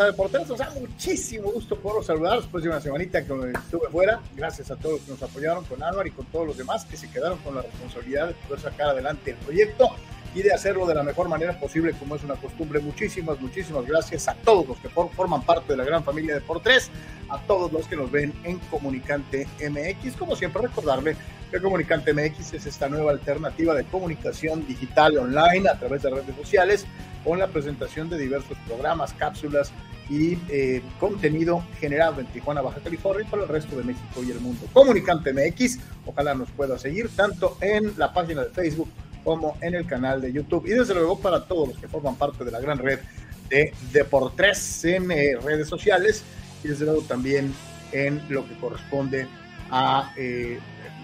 [0.00, 0.48] a Deportes.
[0.48, 4.20] Nos da muchísimo gusto poder saludar después de una semanita que estuve fuera.
[4.34, 6.96] Gracias a todos los que nos apoyaron con Álvaro y con todos los demás que
[6.96, 9.90] se quedaron con la responsabilidad de poder sacar adelante el proyecto
[10.34, 12.80] y de hacerlo de la mejor manera posible, como es una costumbre.
[12.80, 16.60] Muchísimas, muchísimas gracias a todos los que forman parte de la gran familia de Por
[16.60, 16.90] Tres,
[17.28, 20.16] a todos los que nos ven en Comunicante MX.
[20.16, 21.16] Como siempre, recordarle
[21.50, 26.36] que Comunicante MX es esta nueva alternativa de comunicación digital online a través de redes
[26.36, 26.86] sociales,
[27.24, 29.72] con la presentación de diversos programas, cápsulas
[30.08, 34.30] y eh, contenido generado en Tijuana, Baja California y para el resto de México y
[34.30, 34.66] el mundo.
[34.72, 38.88] Comunicante MX, ojalá nos pueda seguir tanto en la página de Facebook
[39.24, 40.66] como en el canal de YouTube.
[40.66, 43.00] Y desde luego para todos los que forman parte de la gran red
[43.48, 46.22] de Deportes eh, redes sociales
[46.62, 47.52] y desde luego también
[47.92, 49.26] en lo que corresponde
[49.70, 50.58] a eh,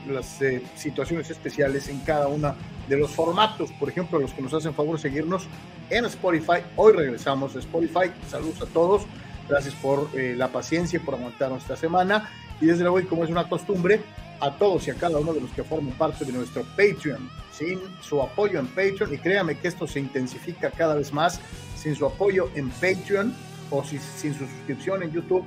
[0.08, 2.54] las eh, situaciones especiales en cada uno
[2.88, 3.72] de los formatos.
[3.72, 5.48] Por ejemplo, los que nos hacen favor seguirnos
[5.90, 6.62] en Spotify.
[6.76, 8.12] Hoy regresamos a Spotify.
[8.28, 9.02] Saludos a todos.
[9.48, 12.28] Gracias por la paciencia y por aguantarnos esta semana.
[12.60, 14.00] Y desde luego, como es una costumbre,
[14.40, 17.28] a todos y a cada uno de los que forman parte de nuestro Patreon.
[17.56, 21.40] Sin su apoyo en Patreon, y créame que esto se intensifica cada vez más,
[21.76, 23.34] sin su apoyo en Patreon
[23.70, 25.44] o si, sin su suscripción en YouTube,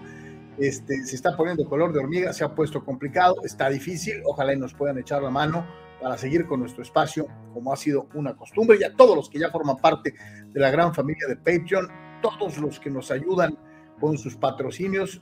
[0.57, 4.57] este, se está poniendo color de hormiga, se ha puesto complicado, está difícil, ojalá y
[4.57, 5.65] nos puedan echar la mano
[6.01, 9.39] para seguir con nuestro espacio, como ha sido una costumbre, y a todos los que
[9.39, 10.13] ya forman parte
[10.47, 11.87] de la gran familia de Patreon,
[12.21, 13.57] todos los que nos ayudan
[13.99, 15.21] con sus patrocinios,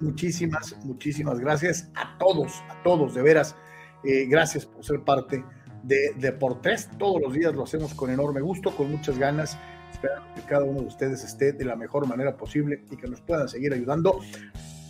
[0.00, 3.56] muchísimas, muchísimas gracias a todos, a todos, de veras.
[4.04, 6.88] Eh, gracias por ser parte de Deportes.
[6.98, 9.58] Todos los días lo hacemos con enorme gusto, con muchas ganas.
[9.92, 13.20] Espero que cada uno de ustedes esté de la mejor manera posible y que nos
[13.20, 14.20] puedan seguir ayudando,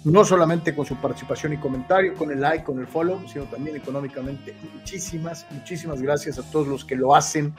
[0.04, 3.76] no solamente con su participación y comentario, con el like, con el follow, sino también
[3.76, 4.54] económicamente.
[4.74, 7.54] Muchísimas, muchísimas gracias a todos los que lo hacen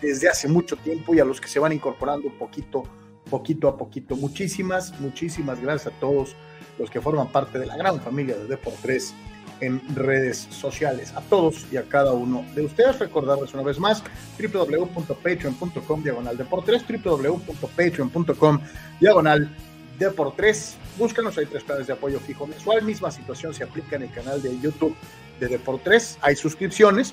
[0.00, 2.84] desde hace mucho tiempo y a los que se van incorporando poquito
[3.30, 4.16] poquito a poquito.
[4.16, 6.36] Muchísimas, muchísimas gracias a todos
[6.78, 9.14] los que forman parte de la gran familia de Deportes
[9.60, 11.12] en redes sociales.
[11.14, 14.02] A todos y a cada uno de ustedes, recordarles una vez más
[14.38, 18.60] www.patreon.com diagonal deportes, www.patreon.com
[19.00, 19.50] diagonal
[19.98, 20.76] deportes.
[20.98, 22.82] Búscanos, hay tres planes de apoyo fijo mensual.
[22.82, 24.96] Misma situación se aplica en el canal de YouTube
[25.38, 26.18] de Deportes.
[26.20, 27.12] Hay suscripciones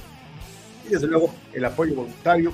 [0.87, 2.53] y desde luego el apoyo voluntario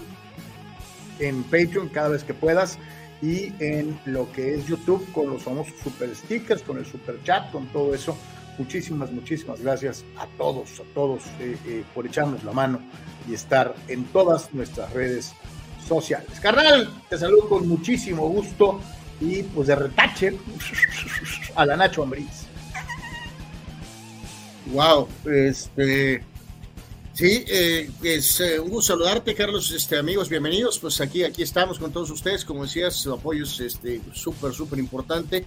[1.20, 2.78] en Patreon cada vez que puedas
[3.22, 7.50] y en lo que es YouTube con los famosos super stickers, con el super chat,
[7.52, 8.18] con todo eso.
[8.58, 12.80] Muchísimas, muchísimas gracias a todos, a todos eh, eh, por echarnos la mano
[13.28, 15.34] y estar en todas nuestras redes
[15.88, 16.40] sociales.
[16.40, 18.80] Carnal, te saludo con muchísimo gusto
[19.19, 20.38] y pues de retache
[21.56, 22.46] a la Nacho Ambriz.
[24.68, 26.24] Wow, este
[27.13, 30.80] Sí, eh, es un gusto saludarte, Carlos, este, amigos, bienvenidos.
[30.80, 32.44] Pues aquí, aquí estamos con todos ustedes.
[32.44, 35.46] Como decías, su apoyo es este, súper, súper importante.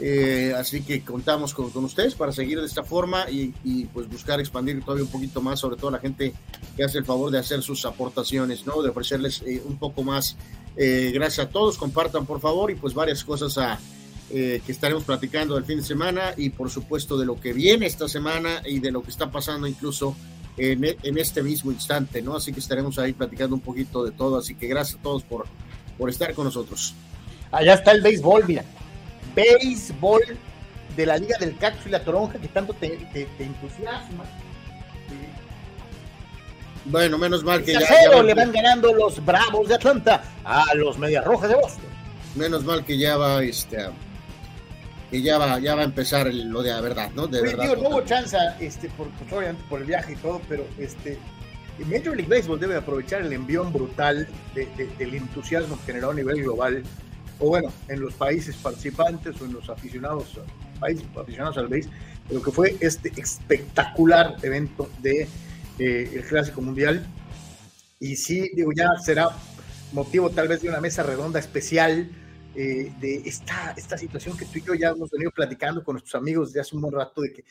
[0.00, 4.80] Eh, así que contamos con, ustedes para seguir de esta forma y, pues buscar expandir
[4.82, 6.32] todavía un poquito más, sobre todo la gente
[6.76, 8.82] que hace el favor de hacer sus aportaciones, ¿no?
[8.82, 10.36] De ofrecerles eh, un poco más.
[10.76, 13.80] Eh, gracias a todos, compartan por favor y pues varias cosas a,
[14.30, 17.86] eh, que estaremos platicando del fin de semana y por supuesto de lo que viene
[17.86, 20.14] esta semana y de lo que está pasando incluso
[20.58, 22.36] en, en, este mismo instante, ¿no?
[22.36, 25.46] Así que estaremos ahí platicando un poquito de todo, así que gracias a todos por,
[25.96, 26.94] por estar con nosotros.
[27.50, 28.64] Allá está el béisbol, mira.
[29.34, 30.22] Béisbol
[30.96, 34.24] de la Liga del Cactus y la Toronja que tanto te, te, te entusiasma.
[36.84, 40.98] Bueno, menos mal que ya, ya, le van ganando los Bravos de Atlanta a los
[40.98, 41.84] Medias Rojas de Boston.
[42.34, 43.88] Menos mal que ya va este
[45.10, 47.26] que ya va, ya va a empezar el, lo de la verdad, ¿no?
[47.26, 47.64] De Oye, verdad.
[47.64, 51.18] Tío, no hubo chance, este, por, pues, obviamente por el viaje y todo, pero este,
[51.78, 56.42] Major League Baseball debe aprovechar el envión brutal de, de, del entusiasmo generado a nivel
[56.42, 56.82] global,
[57.40, 60.40] o bueno, en los países participantes o en los aficionados,
[60.80, 61.86] países aficionados al de
[62.30, 65.28] lo que fue este espectacular evento de
[65.78, 67.06] eh, el Clásico Mundial.
[68.00, 69.30] Y sí, digo, ya será
[69.92, 72.10] motivo tal vez de una mesa redonda especial
[72.54, 76.14] eh, de esta, esta situación que tú y yo ya hemos venido platicando con nuestros
[76.20, 77.44] amigos de hace un buen rato, de que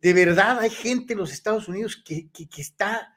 [0.00, 3.16] de verdad hay gente en los Estados Unidos que, que, que está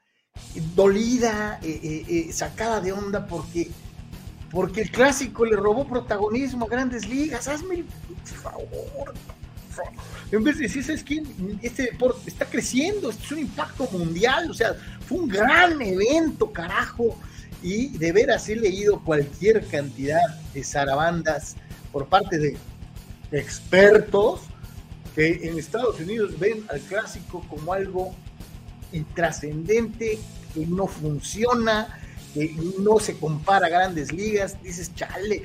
[0.74, 3.68] dolida, eh, eh, sacada de onda porque,
[4.50, 7.48] porque el clásico le robó protagonismo a grandes ligas.
[7.48, 7.86] Hazme el
[8.24, 9.14] favor.
[10.30, 11.24] En vez de decir, ¿sabes quién?
[11.62, 14.74] Este deporte está creciendo, este es un impacto mundial, o sea,
[15.06, 17.16] fue un gran evento, carajo
[17.62, 21.56] y de veras he leído cualquier cantidad de zarabandas
[21.92, 22.56] por parte de
[23.32, 24.42] expertos
[25.14, 28.14] que en Estados Unidos ven al clásico como algo
[28.92, 30.18] intrascendente,
[30.54, 31.98] que no funciona,
[32.78, 35.42] no se compara a grandes ligas, dices, chale,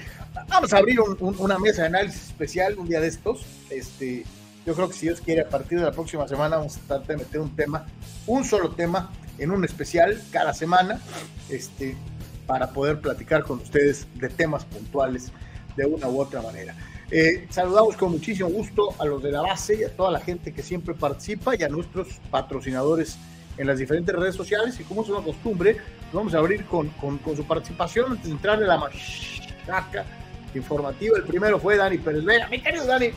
[0.48, 3.46] vamos a abrir una mesa de análisis especial un día de estos.
[3.70, 4.26] Este,
[4.66, 7.08] yo creo que si Dios quiere, a partir de la próxima semana vamos a tratar
[7.08, 7.86] de meter un tema,
[8.28, 11.02] un solo tema, en un especial cada semana,
[11.50, 11.98] este,
[12.46, 15.32] para poder platicar con ustedes de temas puntuales
[15.76, 16.76] de una u otra manera.
[17.10, 20.54] Eh, saludamos con muchísimo gusto a los de la base y a toda la gente
[20.54, 23.18] que siempre participa y a nuestros patrocinadores
[23.58, 24.80] en las diferentes redes sociales.
[24.80, 25.78] Y como es una costumbre,
[26.14, 30.06] vamos a abrir con, con, su participación antes de entrar en la machaca
[30.54, 31.18] informativa.
[31.18, 32.48] El primero fue Dani Pérez Vega.
[32.48, 33.10] Mi querido Dani,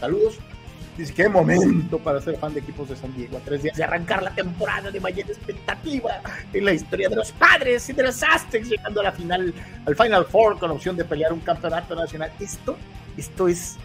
[0.00, 0.38] saludos.
[0.96, 3.36] Dice, qué momento para ser fan de equipos de San Diego.
[3.36, 6.20] A tres días de arrancar la temporada de mayor expectativa
[6.52, 9.52] en la historia de los padres y de los Aztecs, llegando a la final,
[9.86, 12.30] al Final Four con opción de pelear un campeonato nacional.
[12.38, 12.76] Esto,
[13.16, 13.76] esto es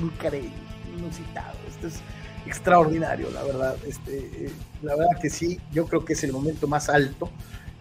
[0.00, 0.50] increíble,
[0.96, 1.56] inusitado.
[1.68, 2.00] Esto es
[2.46, 3.76] extraordinario, la verdad.
[3.86, 4.50] Este, eh,
[4.82, 7.30] la verdad que sí, yo creo que es el momento más alto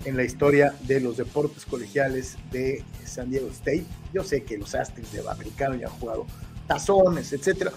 [0.06, 3.86] en la historia de los deportes colegiales de San Diego State.
[4.14, 6.26] Yo sé que los Aztecs de americano ya han jugado
[6.68, 7.72] tazones, etcétera,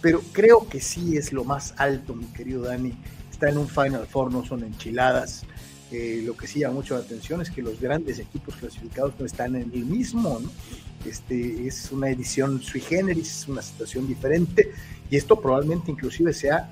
[0.00, 2.92] pero creo que sí es lo más alto, mi querido Dani.
[3.30, 5.44] Está en un Final Four, no son enchiladas.
[5.90, 9.26] Eh, lo que sí llama mucho la atención es que los grandes equipos clasificados no
[9.26, 10.50] están en el mismo, ¿no?
[11.04, 14.70] Este, es una edición sui generis, es una situación diferente
[15.10, 16.70] y esto probablemente inclusive sea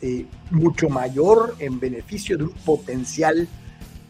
[0.00, 3.48] eh, mucho mayor en beneficio de un potencial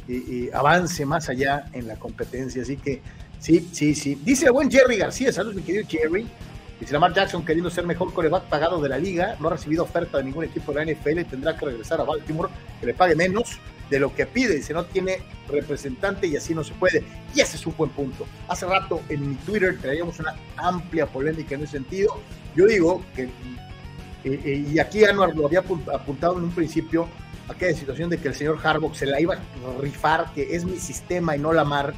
[0.09, 2.63] eh, avance más allá en la competencia.
[2.63, 3.03] Así que
[3.39, 4.19] sí, sí, sí.
[4.25, 6.27] Dice el buen Jerry García, saludos mi querido Jerry.
[6.81, 10.19] Dice Lamar Jackson, queriendo ser mejor coreback pagado de la liga, no ha recibido oferta
[10.19, 12.51] de ningún equipo de la NFL y tendrá que regresar a Baltimore,
[12.81, 13.59] que le pague menos
[13.91, 14.55] de lo que pide.
[14.55, 15.19] Dice, no tiene
[15.49, 17.03] representante y así no se puede.
[17.35, 18.27] Y ese es un buen punto.
[18.47, 22.21] Hace rato en mi Twitter traíamos una amplia polémica en ese sentido.
[22.55, 23.29] Yo digo que,
[24.25, 27.09] eh, eh, y aquí Anuar lo había apuntado en un principio,
[27.49, 30.79] aquella situación de que el señor Harbaugh se la iba a rifar, que es mi
[30.79, 31.95] sistema y no Lamar,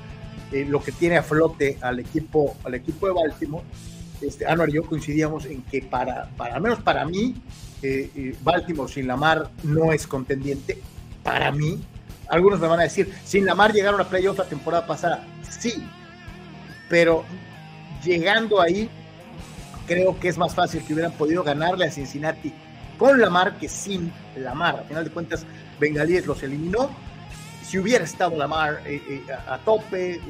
[0.53, 3.65] eh, lo que tiene a flote al equipo, al equipo de Baltimore
[4.21, 7.35] este, y yo coincidíamos en que para, para al menos para mí,
[7.83, 10.79] eh, eh, Baltimore sin Lamar no es contendiente.
[11.23, 11.83] Para mí,
[12.29, 15.27] algunos me van a decir, sin Lamar llegaron a playoff la temporada pasada.
[15.49, 15.87] Sí,
[16.89, 17.25] pero
[18.05, 18.91] llegando ahí,
[19.87, 22.53] creo que es más fácil que hubieran podido ganarle a Cincinnati
[22.99, 24.81] con Lamar que sin Lamar.
[24.81, 25.47] Al final de cuentas,
[25.79, 26.91] Bengalíes los eliminó
[27.71, 30.21] si hubiera estado Lamar eh, eh, a, tope, eh,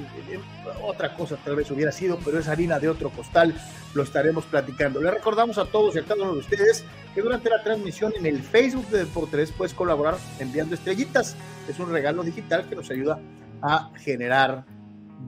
[0.82, 3.54] otra cosa tal vez hubiera sido, pero es harina de otro costal,
[3.94, 5.00] lo estaremos platicando.
[5.00, 8.26] Le recordamos a todos y a cada uno de ustedes que durante la transmisión en
[8.26, 11.34] el Facebook de Deportes puedes colaborar enviando estrellitas.
[11.66, 13.18] Es un regalo digital que nos ayuda
[13.62, 14.66] a generar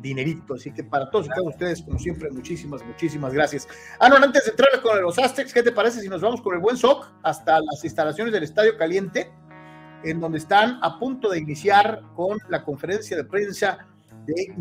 [0.01, 0.55] dinerito.
[0.55, 3.69] Así que para todos y de ustedes, como siempre, muchísimas, muchísimas gracias.
[3.99, 6.55] Ah, no, antes de entrar con los Aztecs, ¿qué te parece si nos vamos con
[6.55, 9.31] el buen SOC hasta las instalaciones del Estadio Caliente?
[10.05, 13.87] en donde están a punto de iniciar con la conferencia de prensa
[14.27, 14.55] de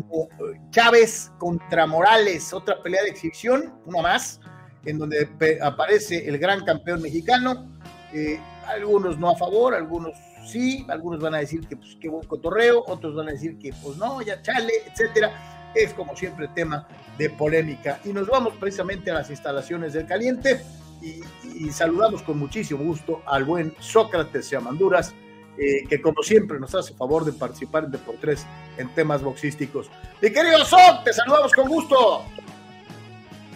[0.70, 4.40] Chávez contra Morales, otra pelea de exhibición, una más,
[4.84, 5.28] en donde
[5.62, 7.68] aparece el gran campeón mexicano,
[8.12, 10.12] eh, algunos no a favor, algunos
[10.46, 13.72] sí, algunos van a decir que pues qué buen cotorreo, otros van a decir que
[13.82, 15.72] pues no, ya chale, etcétera.
[15.74, 18.00] Es como siempre tema de polémica.
[18.04, 20.60] Y nos vamos precisamente a las instalaciones del caliente
[21.02, 25.14] y, saludamos con muchísimo gusto al buen Sócrates Yamanduras,
[25.56, 28.46] eh, que como siempre nos hace favor de participar en Deportes
[28.76, 29.90] en temas boxísticos.
[30.20, 32.24] Mi querido Sok, te saludamos con gusto.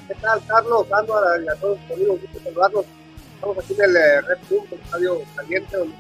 [0.09, 0.87] ¿Qué tal, Carlos?
[0.93, 2.87] Ando a, todos los amigos, gusto saludarlos.
[3.35, 5.95] Estamos aquí en el eh, Red Bull, el estadio caliente, donde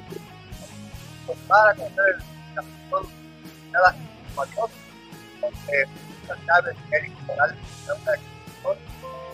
[1.48, 2.18] para conocer el
[2.54, 3.96] de cada
[5.40, 5.86] donde
[6.20, 7.56] muchas llaves, Eric Morales,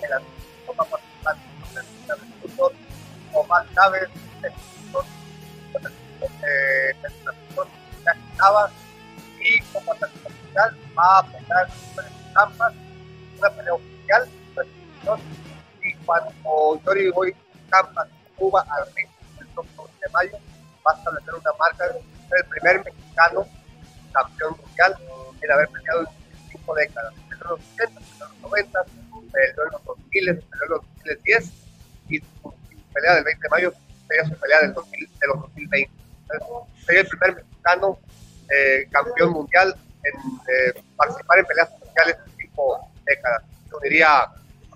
[0.00, 0.22] de la
[0.66, 1.44] Copa Participante,
[1.74, 2.72] de fútbol,
[3.32, 4.08] Omar Chávez,
[6.42, 6.94] eh,
[8.04, 8.70] estaba
[9.40, 11.26] y como tercera va a
[13.38, 14.28] una pelea oficial,
[15.82, 17.34] y cuando Yori voy
[17.70, 19.66] Tampas, Cuba al ritmo del 2
[20.00, 20.38] de mayo,
[20.86, 23.46] va a establecer una marca el primer mexicano
[24.12, 24.96] campeón mundial
[25.40, 30.28] en haber peleado en cinco décadas, en los 80, en los 90, en los 2000,
[30.28, 31.52] en los 2010
[32.08, 32.54] y su
[32.92, 33.72] pelea del 20 de mayo
[34.08, 36.02] sería su pelea del 2000, de los 2020
[36.86, 37.98] sería el primer mexicano
[38.50, 39.74] eh, campeón mundial
[40.04, 43.42] en eh, participar en peleas mundiales en cinco décadas.
[43.70, 44.22] Yo diría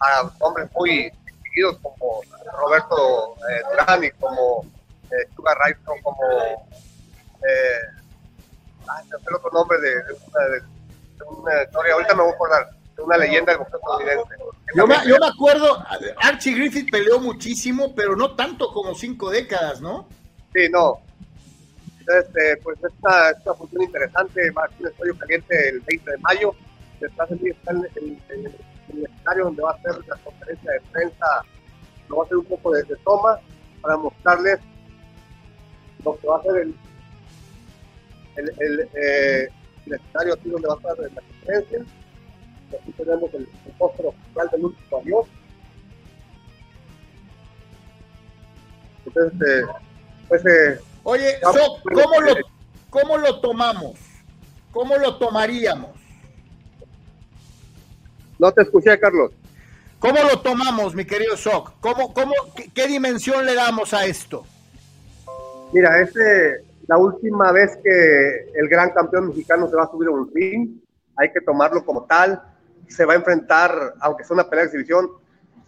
[0.00, 2.20] a hombres muy distinguidos como
[2.52, 4.64] Roberto eh, Durán y como
[5.10, 6.68] eh, Sugar Rayson, como
[7.42, 7.96] eh,
[9.26, 9.94] el otro nombre de,
[11.26, 14.34] una, historia, ahorita me voy a acordar, de una leyenda estadounidense.
[14.74, 15.84] Yo me, yo me acuerdo,
[16.22, 20.08] Archie Griffith peleó muchísimo, pero no tanto como cinco décadas, ¿no?
[20.54, 21.00] Sí, no,
[22.00, 26.10] Entonces, pues esta es una función interesante, va a ser un estadio caliente el 20
[26.10, 26.54] de mayo.
[27.00, 30.80] Detrás de mí está el, el, el, escenario donde va a ser la conferencia de
[30.92, 31.26] prensa,
[32.08, 33.38] lo va a hacer un poco de, de toma
[33.82, 34.60] para mostrarles
[36.06, 36.74] lo que va a ser el,
[38.36, 39.48] el, el, eh,
[39.86, 41.84] el escenario aquí donde va a estar la conferencia.
[42.80, 45.22] Aquí tenemos el, el póster oficial del último avión.
[49.06, 49.62] Entonces, eh,
[50.28, 52.34] pues, eh, Oye, so, ¿cómo, lo,
[52.90, 53.94] ¿cómo lo tomamos?
[54.72, 55.90] ¿Cómo lo tomaríamos?
[58.38, 59.30] No te escuché, Carlos.
[59.98, 61.72] ¿Cómo lo tomamos, mi querido Soc?
[61.80, 64.44] ¿Cómo, cómo, qué, qué, dimensión le damos a esto?
[65.72, 66.14] Mira, es
[66.86, 70.80] la última vez que el gran campeón mexicano se va a subir a un ring.
[71.16, 72.40] Hay que tomarlo como tal.
[72.88, 75.10] Se va a enfrentar, aunque sea una pelea de exhibición,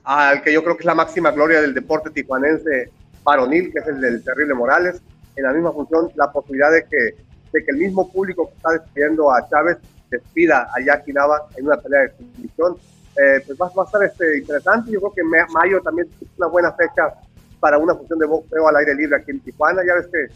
[0.04, 2.90] al que yo creo que es la máxima gloria del deporte tijuanense
[3.24, 5.02] varonil, que es el del Terrible Morales.
[5.34, 7.16] En la misma función, la posibilidad de que,
[7.52, 9.78] de que el mismo público que está despidiendo a Chávez
[10.10, 12.76] despida a Jackie Nava en una pelea de exhibición.
[13.16, 14.92] Eh, pues va, va, a estar este, interesante.
[14.92, 17.12] Yo creo que mayo también es una buena fecha
[17.60, 19.82] para una función de boxeo al aire libre aquí en Tijuana.
[19.86, 20.28] Ya ves que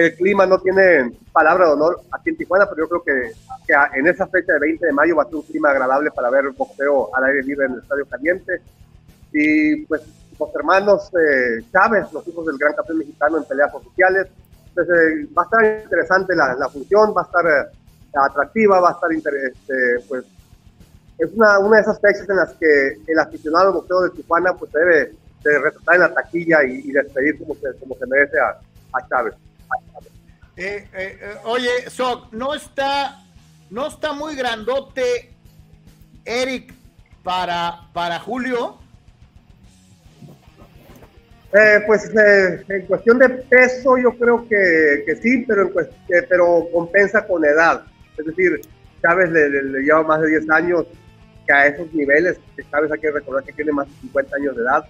[0.00, 3.32] el clima no tiene palabra de honor aquí en Tijuana, pero yo creo que,
[3.98, 6.50] en esa fecha de 20 de mayo va a ser un clima agradable para ver
[6.50, 8.60] boxeo al aire libre en el Estadio Caliente.
[9.32, 10.02] Y pues
[10.38, 14.26] los hermanos eh, Chávez, los hijos del gran campeón mexicano en peleas oficiales.
[14.68, 17.70] Entonces eh, va a estar interesante la, la función, va a estar eh,
[18.14, 20.24] atractiva, va a estar este, pues
[21.18, 24.54] es una, una de esas fechas en las que el aficionado al boxeo de Tijuana
[24.54, 25.12] pues debe
[25.50, 28.58] de retratar en la taquilla y, y despedir como se, como se merece a,
[28.96, 29.34] a Chávez.
[29.68, 30.12] A Chávez.
[30.56, 33.24] Eh, eh, eh, oye, Soc, no está,
[33.70, 35.34] no está muy grandote
[36.24, 36.72] Eric
[37.22, 38.78] para, para Julio.
[41.56, 46.26] Eh, pues eh, en cuestión de peso yo creo que, que sí, pero, en eh,
[46.28, 47.84] pero compensa con edad.
[48.18, 48.60] Es decir,
[49.00, 50.84] Chávez le, le, le, lleva más de 10 años
[51.46, 54.62] que a esos niveles, Chávez hay que recordar que tiene más de 50 años de
[54.62, 54.84] edad.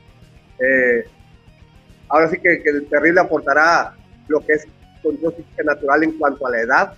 [0.59, 1.05] Eh,
[2.09, 3.95] ahora sí que, el terrible aportará
[4.29, 4.67] lo que es
[5.03, 6.93] física natural en cuanto a la edad.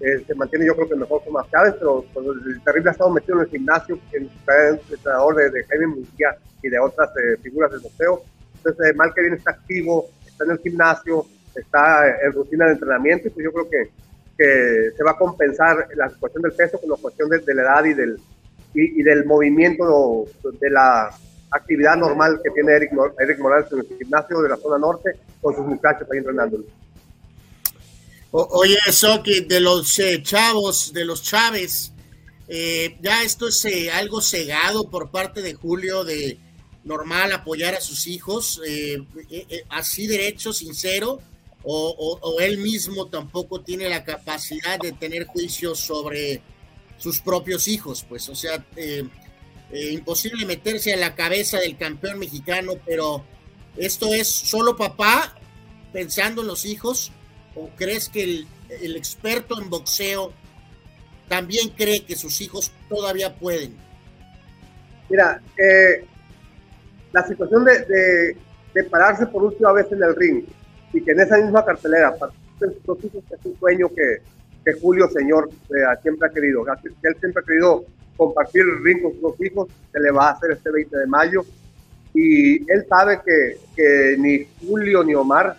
[0.00, 2.04] Eh, se mantiene yo creo que mejor con más Chávez, pero
[2.46, 6.36] el terrible ha estado metido en el gimnasio, en el entrenador de, de Jaime Munguía
[6.62, 8.22] y de otras eh, figuras del boxeo.
[8.56, 13.28] Entonces, mal que bien está activo, está en el gimnasio, está en rutina de entrenamiento,
[13.28, 13.90] y pues yo creo que,
[14.38, 17.94] se va a compensar la cuestión del peso con la cuestión de, la edad y
[17.94, 18.20] del,
[18.74, 20.26] y, del movimiento
[20.60, 21.10] de la
[21.50, 25.54] actividad normal que tiene Eric, Eric Morales en el gimnasio de la zona norte con
[25.54, 26.58] sus muchachos ahí entrenando.
[28.30, 28.76] Oye,
[29.24, 31.92] que de los eh, chavos, de los Chávez,
[32.48, 36.38] eh, ya esto es eh, algo cegado por parte de Julio de
[36.84, 38.60] normal apoyar a sus hijos,
[39.70, 41.18] así derecho, sincero,
[41.64, 46.42] o, él mismo tampoco tiene la capacidad de tener juicios sobre
[46.96, 48.64] sus propios hijos, pues, o sea,
[49.70, 53.24] eh, imposible meterse a la cabeza del campeón mexicano, pero
[53.76, 55.34] esto es solo papá
[55.92, 57.12] pensando en los hijos,
[57.54, 60.32] o crees que el, experto en boxeo
[61.28, 63.74] también cree que sus hijos todavía pueden?
[65.08, 66.04] Mira, eh,
[67.12, 68.36] la situación de,
[68.74, 70.44] de, pararse por última vez en el ring
[70.92, 72.14] y que en esa misma cartelera
[72.58, 74.20] sus hijos es un sueño que,
[74.64, 79.12] que Julio Señor eh, siempre ha querido, que él siempre ha querido compartir ring con
[79.20, 81.44] sus hijos, se le va a hacer este 20 de mayo
[82.14, 85.56] y él sabe que, que ni Julio ni Omar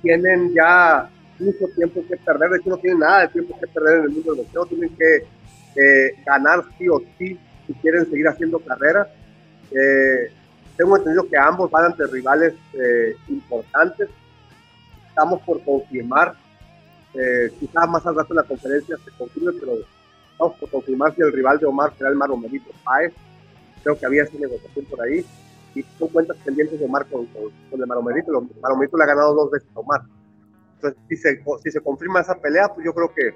[0.00, 1.08] tienen ya
[1.38, 4.10] mucho tiempo que perder, de hecho no tienen nada de tiempo que perder en el
[4.10, 5.16] mundo del boxeo, tienen que
[5.76, 9.08] eh, ganar sí o sí si quieren seguir haciendo carrera.
[9.70, 10.30] Eh,
[10.76, 14.08] tengo entendido que ambos van ante rivales eh, importantes.
[15.08, 16.34] Estamos por confirmar,
[17.14, 19.74] eh, quizás más al rato en la conferencia se confirme, pero
[20.50, 23.12] por confirmar si el rival de Omar será el Maromerito Páez.
[23.82, 25.24] Creo que había esa negociación por ahí.
[25.74, 28.38] Y son cuentas pendientes de Omar con, con, el Maromerito.
[28.38, 30.02] El Maromerito le ha ganado dos veces a Omar.
[30.74, 33.34] Entonces, si se, si se confirma esa pelea, pues yo creo que,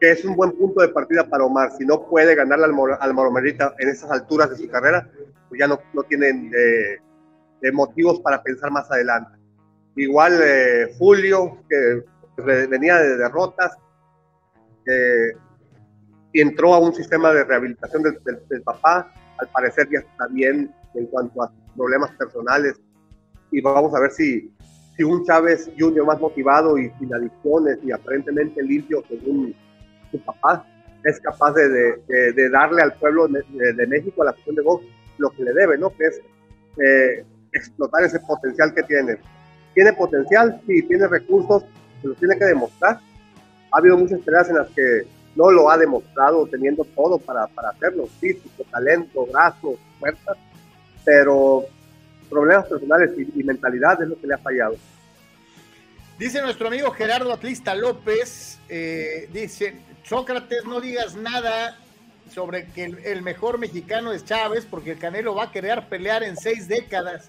[0.00, 1.72] que es un buen punto de partida para Omar.
[1.78, 5.08] Si no puede ganarle al, al en esas alturas de su carrera,
[5.48, 6.98] pues ya no, no tienen eh,
[7.62, 9.38] eh, motivos para pensar más adelante.
[9.96, 12.02] Igual eh, Julio, que
[12.42, 13.76] venía de derrotas,
[16.40, 20.72] entró a un sistema de rehabilitación del, del, del, papá, al parecer ya está bien
[20.94, 22.80] en cuanto a problemas personales,
[23.50, 24.50] y vamos a ver si,
[24.96, 29.54] si un Chávez Junior más motivado y sin adicciones y aparentemente limpio según
[30.10, 30.66] su papá,
[31.04, 34.62] es capaz de, de, de darle al pueblo de, de México, a la cuestión de
[34.62, 34.84] box,
[35.18, 35.90] lo que le debe, ¿no?
[35.90, 36.20] Que es
[36.78, 39.18] eh, explotar ese potencial que tiene.
[39.74, 40.60] ¿Tiene potencial?
[40.66, 41.64] Sí, tiene recursos,
[42.00, 43.00] se lo tiene que demostrar.
[43.70, 47.70] Ha habido muchas peleas en las que no lo ha demostrado teniendo todo para, para
[47.70, 50.32] hacerlo, físico, talento, brazos, fuerza,
[51.04, 51.64] pero
[52.28, 54.76] problemas personales y, mentalidad es lo que le ha fallado.
[56.18, 61.78] Dice nuestro amigo Gerardo Atlista López, eh, dice, Sócrates, no digas nada
[62.30, 66.36] sobre que el, mejor mexicano es Chávez, porque el Canelo va a querer pelear en
[66.36, 67.28] seis décadas.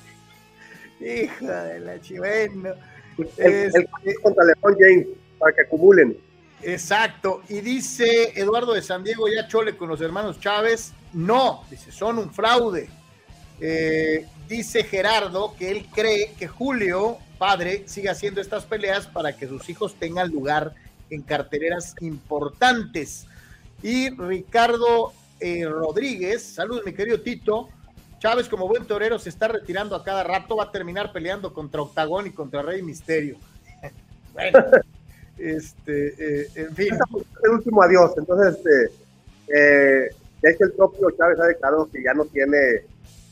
[1.00, 2.74] Hija de la chivena.
[3.36, 3.88] El,
[4.22, 5.06] contra León James,
[5.38, 6.16] para que acumulen.
[6.62, 7.42] Exacto.
[7.48, 10.92] Y dice Eduardo de San Diego, ya chole con los hermanos Chávez.
[11.12, 12.88] No, dice, son un fraude.
[13.60, 19.46] Eh, dice Gerardo que él cree que Julio, padre, sigue haciendo estas peleas para que
[19.46, 20.74] sus hijos tengan lugar
[21.10, 23.26] en carteleras importantes.
[23.82, 27.68] Y Ricardo eh, Rodríguez, saludos mi querido Tito.
[28.18, 31.80] Chávez, como buen torero, se está retirando a cada rato, va a terminar peleando contra
[31.80, 33.38] Octagón y contra Rey Misterio.
[34.34, 34.58] bueno,
[35.40, 36.88] este, eh, en fin.
[37.42, 38.92] El último adiós, entonces, este,
[39.48, 40.10] eh,
[40.42, 42.84] de hecho, el propio Chávez ha declarado que ya no tiene,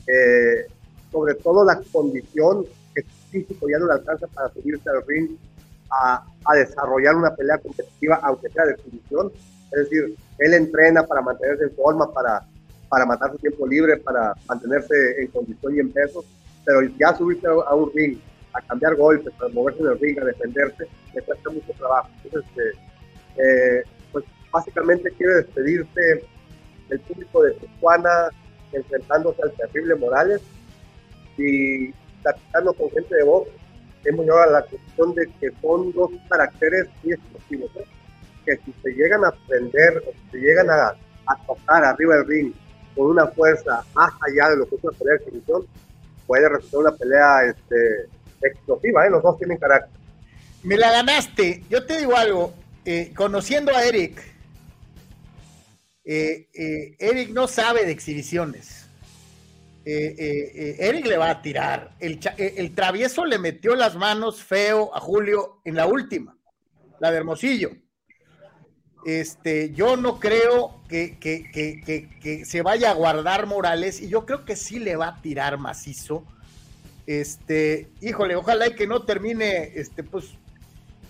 [0.07, 0.67] eh,
[1.11, 5.31] sobre todo la condición que físico ya no le alcanza para subirse al ring
[5.91, 9.33] a, a desarrollar una pelea competitiva, aunque sea de exhibición.
[9.73, 12.43] Es decir, él entrena para mantenerse en forma, para,
[12.89, 16.25] para matar su tiempo libre, para mantenerse en condición y en peso,
[16.65, 18.19] pero ya subirse a un ring,
[18.55, 22.09] a cambiar golpes, a moverse en el ring, a defenderse, le cuesta mucho trabajo.
[22.25, 22.79] Entonces, este,
[23.39, 26.25] eh, pues básicamente quiere despedirse
[26.89, 28.29] del público de Tijuana
[28.73, 30.43] enfrentándose al terrible Morales
[31.37, 33.49] y platicando con gente de voz,
[34.05, 37.71] hemos llegado a la cuestión de que son dos caracteres muy explosivos.
[38.45, 40.95] que si se llegan a prender o si se llegan a,
[41.47, 42.53] tocar arriba del ring
[42.97, 45.67] con una fuerza más allá de lo que es una pelea de exhibición,
[46.27, 48.09] puede resultar una pelea este,
[48.43, 49.11] explosiva, ¿eh?
[49.11, 49.99] los dos tienen carácter.
[50.63, 54.23] Me la ganaste, yo te digo algo, eh, conociendo a Eric,
[56.05, 56.49] eh,
[56.99, 58.87] Eric no sabe de exhibiciones.
[59.85, 61.93] Eric le va a tirar.
[61.99, 66.37] El, el travieso le metió las manos feo a Julio en la última,
[67.01, 67.71] la de Hermosillo.
[69.05, 74.57] Este, yo no creo que, que, se vaya a guardar Morales y yo creo que
[74.57, 76.25] sí le va a tirar macizo.
[77.09, 80.35] Este, híjole, ojalá y que no termine, este, pues,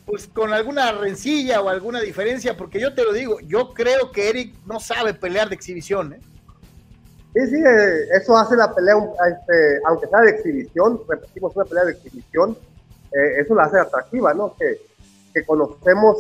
[0.07, 4.31] pues con alguna rencilla o alguna diferencia, porque yo te lo digo, yo creo que
[4.31, 6.13] Eric no sabe pelear de exhibición.
[6.13, 6.21] ¿eh?
[7.35, 11.87] Sí, sí, eh, eso hace la pelea, este, aunque sea de exhibición, repetimos una pelea
[11.87, 12.57] de exhibición,
[13.11, 14.55] eh, eso la hace atractiva, ¿no?
[14.57, 14.81] Que,
[15.35, 16.19] que conocemos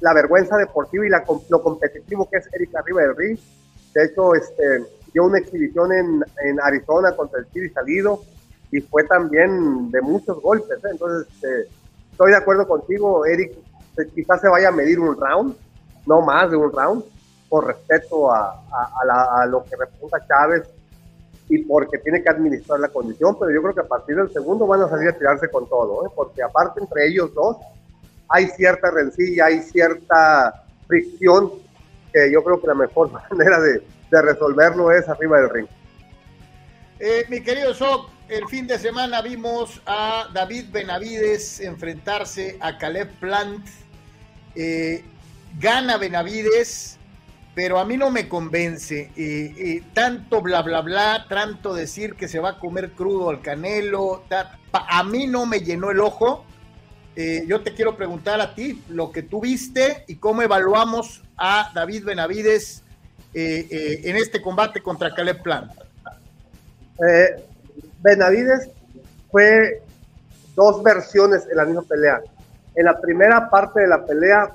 [0.00, 3.38] la vergüenza deportiva y la, lo competitivo que es Eric arriba del ring.
[3.92, 8.22] De hecho, este, dio una exhibición en, en Arizona contra el Chile Salido
[8.70, 10.78] y fue también de muchos golpes.
[10.84, 10.88] ¿eh?
[10.90, 11.68] Entonces, este,
[12.12, 13.52] estoy de acuerdo contigo, Eric.
[14.14, 15.56] Quizás se vaya a medir un round,
[16.06, 17.04] no más de un round,
[17.48, 18.62] por respeto a,
[19.40, 20.68] a, lo que representa Chávez
[21.48, 24.66] y porque tiene que administrar la condición, pero yo creo que a partir del segundo
[24.66, 26.10] van a salir a tirarse con todo, ¿eh?
[26.14, 27.56] porque aparte entre ellos dos
[28.28, 31.50] hay cierta rencilla, hay cierta fricción,
[32.12, 35.66] que yo creo que la mejor manera de, resolverlo es arriba del ring.
[36.98, 43.10] Eh, mi querido Sok, el fin de semana vimos a David Benavides enfrentarse a Caleb
[43.20, 43.66] Plant.
[44.54, 45.04] Eh,
[45.58, 46.98] gana Benavides,
[47.54, 49.10] pero a mí no me convence.
[49.16, 54.24] Eh, tanto bla, bla, bla, tanto decir que se va a comer crudo al canelo,
[54.72, 56.44] a mí no me llenó el ojo.
[57.20, 61.72] Eh, yo te quiero preguntar a ti lo que tú viste y cómo evaluamos a
[61.74, 62.84] David Benavides
[63.34, 65.72] eh, eh, en este combate contra Caleb Plant.
[68.00, 68.70] Benavides
[69.30, 69.82] fue
[70.54, 72.20] dos versiones en la misma pelea.
[72.74, 74.50] En la primera parte de la pelea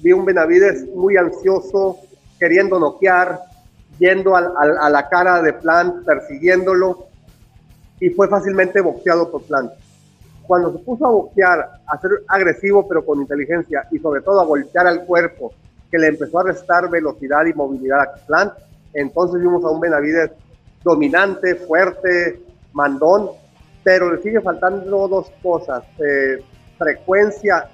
[0.00, 1.98] vi un Benavides muy ansioso,
[2.38, 3.40] queriendo noquear,
[3.98, 7.06] yendo a la cara de Plant, persiguiéndolo,
[8.00, 9.72] y fue fácilmente boxeado por Plant
[10.52, 14.44] cuando se puso a boxear, a ser agresivo pero con inteligencia y sobre todo a
[14.44, 15.52] voltear al cuerpo,
[15.90, 18.52] que le empezó a restar velocidad y movilidad a Plant,
[18.92, 20.30] entonces vimos a un Benavides
[20.82, 22.40] dominante, fuerte,
[22.72, 23.30] mandón,
[23.82, 26.42] pero le sigue faltando dos cosas, eh,
[26.78, 27.68] frecuencia,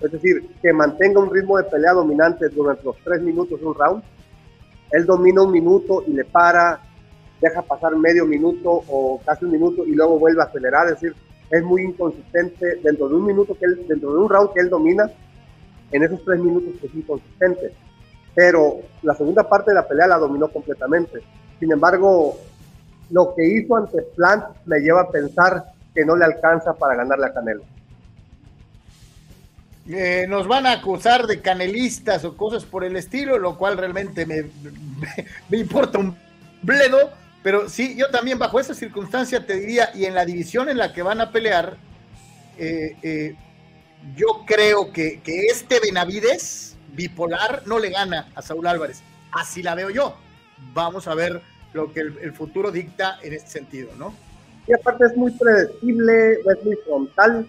[0.00, 3.74] es decir, que mantenga un ritmo de pelea dominante durante los tres minutos de un
[3.74, 4.02] round.
[4.90, 6.80] Él domina un minuto y le para,
[7.40, 11.14] deja pasar medio minuto o casi un minuto y luego vuelve a acelerar, es decir,
[11.50, 14.70] es muy inconsistente dentro de un minuto que él, dentro de un round que él
[14.70, 15.10] domina,
[15.92, 17.72] en esos tres minutos es inconsistente.
[18.34, 21.20] Pero la segunda parte de la pelea la dominó completamente.
[21.60, 22.38] Sin embargo,
[23.12, 27.26] lo que hizo ante Plant me lleva a pensar que no le alcanza para ganarle
[27.26, 27.62] a Canelo.
[29.88, 34.24] eh, nos van a acusar de canelistas o cosas por el estilo, lo cual realmente
[34.24, 34.44] me,
[35.50, 36.16] me, importa un
[36.62, 37.10] bledo,
[37.42, 40.94] pero sí, yo también bajo esa circunstancia te diría, y en la división en la
[40.94, 41.76] que van a pelear,
[42.56, 43.36] eh, eh,
[44.16, 49.02] yo creo que, que, este Benavides bipolar no le gana a Saúl Álvarez.
[49.32, 50.16] Así la veo yo.
[50.72, 51.42] Vamos a ver
[51.72, 54.14] lo que el, futuro dicta en este sentido, ¿no?
[54.66, 57.46] Y aparte es muy predecible, es muy frontal,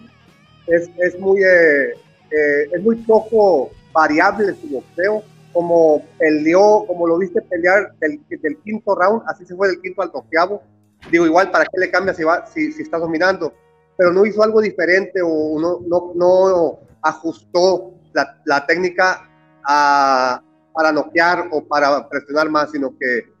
[0.66, 7.40] es, es muy eh, es muy poco variable su boxeo, como peleó, como lo viste
[7.42, 10.62] pelear del, del, quinto round, así se fue del quinto al toqueavo.
[11.10, 13.54] Digo, igual, ¿para qué le cambia si, va, si, si está dominando?
[13.96, 19.30] Pero no hizo algo diferente o no, no, no ajustó la, la técnica
[19.64, 23.33] a, para noquear o para presionar más, sino que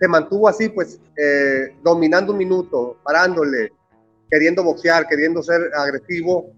[0.00, 3.70] se mantuvo así, pues, eh, dominando un minuto, parándole,
[4.30, 6.50] queriendo boxear, queriendo ser agresivo,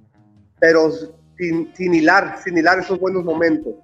[0.61, 0.91] pero
[1.37, 3.75] sin, sin, hilar, sin hilar esos buenos momentos.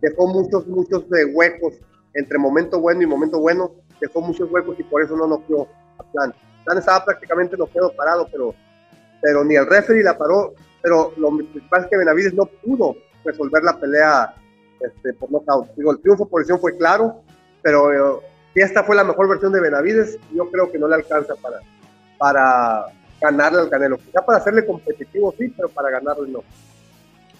[0.00, 1.74] Dejó muchos, muchos de huecos
[2.14, 5.68] entre momento bueno y momento bueno, dejó muchos huecos y por eso no noqueó
[5.98, 6.34] a Plan.
[6.64, 8.54] Plan estaba prácticamente noqueado parado, pero,
[9.20, 13.62] pero ni el referee la paró, pero lo principal es que Benavides no pudo resolver
[13.64, 14.34] la pelea
[14.80, 15.68] este, por nocaut.
[15.76, 17.22] Digo, el triunfo por lesión fue claro,
[17.62, 20.96] pero eh, si esta fue la mejor versión de Benavides, yo creo que no le
[20.96, 21.60] alcanza para,
[22.18, 22.86] para
[23.20, 23.98] ganarle al Canelo.
[23.98, 26.42] Quizá para hacerle competitivo sí, pero para ganarle no.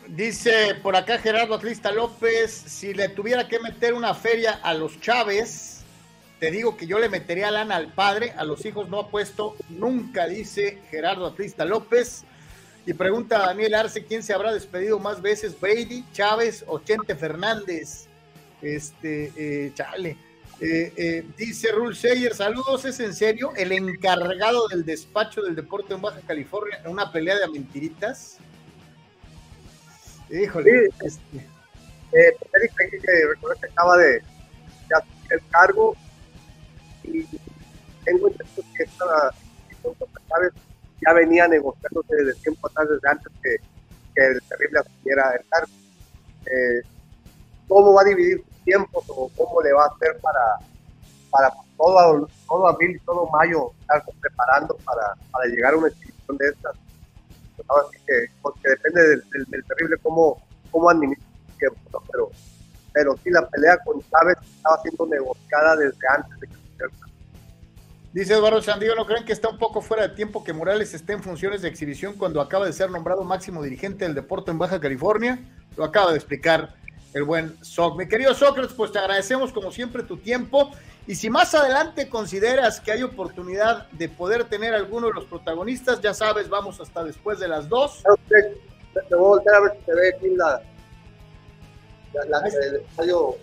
[0.08, 5.00] Dice por acá Gerardo Atlista López, si le tuviera que meter una feria a los
[5.00, 5.82] Chávez,
[6.40, 9.56] te digo que yo le metería lana al padre, a los hijos no ha puesto
[9.68, 12.24] nunca, dice Gerardo Atlista López.
[12.86, 18.06] Y pregunta Daniel Arce, ¿quién se habrá despedido más veces, Brady, Chávez o Fernández?
[18.62, 20.16] Este, eh, chale.
[20.62, 23.52] Eh, eh, dice Rul Seyer, saludos, ¿es en serio?
[23.56, 28.36] ¿El encargado del despacho del deporte en Baja California en una pelea de mentiritas?
[30.28, 30.90] Híjole.
[30.90, 31.36] Sí, este.
[32.12, 32.36] eh,
[32.78, 34.22] que que acaba de, de
[35.30, 35.96] el cargo
[37.04, 37.24] y
[38.04, 39.30] tengo entendido que esta
[41.06, 43.56] ya venía negociándose desde tiempo atrás, desde antes que,
[44.14, 45.72] que el terrible asumiera el cargo.
[46.44, 46.82] Eh,
[47.66, 50.40] ¿Cómo va a dividir tiempos o cómo le va a hacer para,
[51.30, 56.36] para todo, todo abril y todo mayo estarse preparando para, para llegar a una exhibición
[56.36, 56.76] de estas?
[58.06, 62.30] que, porque depende del, del, terrible cómo, cómo administra el tiempo, pero,
[62.92, 66.60] pero sí la pelea con Chávez estaba siendo negociada desde antes de que
[68.12, 71.12] Dice Eduardo Sandillo, ¿no creen que está un poco fuera de tiempo que Morales esté
[71.12, 74.80] en funciones de exhibición cuando acaba de ser nombrado máximo dirigente del deporte en Baja
[74.80, 75.38] California?
[75.76, 76.74] Lo acaba de explicar
[77.14, 77.96] el buen Soc.
[77.96, 80.70] Mi querido Sócrates, pues te agradecemos como siempre tu tiempo
[81.06, 86.00] y si más adelante consideras que hay oportunidad de poder tener alguno de los protagonistas,
[86.00, 88.02] ya sabes, vamos hasta después de las dos.
[88.28, 90.62] Te voy a volver a ver si se ve aquí la,
[92.28, 93.36] la, el estadio.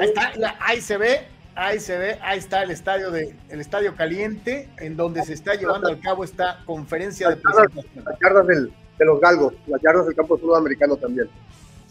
[0.00, 3.94] Ahí, está, ahí se ve, ahí se ve, ahí está el estadio de el estadio
[3.96, 8.04] caliente, en donde se está llevando a cabo esta conferencia de presentación.
[8.04, 11.28] Las yardas del, de los galgos, las yardas del campo sudamericano también.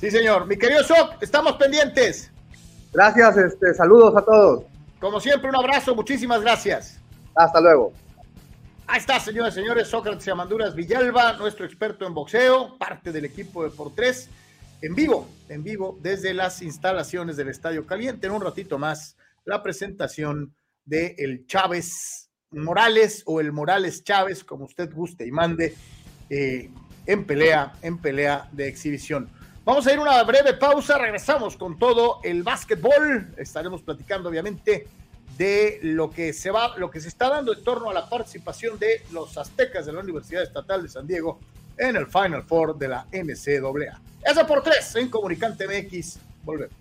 [0.02, 0.48] Sí, señor.
[0.48, 2.32] Mi querido Soc, estamos pendientes.
[2.92, 4.64] Gracias, este, saludos a todos.
[5.00, 7.00] Como siempre, un abrazo, muchísimas gracias.
[7.36, 7.94] Hasta luego.
[8.88, 13.64] Ahí está, señores y señores, Sócrates Amanduras Villalba, nuestro experto en boxeo, parte del equipo
[13.64, 14.28] de Por Tres,
[14.82, 18.26] en vivo, en vivo, desde las instalaciones del Estadio Caliente.
[18.26, 24.66] En un ratito más, la presentación de el Chávez Morales o el Morales Chávez, como
[24.66, 25.76] usted guste y mande,
[26.28, 26.72] eh,
[27.06, 29.30] en pelea, en pelea de exhibición.
[29.72, 33.34] Vamos a ir una breve pausa, regresamos con todo el básquetbol.
[33.38, 34.86] Estaremos platicando, obviamente,
[35.38, 38.78] de lo que se va, lo que se está dando en torno a la participación
[38.78, 41.40] de los aztecas de la Universidad Estatal de San Diego
[41.78, 44.02] en el Final Four de la NCAA.
[44.30, 46.20] Eso por tres en Comunicante MX.
[46.44, 46.81] Volvemos.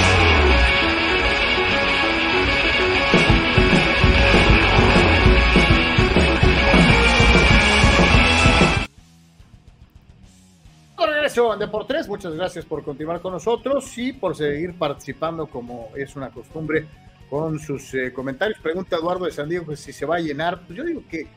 [11.31, 15.89] Regreso de por tres, muchas gracias por continuar con nosotros y por seguir participando como
[15.95, 16.87] es una costumbre
[17.29, 18.59] con sus eh, comentarios.
[18.59, 20.59] Pregunta Eduardo de San Diego que si se va a llenar.
[20.65, 21.27] Pues yo digo que,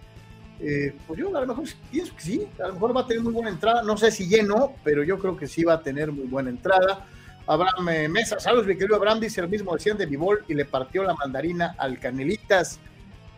[0.60, 3.22] eh, pues yo a lo mejor pienso que sí, a lo mejor va a tener
[3.22, 3.82] muy buena entrada.
[3.84, 7.06] No sé si lleno, pero yo creo que sí va a tener muy buena entrada.
[7.46, 10.64] Abraham eh, Mesa, saludos, mi querido Abraham, dice el mismo decían de Vivol y le
[10.64, 12.80] partió la mandarina al Canelitas.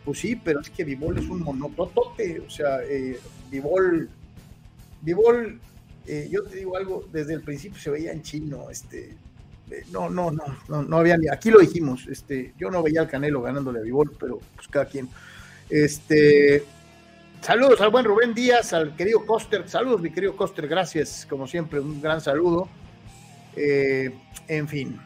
[0.03, 3.19] Pues sí, pero es que Vivol es un monototote, o sea, eh,
[3.51, 4.09] Vivol,
[5.01, 5.59] Vivol,
[6.07, 9.17] eh, yo te digo algo, desde el principio se veía en chino, este,
[9.69, 13.01] eh, no, no, no, no, no había ni, aquí lo dijimos, este, yo no veía
[13.01, 15.09] al Canelo ganándole a Vivol, pero pues cada quien.
[15.69, 16.63] Este,
[17.41, 21.81] saludos al buen Rubén Díaz, al querido Coster, saludos mi querido Coster, gracias, como siempre,
[21.81, 22.69] un gran saludo.
[23.57, 24.09] Eh,
[24.47, 24.97] en fin,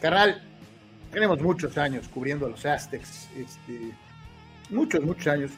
[0.00, 0.42] carnal,
[1.12, 3.92] tenemos muchos años cubriendo a los Aztecs, este,
[4.70, 5.50] muchos, muchos años.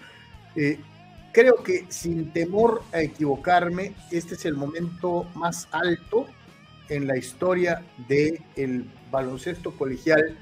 [1.37, 6.25] Creo que sin temor a equivocarme, este es el momento más alto
[6.89, 10.35] en la historia del el baloncesto colegial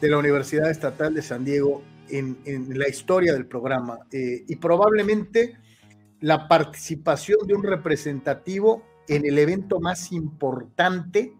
[0.00, 3.98] de la Universidad Estatal de San Diego en, en la historia del programa.
[4.12, 5.58] Eh, y probablemente
[6.20, 11.32] la participación de un representativo en el evento más importante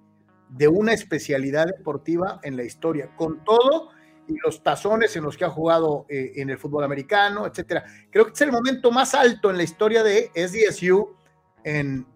[0.48, 3.90] de una especialidad deportiva en la historia, con todo
[4.28, 7.84] y los tazones en los que ha jugado eh, en el fútbol americano, etcétera.
[8.10, 11.16] Creo que es el momento más alto en la historia de SDSU
[11.64, 12.06] en,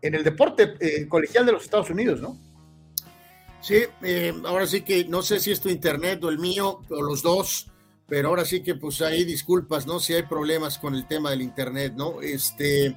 [0.00, 2.38] en el deporte eh, colegial de los Estados Unidos, ¿no?
[3.60, 7.02] Sí, eh, ahora sí que no sé si es tu internet o el mío, o
[7.02, 7.70] los dos,
[8.06, 9.98] pero ahora sí que pues ahí disculpas, ¿no?
[9.98, 12.22] Si hay problemas con el tema del internet, ¿no?
[12.22, 12.96] Este,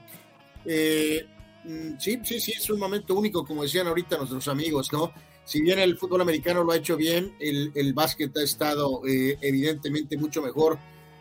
[0.64, 5.12] mm, sí, sí, sí, es un momento único, como decían ahorita nuestros amigos, ¿no?
[5.52, 9.38] Si bien el fútbol americano lo ha hecho bien, el, el básquet ha estado eh,
[9.42, 10.80] evidentemente mucho mejor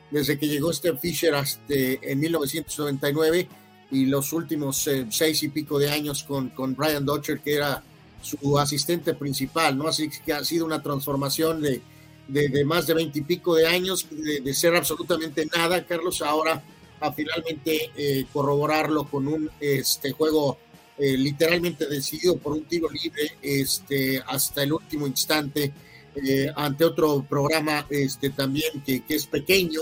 [0.09, 3.49] desde que llegó Steve Fisher hasta en 1999
[3.91, 7.83] y los últimos eh, seis y pico de años con, con Brian Dutcher, que era
[8.23, 9.89] su asistente principal, ¿no?
[9.89, 11.83] Así que ha sido una transformación de,
[12.29, 16.23] de, de más de veinte y pico de años, de, de, ser absolutamente nada, Carlos,
[16.23, 16.63] ahora
[17.01, 20.57] a finalmente eh, corroborarlo con un este, juego
[21.01, 25.73] eh, literalmente decidido por un tiro libre este, hasta el último instante
[26.15, 29.81] eh, ante otro programa este, también que, que, es pequeño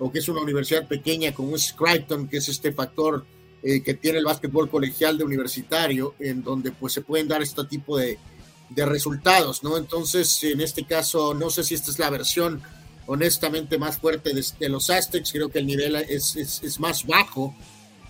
[0.00, 3.24] o que es una universidad pequeña como es Crichton, que es este factor
[3.62, 7.64] eh, que tiene el básquetbol colegial de universitario, en donde pues se pueden dar este
[7.66, 8.18] tipo de,
[8.70, 9.76] de resultados, ¿no?
[9.76, 12.60] Entonces, en este caso, no sé si esta es la versión
[13.06, 17.06] honestamente más fuerte de, de los Aztecs, creo que el nivel es, es, es más
[17.06, 17.54] bajo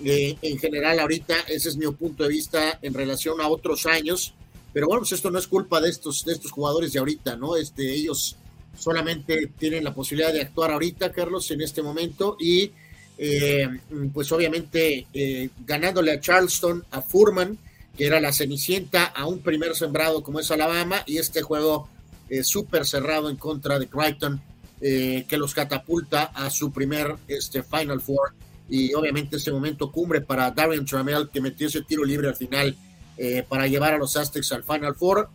[0.05, 4.35] eh, en general ahorita, ese es mi punto de vista en relación a otros años,
[4.73, 7.57] pero bueno, pues esto no es culpa de estos, de estos jugadores de ahorita, ¿no?
[7.57, 8.37] Este, ellos
[8.79, 12.73] solamente tienen la posibilidad de actuar ahorita, Carlos, en este momento, y
[13.19, 13.69] eh,
[14.13, 17.59] pues obviamente eh, ganándole a Charleston, a Furman,
[17.97, 21.89] que era la cenicienta, a un primer sembrado como es Alabama, y este juego
[22.29, 24.41] eh, súper cerrado en contra de Crichton,
[24.81, 28.35] eh, que los catapulta a su primer este, Final Four,
[28.69, 32.77] y obviamente ese momento cumbre para Darian Tramel, que metió ese tiro libre al final
[33.17, 35.29] eh, para llevar a los Aztecs al Final Four.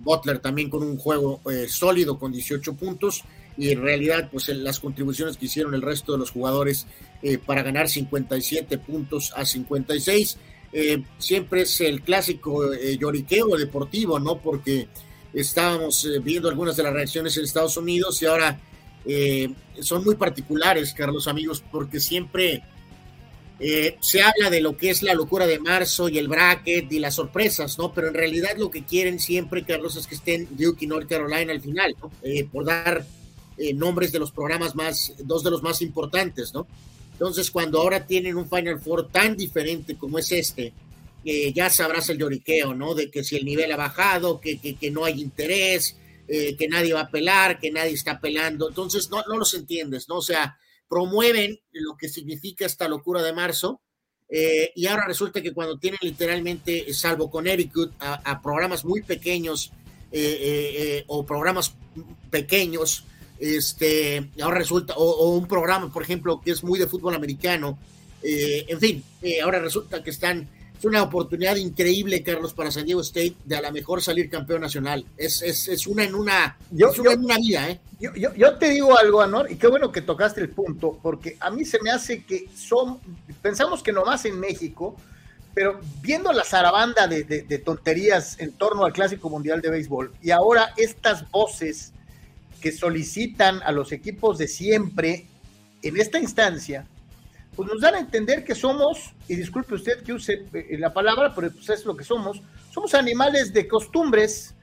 [0.00, 3.24] Butler también con un juego sólido con 18 puntos
[3.58, 6.86] y en realidad pues las contribuciones que hicieron el resto de los jugadores
[7.22, 10.38] eh, para ganar 57 puntos a 56
[10.72, 14.88] eh, siempre es el clásico eh, lloriqueo deportivo no porque
[15.34, 18.60] estábamos eh, viendo algunas de las reacciones en Estados Unidos y ahora
[19.80, 22.62] son muy particulares Carlos amigos porque siempre
[24.00, 27.14] se habla de lo que es la locura de marzo y el bracket y las
[27.14, 27.92] sorpresas, ¿no?
[27.92, 31.52] Pero en realidad lo que quieren siempre, Carlos, es que estén Duke y North Carolina
[31.52, 32.10] al final, ¿no?
[32.52, 33.04] por dar
[33.60, 36.68] eh, nombres de los programas más, dos de los más importantes, ¿no?
[37.10, 40.72] Entonces, cuando ahora tienen un Final Four tan diferente como es este,
[41.24, 42.94] eh, ya sabrás el lloriqueo, ¿no?
[42.94, 45.96] De que si el nivel ha bajado, que, que, que no hay interés,
[46.28, 48.68] eh, que nadie va a pelar, que nadie está pelando.
[48.68, 50.16] Entonces, no, no los entiendes, ¿no?
[50.16, 53.80] O sea, promueven lo que significa esta locura de marzo
[54.30, 59.72] Eh, y ahora resulta que cuando tienen literalmente, salvo con a, a programas muy pequeños
[61.06, 61.74] o programas
[62.30, 63.04] pequeños,
[63.38, 67.78] este, ahora resulta, o, un programa, por ejemplo, que es muy de fútbol americano,
[68.22, 69.02] en fin,
[69.42, 70.46] ahora resulta que están
[70.78, 74.60] es una oportunidad increíble, Carlos, para San Diego State de a lo mejor salir campeón
[74.60, 75.04] nacional.
[75.16, 77.80] Es, es, es una en una, yo, una en una vida, ¿eh?
[77.98, 81.50] Yo, yo, te digo algo, Anor, y qué bueno que tocaste el punto, porque a
[81.50, 83.00] mí se me hace que son,
[83.42, 84.94] pensamos que nomás en México,
[85.52, 90.12] pero viendo la zarabanda de, de, de tonterías en torno al Clásico Mundial de Béisbol,
[90.22, 91.92] y ahora estas voces
[92.60, 95.26] que solicitan a los equipos de siempre
[95.82, 96.86] en esta instancia,
[97.58, 101.34] pues nos dan a entender que somos, y disculpe usted que use eh, la palabra,
[101.34, 102.40] pero pues es lo que somos,
[102.70, 104.54] somos animales de costumbres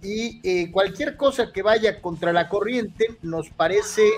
[0.00, 4.08] y eh, cualquier cosa que vaya contra la corriente nos parece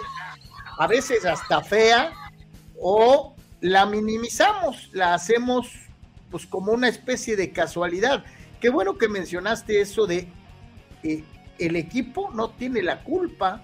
[0.79, 2.12] a veces hasta fea
[2.79, 5.70] o la minimizamos, la hacemos
[6.31, 8.22] pues como una especie de casualidad.
[8.61, 10.29] Qué bueno que mencionaste eso de
[11.03, 11.25] eh,
[11.59, 13.62] el equipo no tiene la culpa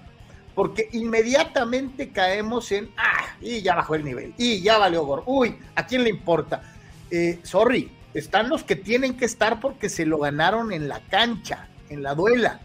[0.54, 5.56] porque inmediatamente caemos en, ah, y ya bajó el nivel, y ya valió Gor, uy,
[5.74, 6.62] ¿a quién le importa?
[7.10, 11.68] Eh, sorry, están los que tienen que estar porque se lo ganaron en la cancha,
[11.88, 12.60] en la duela.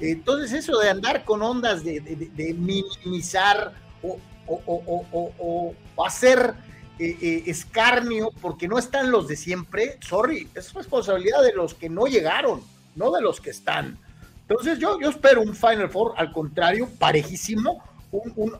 [0.00, 2.00] Entonces eso de andar con ondas de,
[2.58, 6.54] minimizar o, hacer
[6.98, 11.88] eh, eh, escarnio porque no están los de siempre, sorry, es responsabilidad de los que
[11.88, 12.62] no llegaron,
[12.94, 13.98] no de los que están.
[14.48, 17.82] Entonces yo, yo espero un Final Four, al contrario, parejísimo,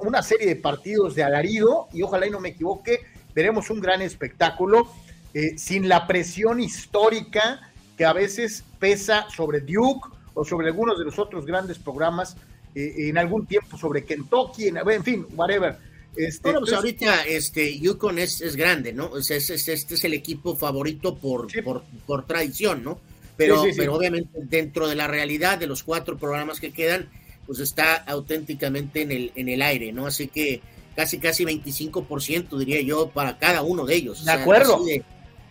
[0.01, 3.01] una serie de partidos de alarido y ojalá y no me equivoque,
[3.35, 4.89] veremos un gran espectáculo
[5.33, 11.05] eh, sin la presión histórica que a veces pesa sobre Duke o sobre algunos de
[11.05, 12.37] los otros grandes programas
[12.75, 15.77] eh, en algún tiempo sobre Kentucky, en, en fin, whatever.
[16.17, 19.07] Este, bueno, pues ahorita este, Yukon es, es grande, ¿no?
[19.07, 23.01] O sea, este es el equipo favorito por, por, por tradición, ¿no?
[23.37, 27.11] Pero, pero obviamente dentro de la realidad de los cuatro programas que quedan,
[27.47, 30.07] pues está auténticamente en el, en el aire, ¿no?
[30.07, 30.61] Así que
[30.95, 34.25] casi, casi 25% diría yo para cada uno de ellos.
[34.25, 34.81] De acuerdo.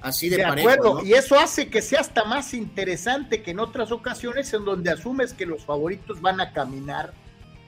[0.01, 1.01] Así de, de, acuerdo.
[1.05, 5.31] Y eso hace que sea hasta más interesante que en otras ocasiones en donde asumes
[5.33, 7.13] que los favoritos van a caminar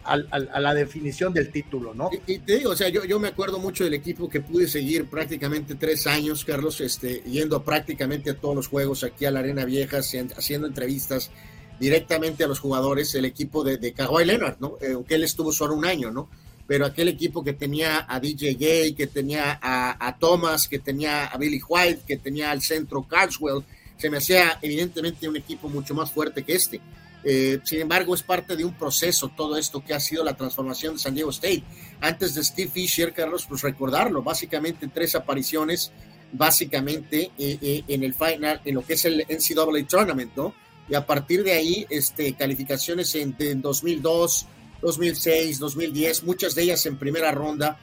[0.06, 2.10] a la definición del título, ¿no?
[2.28, 5.10] Y, te digo, o sea, yo, yo me acuerdo mucho del equipo que pude seguir
[5.10, 9.66] prácticamente tres años, Carlos, este, yendo prácticamente a todos los juegos aquí a la Arena
[9.66, 11.32] Vieja, haciendo entrevistas
[11.80, 14.78] directamente a los jugadores, el equipo de, de Kawhi Leonard, ¿no?
[14.82, 16.30] Eh, aunque él estuvo solo un año, ¿no?
[16.68, 21.26] Pero aquel equipo que tenía a DJ Gay, que tenía a, a Thomas, que tenía
[21.26, 23.64] a Billy White, que tenía al centro Carswell,
[23.98, 26.82] se me hacía evidentemente un equipo mucho más fuerte que este.
[27.28, 30.94] Eh, sin embargo, es parte de un proceso todo esto que ha sido la transformación
[30.94, 31.64] de San Diego State.
[32.00, 35.92] Antes de Steve Fisher, Carlos, pues recordarlo, básicamente tres apariciones,
[36.32, 40.54] básicamente eh, eh, en el final, en lo que es el NCAA Tournament, ¿no?
[40.88, 44.46] Y a partir de ahí, este, calificaciones en, 2002,
[44.84, 47.80] 2006, 2010, muchas de ellas en primera ronda,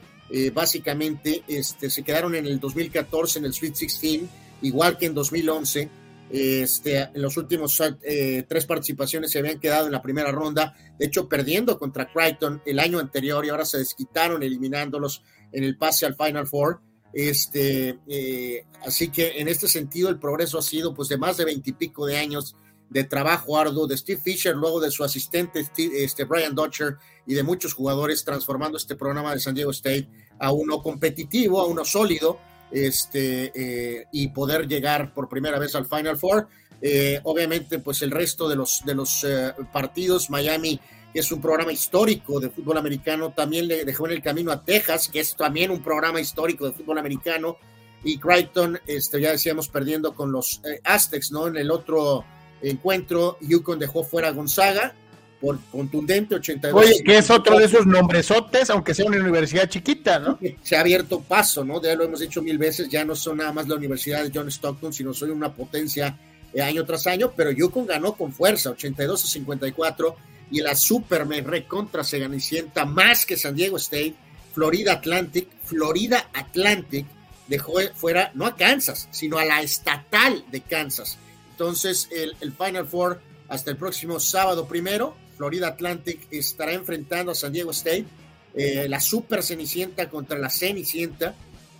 [0.54, 4.22] básicamente este, se quedaron en el 2014 en el Sweet 16,
[4.62, 5.90] igual que en 2011
[6.32, 11.06] este, en los últimos eh, tres participaciones se habían quedado en la primera ronda, de
[11.06, 16.06] hecho perdiendo contra Crichton el año anterior y ahora se desquitaron eliminándolos en el pase
[16.06, 16.80] al Final Four.
[17.12, 21.44] Este, eh, así que en este sentido el progreso ha sido pues de más de
[21.44, 22.56] veintipico de años
[22.88, 27.42] de trabajo arduo de Steve Fisher, luego de su asistente este, Brian Dutcher y de
[27.42, 32.38] muchos jugadores transformando este programa de San Diego State a uno competitivo, a uno sólido,
[32.72, 36.48] este, eh, y poder llegar por primera vez al Final Four.
[36.80, 40.80] Eh, obviamente, pues el resto de los, de los eh, partidos, Miami,
[41.12, 44.64] que es un programa histórico de fútbol americano, también le dejó en el camino a
[44.64, 47.56] Texas, que es también un programa histórico de fútbol americano,
[48.02, 51.46] y Crichton, este, ya decíamos, perdiendo con los Aztecs, ¿no?
[51.46, 52.24] En el otro
[52.60, 54.94] encuentro, Yukon dejó fuera a Gonzaga,
[55.42, 56.80] por contundente 82.
[56.80, 60.38] Oye, que es otro de esos nombresotes, aunque sea una universidad chiquita, ¿no?
[60.62, 61.82] Se ha abierto paso, ¿no?
[61.82, 64.46] Ya lo hemos dicho mil veces, ya no son nada más la Universidad de John
[64.46, 66.16] Stockton, sino soy una potencia
[66.54, 70.16] eh, año tras año, pero Yukon ganó con fuerza, 82 a 54,
[70.52, 74.14] y la super me recontra se ganicienta más que San Diego State,
[74.54, 77.04] Florida Atlantic, Florida Atlantic
[77.48, 81.18] dejó fuera no a Kansas, sino a la estatal de Kansas.
[81.50, 87.34] Entonces, el, el Final Four hasta el próximo sábado primero, Florida Atlantic estará enfrentando a
[87.34, 88.06] San Diego State,
[88.54, 91.34] eh, la Super Cenicienta contra la Cenicienta.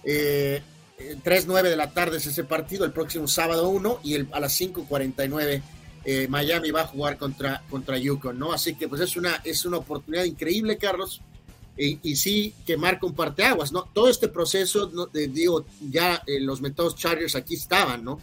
[0.05, 0.63] Eh,
[1.25, 5.63] 3-9 de la tarde es ese partido, el próximo sábado 1 y a las 5.49
[6.05, 8.53] eh, Miami va a jugar contra, contra Yukon, ¿no?
[8.53, 11.21] Así que pues es una, es una oportunidad increíble, Carlos,
[11.77, 13.89] y, sí que marca un parteaguas, ¿no?
[13.93, 18.21] Todo este proceso, no, digo, ya los metados Chargers aquí estaban, ¿no?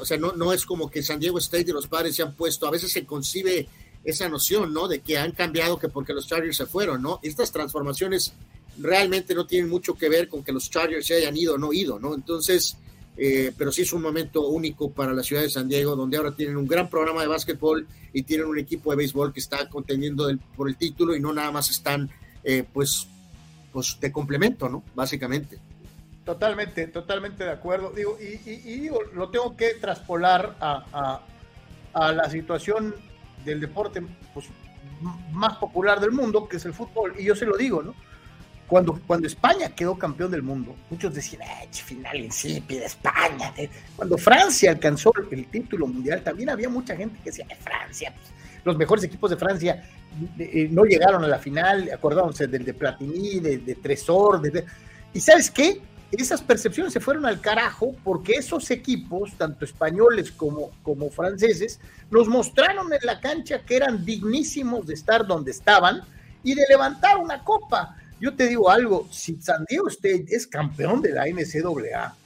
[0.00, 2.34] o sea, no, no es como que San Diego State y los padres se han
[2.34, 3.66] puesto, a veces se concibe
[4.04, 4.88] esa noción, ¿no?
[4.88, 7.20] De que han cambiado que porque los Chargers se fueron, ¿no?
[7.22, 8.32] Estas transformaciones
[8.78, 11.72] realmente no tienen mucho que ver con que los Chargers se hayan ido o no
[11.72, 12.14] ido, ¿no?
[12.14, 12.76] Entonces,
[13.16, 16.32] eh, pero sí es un momento único para la ciudad de San Diego, donde ahora
[16.32, 20.30] tienen un gran programa de básquetbol y tienen un equipo de béisbol que está contendiendo
[20.56, 22.10] por el título y no nada más están,
[22.42, 23.06] eh, pues,
[23.72, 24.82] pues, de complemento, ¿no?
[24.94, 25.58] Básicamente.
[26.24, 27.90] Totalmente, totalmente de acuerdo.
[27.90, 28.36] Digo, y,
[28.78, 31.20] digo, lo tengo que traspolar a,
[31.92, 32.94] a la situación
[33.44, 34.02] del deporte
[34.34, 34.46] pues,
[35.32, 37.14] más popular del mundo, que es el fútbol.
[37.18, 37.94] Y yo se lo digo, ¿no?
[38.66, 43.52] Cuando, cuando España quedó campeón del mundo, muchos decían, eh, final insípida, España.
[43.96, 48.32] Cuando Francia alcanzó el título mundial, también había mucha gente que decía, Francia, pues,
[48.64, 49.82] los mejores equipos de Francia
[50.38, 54.40] eh, no llegaron a la final, acordándose del de Platini, de, de Tresor,
[55.12, 55.80] y ¿sabes qué?
[56.16, 60.70] Esas percepciones se fueron al carajo porque esos equipos, tanto españoles como,
[61.10, 61.78] franceses,
[62.10, 66.02] nos mostraron en la cancha que eran dignísimos de estar donde estaban
[66.42, 67.96] y de levantar una copa.
[68.20, 72.16] Yo te digo algo, si San Diego State es campeón de la NCAA,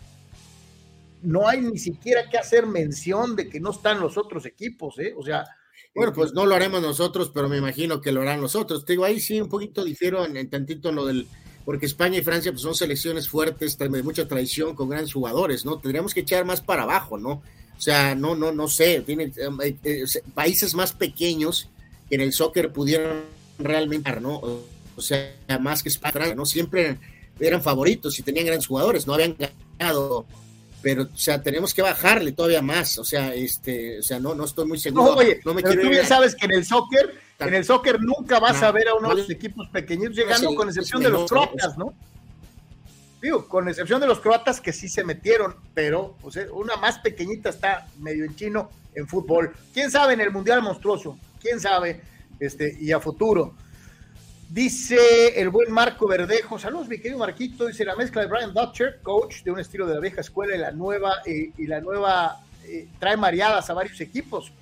[1.22, 5.14] no hay ni siquiera que hacer mención de que no están los otros equipos, ¿eh?
[5.16, 5.44] O sea...
[5.94, 8.84] Bueno, pues no lo haremos nosotros, pero me imagino que lo harán los otros.
[8.84, 11.28] Te digo, ahí sí un poquito difiero en tantito lo del
[11.64, 15.78] porque España y Francia pues, son selecciones fuertes, de mucha tradición, con grandes jugadores, ¿no?
[15.78, 17.42] Tendríamos que echar más para abajo, ¿no?
[17.76, 20.04] O sea, no, no, no sé, tienen eh, eh,
[20.34, 21.68] países más pequeños
[22.08, 23.24] que en el soccer pudieran
[23.58, 24.40] realmente, ¿no?
[24.96, 26.46] O sea, más que España, ¿no?
[26.46, 26.98] Siempre
[27.40, 29.36] eran, favoritos y tenían grandes jugadores, no habían
[29.78, 30.26] ganado
[30.84, 34.44] pero o sea, tenemos que bajarle todavía más, o sea, este, o sea, no, no
[34.44, 35.12] estoy muy seguro.
[35.12, 38.00] No, oye, no me pero tú bien sabes que en el soccer en el soccer
[38.00, 41.30] nunca vas a ver a uno de los equipos pequeñitos llegando, con excepción de los
[41.30, 41.94] croatas, ¿no?
[43.20, 46.98] Digo, con excepción de los croatas que sí se metieron, pero pues, eh, una más
[46.98, 49.54] pequeñita está medio en chino en fútbol.
[49.72, 51.18] ¿Quién sabe en el Mundial Monstruoso?
[51.40, 52.02] ¿Quién sabe?
[52.38, 53.54] Este, y a futuro.
[54.50, 59.00] Dice el buen Marco Verdejo, saludos mi querido Marquito, dice la mezcla de Brian Dutcher,
[59.02, 62.40] coach de un estilo de la vieja escuela y la nueva, eh, y la nueva
[62.66, 64.52] eh, trae mareadas a varios equipos.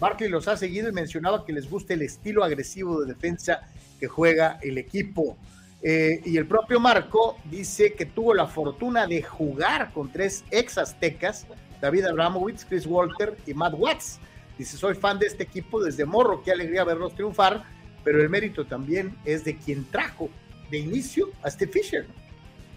[0.00, 3.60] Barkley los ha seguido y mencionaba que les gusta el estilo agresivo de defensa
[4.00, 5.36] que juega el equipo.
[5.82, 10.78] Eh, y el propio Marco dice que tuvo la fortuna de jugar con tres ex
[10.78, 11.46] aztecas,
[11.82, 14.18] David Abramowitz, Chris Walter y Matt Watts.
[14.58, 17.64] Dice, soy fan de este equipo desde morro, qué alegría verlos triunfar,
[18.02, 20.30] pero el mérito también es de quien trajo
[20.70, 22.06] de inicio a Steve Fisher.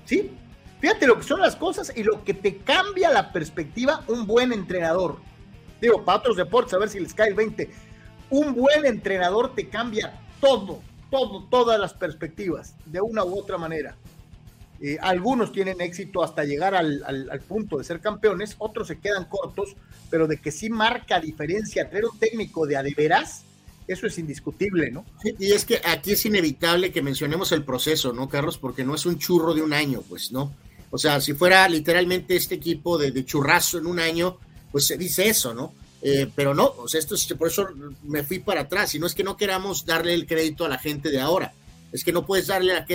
[0.06, 0.30] ¿Sí?
[0.82, 4.52] Fíjate lo que son las cosas y lo que te cambia la perspectiva un buen
[4.52, 5.18] entrenador
[5.84, 7.70] digo, para otros deportes, a ver si les cae el 20.
[8.30, 10.82] Un buen entrenador te cambia todo,
[11.12, 13.96] todo, todas las perspectivas, de una u otra manera.
[14.82, 19.76] Eh, algunos tienen éxito hasta llegar al, punto de ser campeones, otros se quedan cortos,
[20.10, 23.44] pero de que sí marca diferencia tener un técnico de adeveras,
[23.88, 25.06] eso es indiscutible, ¿no?
[25.24, 28.58] y es que aquí es inevitable que mencionemos el proceso, ¿no, Carlos?
[28.58, 30.54] Porque no es un churro de un año, pues, ¿no?
[30.90, 34.38] O sea, si fuera literalmente este equipo de, de churrazo en un año,
[34.74, 35.74] pues se dice eso, ¿no?
[36.02, 37.66] Eh, pero no, o sea, esto es, por eso
[38.04, 40.78] me fui para atrás, y no es que no queramos darle el crédito a la
[40.78, 41.54] gente de ahora,
[41.94, 42.86] es que no puedes darle la,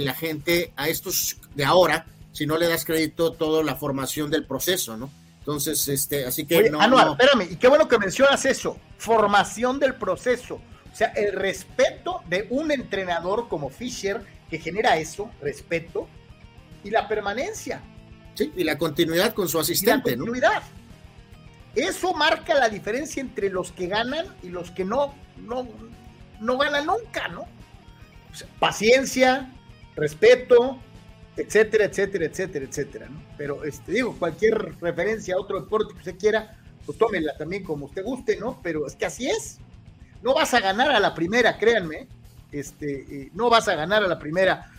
[0.00, 4.30] la gente a estos de ahora si no le das crédito a toda la formación
[4.30, 5.10] del proceso, ¿no?
[5.38, 9.78] Entonces, este, así que no, ah, no, espérame, y qué bueno que mencionas eso, formación
[9.78, 14.20] del proceso, o sea, el respeto de un entrenador como Fisher
[14.50, 16.08] que genera eso, respeto,
[16.82, 17.80] y la permanencia.
[18.34, 20.62] Sí, y la continuidad con su asistente, y la continuidad.
[21.76, 25.68] Eso marca la diferencia entre los que ganan y los que no, no,
[26.40, 27.44] no ganan nunca, ¿no?
[28.58, 29.50] paciencia,
[29.94, 30.78] respeto,
[31.36, 33.22] etcétera, etcétera, etcétera, etcétera, ¿no?
[33.36, 37.86] Pero este, digo, cualquier referencia a otro deporte que usted quiera, pues tómela también como
[37.86, 38.60] usted guste, ¿no?
[38.62, 39.58] Pero es que así es.
[40.22, 42.08] No vas a ganar a la primera, créanme.
[42.52, 44.70] Este, eh, no vas a ganar a la primera.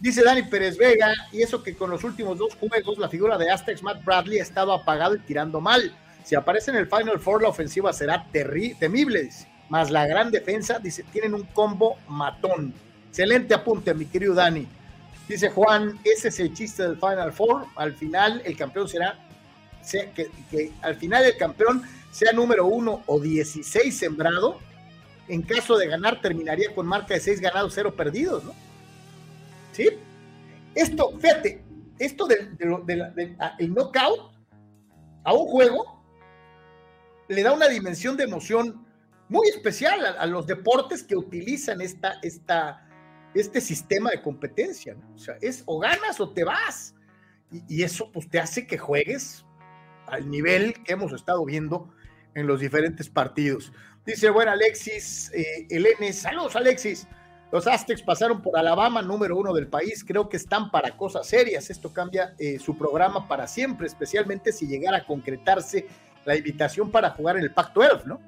[0.00, 3.50] Dice Dani Pérez Vega, y eso que con los últimos dos juegos la figura de
[3.50, 5.94] Aztecs Matt Bradley ha estado apagado y tirando mal.
[6.30, 9.30] Si aparece en el Final Four, la ofensiva será temible.
[9.68, 12.72] Más la gran defensa, dice, tienen un combo matón.
[13.08, 14.64] Excelente apunte, mi querido Dani.
[15.26, 17.66] Dice Juan, ese es el chiste del Final Four.
[17.74, 19.18] Al final, el campeón será,
[20.14, 24.60] que, al final el campeón sea número uno o 16 sembrado.
[25.26, 28.52] En caso de ganar, terminaría con marca de 6 ganados, 0 perdidos, ¿no?
[29.72, 29.88] ¿Sí?
[30.76, 31.64] Esto, fíjate,
[31.98, 32.56] esto del,
[33.58, 34.30] el knockout
[35.24, 35.99] a un juego
[37.30, 38.84] le da una dimensión de emoción
[39.28, 42.84] muy especial a, los deportes que utilizan esta, esta,
[43.34, 44.96] este sistema de competencia.
[45.14, 46.96] O sea, es o ganas o te vas.
[47.68, 49.44] Y, eso pues te hace que juegues
[50.08, 51.94] al nivel que hemos estado viendo
[52.34, 53.72] en los diferentes partidos.
[54.04, 57.06] Dice, bueno, Alexis, eh, Elene, saludos Alexis.
[57.52, 60.04] Los Aztecs pasaron por Alabama, número uno del país.
[60.04, 61.70] Creo que están para cosas serias.
[61.70, 65.86] Esto cambia eh, su programa para siempre, especialmente si llegara a concretarse
[66.30, 68.20] la invitación para jugar en el Pacto 12, ¿no?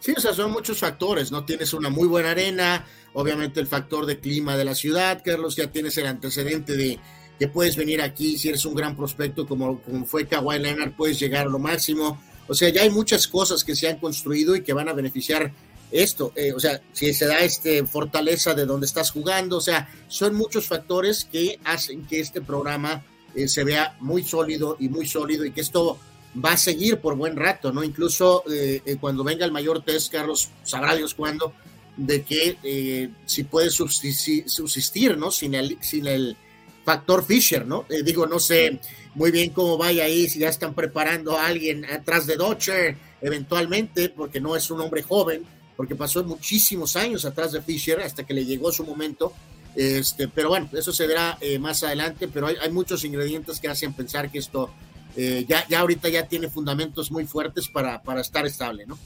[0.00, 1.44] Sí, o sea, son muchos factores, ¿no?
[1.44, 5.68] Tienes una muy buena arena, obviamente el factor de clima de la ciudad, Carlos, ya
[5.68, 6.98] tienes el antecedente de
[7.38, 11.20] que puedes venir aquí, si eres un gran prospecto como, como fue Kawhi Leonard, puedes
[11.20, 12.20] llegar a lo máximo.
[12.48, 15.52] O sea, ya hay muchas cosas que se han construido y que van a beneficiar
[15.92, 16.32] esto.
[16.34, 20.34] Eh, o sea, si se da este fortaleza de donde estás jugando, o sea, son
[20.34, 25.44] muchos factores que hacen que este programa eh, se vea muy sólido y muy sólido
[25.44, 25.98] y que esto
[26.34, 27.82] va a seguir por buen rato, ¿no?
[27.82, 31.52] Incluso eh, eh, cuando venga el mayor test, Carlos, sabrá Dios cuándo,
[31.96, 35.30] de que eh, si puede subsistir, ¿no?
[35.30, 36.36] Sin el, sin el
[36.84, 37.84] factor Fisher, ¿no?
[38.04, 38.80] digo, no sé
[39.14, 44.08] muy bien cómo vaya ahí, si ya están preparando a alguien atrás de Dodger, eventualmente,
[44.08, 45.44] porque no es un hombre joven,
[45.76, 49.32] porque pasó muchísimos años atrás de Fisher hasta que le llegó su momento.
[49.76, 53.92] Este, pero bueno, eso se verá más adelante, pero hay, hay muchos ingredientes que hacen
[53.92, 54.70] pensar que esto
[55.16, 58.98] eh, ya, ya ahorita ya tiene fundamentos muy fuertes para, para estar estable, ¿no?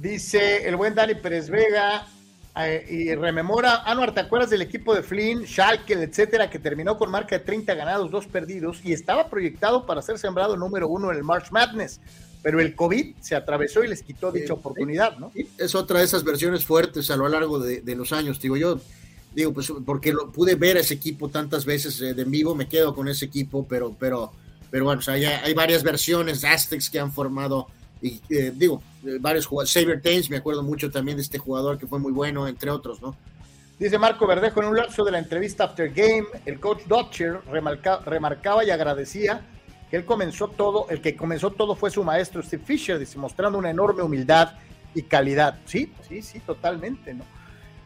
[0.00, 2.06] Dice el buen Dani Pérez Vega
[2.56, 7.10] eh, y rememora, Anuar, ¿te acuerdas del equipo de Flynn, Schalke, etcétera, que terminó con
[7.10, 11.16] marca de 30 ganados, 2 perdidos y estaba proyectado para ser sembrado número uno en
[11.16, 12.00] el March Madness?
[12.42, 15.32] Pero el COVID se atravesó y les quitó dicha oportunidad, ¿no?
[15.34, 18.80] es otra de esas versiones fuertes a lo largo de, de los años, digo yo
[19.34, 22.68] digo, pues porque lo, pude ver ese equipo tantas veces eh, de en vivo, me
[22.68, 24.32] quedo con ese equipo, pero, pero
[24.70, 27.68] pero bueno, o hay, varias versiones Aztecs que han formado,
[28.00, 29.72] y eh, digo, eh, varios jugadores.
[29.72, 33.00] Saber Tains, me acuerdo mucho también de este jugador que fue muy bueno, entre otros,
[33.00, 33.16] ¿no?
[33.78, 38.64] Dice Marco Verdejo en un lapso de la entrevista After Game, el coach Dodger remarcaba
[38.64, 39.40] y agradecía
[39.88, 43.56] que él comenzó todo, el que comenzó todo fue su maestro Steve Fisher, dice, mostrando
[43.56, 44.54] una enorme humildad
[44.94, 45.58] y calidad.
[45.64, 47.24] Sí, sí, sí, totalmente, ¿no?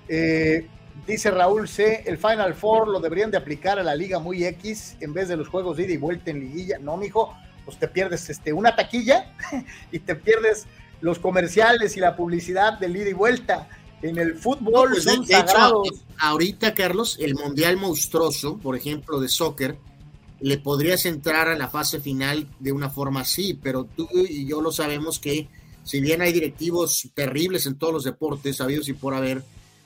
[0.09, 0.67] Eh,
[1.07, 4.97] Dice Raúl C, el Final Four lo deberían de aplicar a la Liga muy X
[5.01, 6.79] en vez de los juegos de ida y vuelta en liguilla.
[6.79, 7.35] No, mijo,
[7.65, 9.35] pues te pierdes este, una taquilla
[9.93, 10.67] y te pierdes
[11.01, 13.69] los comerciales y la publicidad del ida y vuelta.
[14.01, 15.89] En el fútbol pues, son sagrados.
[16.19, 19.77] ahorita, Carlos, el Mundial Monstruoso, por ejemplo, de soccer,
[20.41, 24.61] le podrías entrar a la fase final de una forma así, pero tú y yo
[24.61, 25.49] lo sabemos que
[25.85, 29.43] si bien hay directivos terribles en todos los deportes, sabidos y por haber,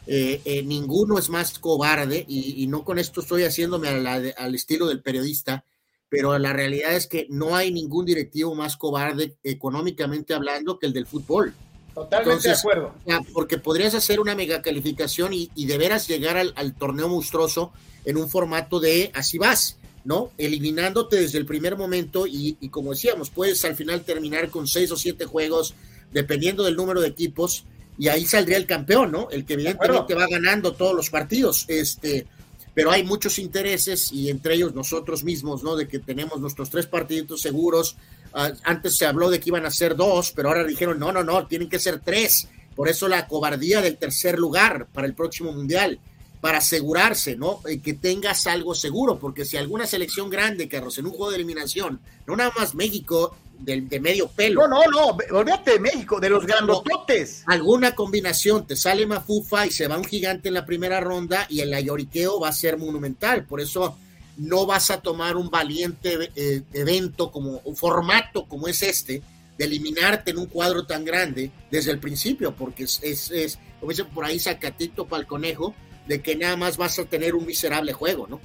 [0.06, 5.02] eh, eh, ninguno es más cobarde y, no con esto estoy haciéndome al estilo del
[5.02, 5.64] periodista,
[6.08, 10.92] pero la realidad es que no hay ningún directivo más cobarde económicamente hablando que el
[10.92, 11.54] del fútbol.
[11.92, 12.94] Totalmente de acuerdo.
[13.32, 17.72] Porque podrías hacer una mega calificación y, de veras llegar al, torneo monstruoso
[18.04, 20.30] en un formato de así vas, ¿no?
[20.38, 24.92] Eliminándote desde el primer momento y, y como decíamos, puedes al final terminar con seis
[24.92, 25.74] o siete juegos,
[26.12, 27.64] dependiendo del número de equipos,
[27.98, 29.28] y ahí saldría el campeón, ¿no?
[29.30, 31.64] El que evidentemente va ganando todos los partidos.
[31.68, 32.26] Este,
[32.74, 35.76] pero hay muchos intereses y entre ellos nosotros mismos, ¿no?
[35.76, 37.96] De que tenemos nuestros tres partidos seguros.
[38.34, 41.24] Ah, antes se habló de que iban a ser dos, pero ahora dijeron, no, no,
[41.24, 42.48] no, tienen que ser tres.
[42.74, 45.98] Por eso la cobardía del tercer lugar para el próximo mundial,
[46.42, 47.62] para asegurarse, ¿no?
[47.82, 51.98] Que tengas algo seguro, porque si alguna selección grande, Carlos, en un juego de eliminación,
[52.26, 54.68] no nada más México, de, medio pelo.
[54.68, 57.44] No, no, no, olvídate de México, de los grandototes.
[57.46, 61.60] Alguna combinación, te sale Mafufa y se va un gigante en la primera ronda y
[61.60, 63.44] el ayoriqueo va a ser monumental.
[63.44, 63.96] Por eso
[64.36, 69.22] no vas a tomar un valiente eh, evento como un formato como es este,
[69.56, 74.06] de eliminarte en un cuadro tan grande desde el principio, porque es, es, como dicen
[74.08, 75.74] por ahí, sacatito para el conejo,
[76.06, 78.40] de que nada más vas a tener un miserable juego, ¿no?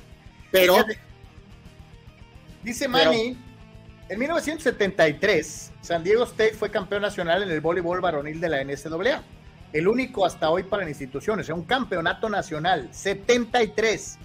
[0.52, 0.78] Pero.
[2.64, 3.36] Dice Manny
[4.12, 9.24] en 1973, San Diego State fue campeón nacional en el voleibol varonil de la NCAA.
[9.72, 14.18] El único hasta hoy para la institución, un campeonato nacional, 73.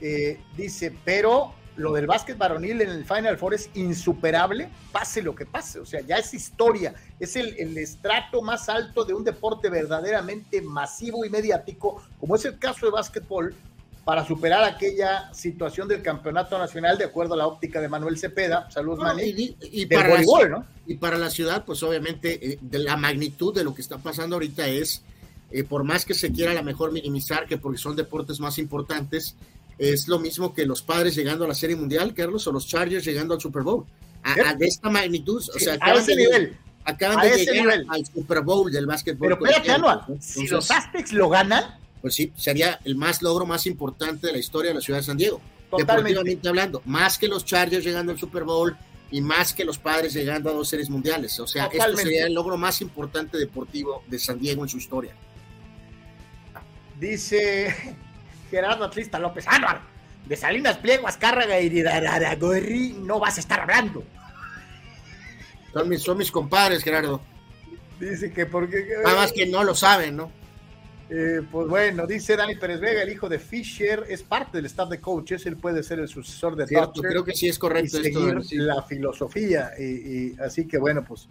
[0.00, 5.34] Eh, dice, pero lo del básquet varonil en el Final Four es insuperable, pase lo
[5.34, 9.24] que pase, o sea, ya es historia, es el, el, estrato más alto de un
[9.24, 13.52] deporte verdaderamente masivo y mediático, como es el caso de básquetbol,
[14.08, 18.66] para superar aquella situación del campeonato nacional, de acuerdo a la óptica de Manuel Cepeda.
[18.70, 20.64] Saludos, y, para la, ¿no?
[20.86, 24.36] y para la ciudad, pues obviamente, eh, de la magnitud de lo que está pasando
[24.36, 25.02] ahorita es,
[25.50, 28.56] eh, por más que se quiera a lo mejor minimizar, que porque son deportes más
[28.56, 29.36] importantes,
[29.76, 33.04] es lo mismo que los padres llegando a la Serie Mundial, Carlos, o los Chargers
[33.04, 33.84] llegando al Super Bowl.
[34.22, 36.56] A, de esta magnitud, o sea, a ese nivel.
[36.82, 39.36] Acaban de llegar al Super Bowl del básquetbol.
[39.38, 44.26] Pero espérate, si los Aztecs lo ganan, pues sí, sería el más logro más importante
[44.26, 45.40] de la historia de la ciudad de San Diego.
[45.76, 48.76] Deportivamente hablando, más que los Chargers llegando al Super Bowl
[49.10, 51.38] y más que los padres llegando a dos series mundiales.
[51.40, 55.14] O sea, esto sería el logro más importante deportivo de San Diego en su historia.
[56.98, 57.96] Dice
[58.50, 59.80] Gerardo Atlista López Anual,
[60.26, 64.04] de Salinas Pliego, Azcárraga y de no vas a estar hablando.
[65.72, 67.20] Son mis, son mis compadres, Gerardo.
[68.00, 68.86] Dice que porque...
[69.04, 70.32] Nada más que no lo saben, ¿no?
[71.10, 74.90] Eh, pues bueno, dice Dani Pérez Vega, el hijo de Fisher, es parte del staff
[74.90, 77.98] de coaches, él puede ser el sucesor de Cierto, Creo que sí es correcto.
[77.98, 79.70] Y seguir la filosofía.
[79.78, 81.26] Y, así que bueno, pues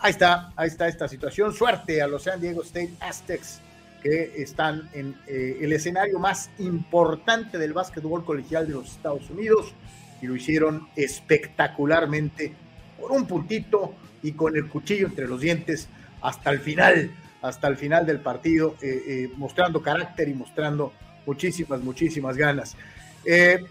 [0.00, 1.52] ahí está, ahí está esta situación.
[1.52, 3.60] Suerte a los San Diego State Aztecs
[4.02, 9.74] que están en eh, el escenario más importante del básquetbol colegial de los Estados Unidos
[10.22, 12.54] y lo hicieron espectacularmente
[12.98, 15.88] por un puntito y con el cuchillo entre los dientes
[16.22, 17.10] hasta el final
[17.42, 20.92] hasta el final del partido, eh, eh, mostrando carácter y mostrando
[21.26, 22.76] muchísimas, muchísimas ganas.
[23.24, 23.64] Eh,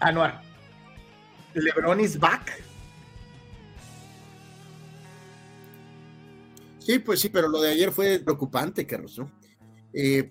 [0.00, 0.42] Anuar,
[1.54, 2.62] ¿Lebron is back?
[6.78, 9.30] Sí, pues sí, pero lo de ayer fue preocupante, Carlos, ¿no?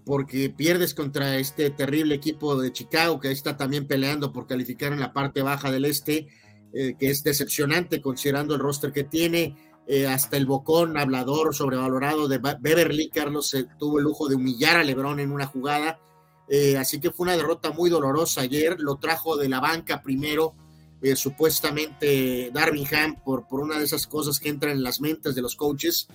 [0.04, 5.00] porque pierdes contra este terrible equipo de Chicago que está también peleando por calificar en
[5.00, 6.28] la parte baja del este,
[6.74, 9.56] que es decepcionante considerando el roster que tiene
[9.86, 14.84] eh, hasta el bocón hablador sobrevalorado de Beverly Carlos tuvo el lujo de humillar a
[14.84, 16.00] Lebron en una jugada,
[16.48, 20.56] eh, así que fue una derrota muy dolorosa ayer, lo trajo de la banca primero,
[21.02, 25.42] eh, supuestamente Darvingham por, por una de esas cosas que entran en las mentes de
[25.42, 26.08] los coaches,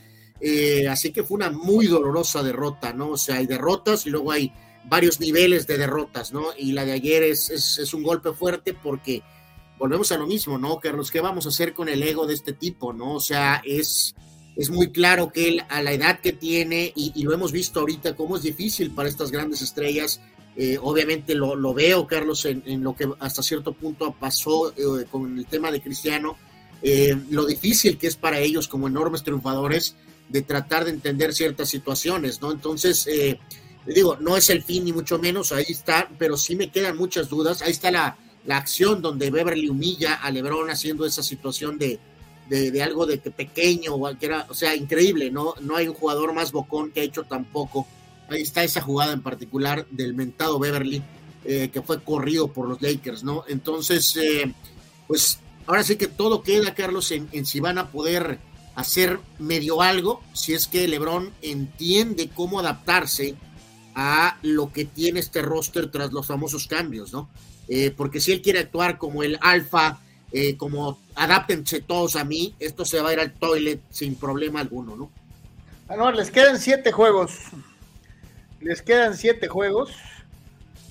[0.89, 3.11] así que fue una muy dolorosa derrota, ¿no?
[3.11, 4.53] O sea, hay derrotas y luego hay
[4.85, 6.47] varios niveles de derrotas, ¿no?
[6.57, 9.23] Y la de ayer es, es un golpe fuerte porque
[9.79, 11.11] volvemos a lo mismo, ¿no, Carlos?
[11.11, 13.15] ¿Qué vamos a hacer con el ego de este tipo, no?
[13.15, 14.15] O sea, es,
[14.57, 18.17] es muy claro que él, a la edad que tiene, y, lo hemos visto ahorita,
[18.17, 20.21] cómo es difícil para estas grandes estrellas.
[20.57, 25.39] Eh, obviamente lo, lo, veo, Carlos, en, lo que hasta cierto punto pasó eh, con
[25.39, 26.37] el tema de Cristiano,
[26.83, 29.95] eh, lo difícil que es para ellos como enormes triunfadores
[30.29, 32.51] de tratar de entender ciertas situaciones, ¿no?
[32.51, 33.09] Entonces,
[33.87, 37.31] digo, no es el fin ni mucho menos, ahí está, pero sí me quedan muchas
[37.31, 38.19] dudas, ahí está la,
[38.49, 42.01] la acción donde Beverly humilla a Lebron haciendo esa situación de,
[42.49, 45.55] de, algo de pequeño o cualquiera, o sea, increíble, ¿no?
[45.61, 47.87] No hay un jugador más bocón que ha hecho tampoco.
[48.31, 51.03] Ahí está esa jugada en particular del mentado Beverly,
[51.45, 53.45] eh, que fue corrido por los Lakers, ¿no?
[53.49, 54.51] Entonces, eh,
[55.07, 58.39] pues ahora sí que todo queda, Carlos, en, si van a poder
[58.77, 63.35] hacer medio algo, si es que Lebron entiende cómo adaptarse
[63.95, 67.29] a lo que tiene este roster tras los famosos cambios, ¿no?
[67.69, 70.01] Eh, porque si él quiere actuar como el alfa,
[70.33, 74.61] eh, como adáptense todos a mí, esto se va a ir al toilet sin problema
[74.61, 75.11] alguno, ¿no?
[75.89, 77.33] Ah, les quedan siete juegos.
[78.61, 79.91] Les quedan siete juegos.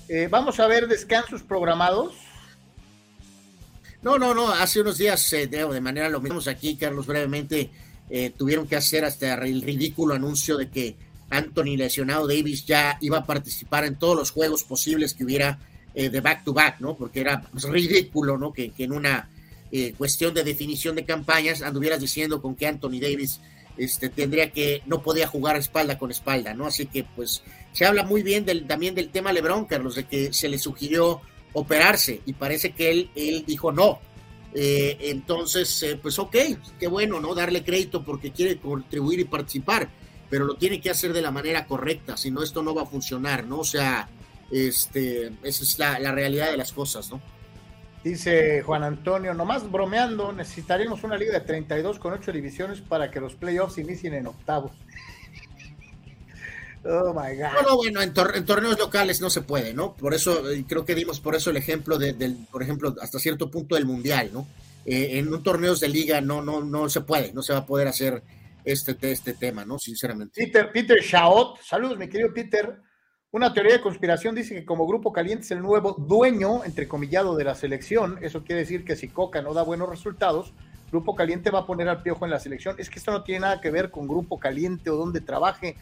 [0.08, 2.14] Eh, vamos a ver descansos programados.
[4.00, 7.70] No, no, no, hace unos días, de, manera lo mismo aquí, Carlos, brevemente,
[8.36, 10.96] tuvieron que hacer hasta el ridículo anuncio de que
[11.30, 15.58] Anthony lesionado Davis ya iba a participar en todos los juegos posibles que hubiera
[15.94, 16.96] eh, de back to back, ¿no?
[16.96, 18.52] Porque era ridículo, ¿no?
[18.52, 19.28] Que, en una
[19.72, 23.40] eh, cuestión de definición de campañas anduvieras diciendo con que Anthony Davis
[23.76, 26.66] este, tendría que, no podía jugar espalda con espalda, ¿no?
[26.66, 30.32] Así que pues se habla muy bien del, también del tema Lebron, Carlos, de que
[30.32, 31.20] se le sugirió
[31.52, 34.00] operarse y parece que él, él dijo no.
[34.54, 36.36] Eh, entonces, pues ok,
[36.78, 37.34] qué bueno, ¿no?
[37.34, 39.88] Darle crédito porque quiere contribuir y participar,
[40.30, 42.86] pero lo tiene que hacer de la manera correcta, si no esto no va a
[42.86, 43.60] funcionar, ¿no?
[43.60, 44.08] O sea,
[44.50, 47.20] este, esa es la, realidad de las cosas, ¿no?
[48.02, 53.20] Dice Juan Antonio, nomás bromeando, necesitaremos una liga de 32 con 8 divisiones para que
[53.20, 54.72] los playoffs inicien en octavos.
[56.84, 57.66] Oh my God.
[57.66, 59.94] No, bueno, en, torneos locales no se puede, ¿no?
[59.94, 63.74] Por eso, creo que dimos por eso el ejemplo del, por ejemplo, hasta cierto punto
[63.74, 64.46] del mundial, ¿no?
[64.86, 67.66] Eh, en un torneos de liga no, no, no se puede, no se va a
[67.66, 68.22] poder hacer
[68.64, 69.78] este, este tema, ¿no?
[69.78, 70.40] Sinceramente.
[70.42, 72.87] Peter, Peter Shaot, saludos, mi querido Peter.
[73.30, 77.44] Una teoría de conspiración dice que como Grupo Caliente es el nuevo dueño, entrecomillado, de
[77.44, 80.54] la selección, eso quiere decir que si Coca no da buenos resultados,
[80.90, 82.76] Grupo Caliente va a poner al piojo en la selección.
[82.78, 85.76] Es que esto no tiene nada que ver con Grupo Caliente o donde trabaje.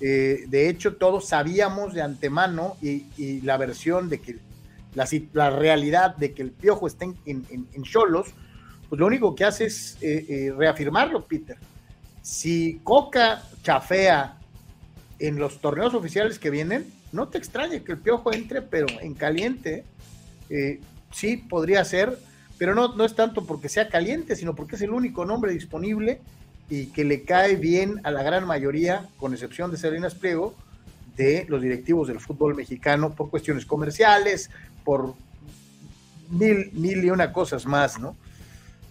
[0.00, 4.36] Eh, de hecho, todos sabíamos de antemano y, la versión de que
[5.32, 8.34] la, realidad de que el piojo está en Cholos,
[8.90, 11.56] pues lo único que hace es eh, eh, reafirmarlo, Peter.
[12.20, 14.36] Si Coca chafea
[15.20, 19.14] en los torneos oficiales que vienen, no te extrañe que el Piojo entre, pero en
[19.14, 19.84] caliente,
[20.48, 20.80] eh,
[21.12, 22.18] sí podría ser,
[22.58, 26.20] pero no, no es tanto porque sea caliente, sino porque es el único nombre disponible
[26.68, 30.54] y que le cae bien a la gran mayoría, con excepción de Salinas Pliego,
[31.16, 34.50] de los directivos del fútbol mexicano por cuestiones comerciales,
[34.84, 35.14] por
[36.30, 38.16] mil, mil y una cosas más, ¿no?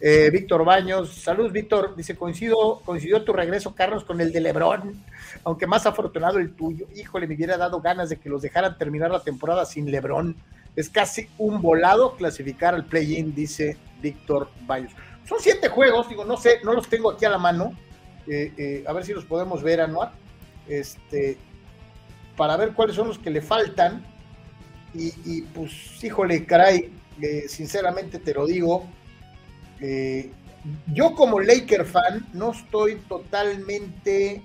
[0.01, 5.03] Eh, Víctor Baños, salud Víctor, dice, coincido, coincidió tu regreso, Carlos, con el de Lebrón,
[5.43, 6.87] aunque más afortunado el tuyo.
[6.95, 10.37] Híjole, me hubiera dado ganas de que los dejaran terminar la temporada sin Lebrón.
[10.75, 14.93] Es casi un volado clasificar al play-in, dice Víctor Baños.
[15.27, 17.73] Son siete juegos, digo, no sé, no los tengo aquí a la mano.
[18.25, 20.13] Eh, eh, a ver si los podemos ver, Anuar.
[20.67, 21.37] Este,
[22.37, 24.05] para ver cuáles son los que le faltan.
[24.93, 26.89] Y, y pues, híjole, caray,
[27.47, 28.87] sinceramente te lo digo,
[29.81, 30.29] eh,
[30.93, 34.41] yo como Laker fan no estoy totalmente...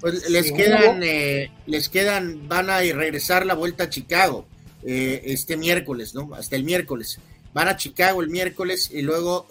[0.00, 4.46] Pues les quedan, eh, les quedan, van a regresar la vuelta a Chicago
[4.84, 6.32] eh, este miércoles, ¿no?
[6.34, 7.18] Hasta el miércoles.
[7.52, 9.48] Van a Chicago el miércoles y luego,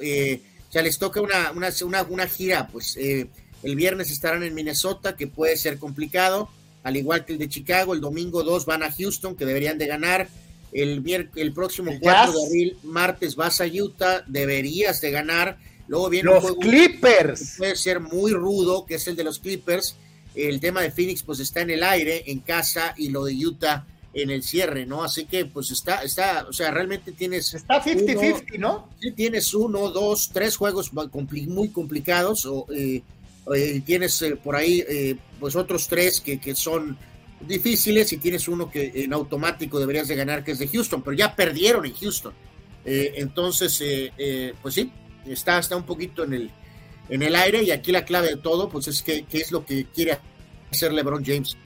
[0.71, 5.57] ya les toca una, una, una, gira, pues el viernes estarán en Minnesota, que puede
[5.57, 6.49] ser complicado,
[6.83, 9.87] al igual que el de Chicago, el domingo 2 van a Houston, que deberían de
[9.87, 10.29] ganar,
[10.71, 15.57] el, el próximo 4 de abril, martes, vas a Utah, deberías de ganar.
[15.87, 17.55] Luego viene los Clippers.
[17.57, 19.95] puede ser muy rudo, que es el de los Clippers.
[20.35, 23.85] El tema de Phoenix, pues está en el aire, en casa, y lo de Utah
[24.13, 25.03] en el cierre, ¿no?
[25.03, 27.53] Así que, pues está, está, o sea, realmente tienes.
[27.53, 28.89] Está 50-50, ¿no?
[28.99, 33.03] Sí, tienes uno, dos, tres juegos muy complicados, o eh,
[33.55, 34.83] eh, tienes eh, por ahí,
[35.39, 36.97] pues otros tres que, que son
[37.39, 41.15] difíciles y tienes uno que en automático deberías de ganar, que es de Houston, pero
[41.15, 42.33] ya perdieron en Houston.
[42.85, 44.91] Eh, entonces, eh, eh, pues sí,
[45.25, 46.51] está, está un poquito en el,
[47.09, 49.65] en el aire y aquí la clave de todo, pues es que, qué es lo
[49.65, 50.17] que quiere
[50.71, 51.57] hacer LeBron James.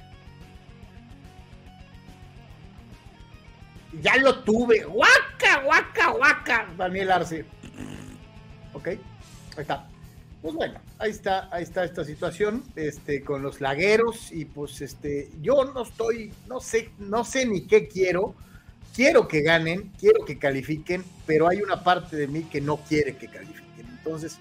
[4.01, 4.83] Ya lo tuve.
[4.85, 6.73] Guaca, guaca, guaca.
[6.77, 7.45] Daniel Arce.
[8.73, 8.99] Ok, ahí
[9.57, 9.90] está.
[10.41, 15.29] Pues bueno, ahí está, ahí está esta situación, este, con los lagueros, y pues este,
[15.39, 18.33] yo no estoy, no sé, no sé ni qué quiero.
[18.95, 23.15] Quiero que ganen, quiero que califiquen, pero hay una parte de mí que no quiere
[23.15, 23.87] que califiquen.
[23.87, 24.37] Entonces,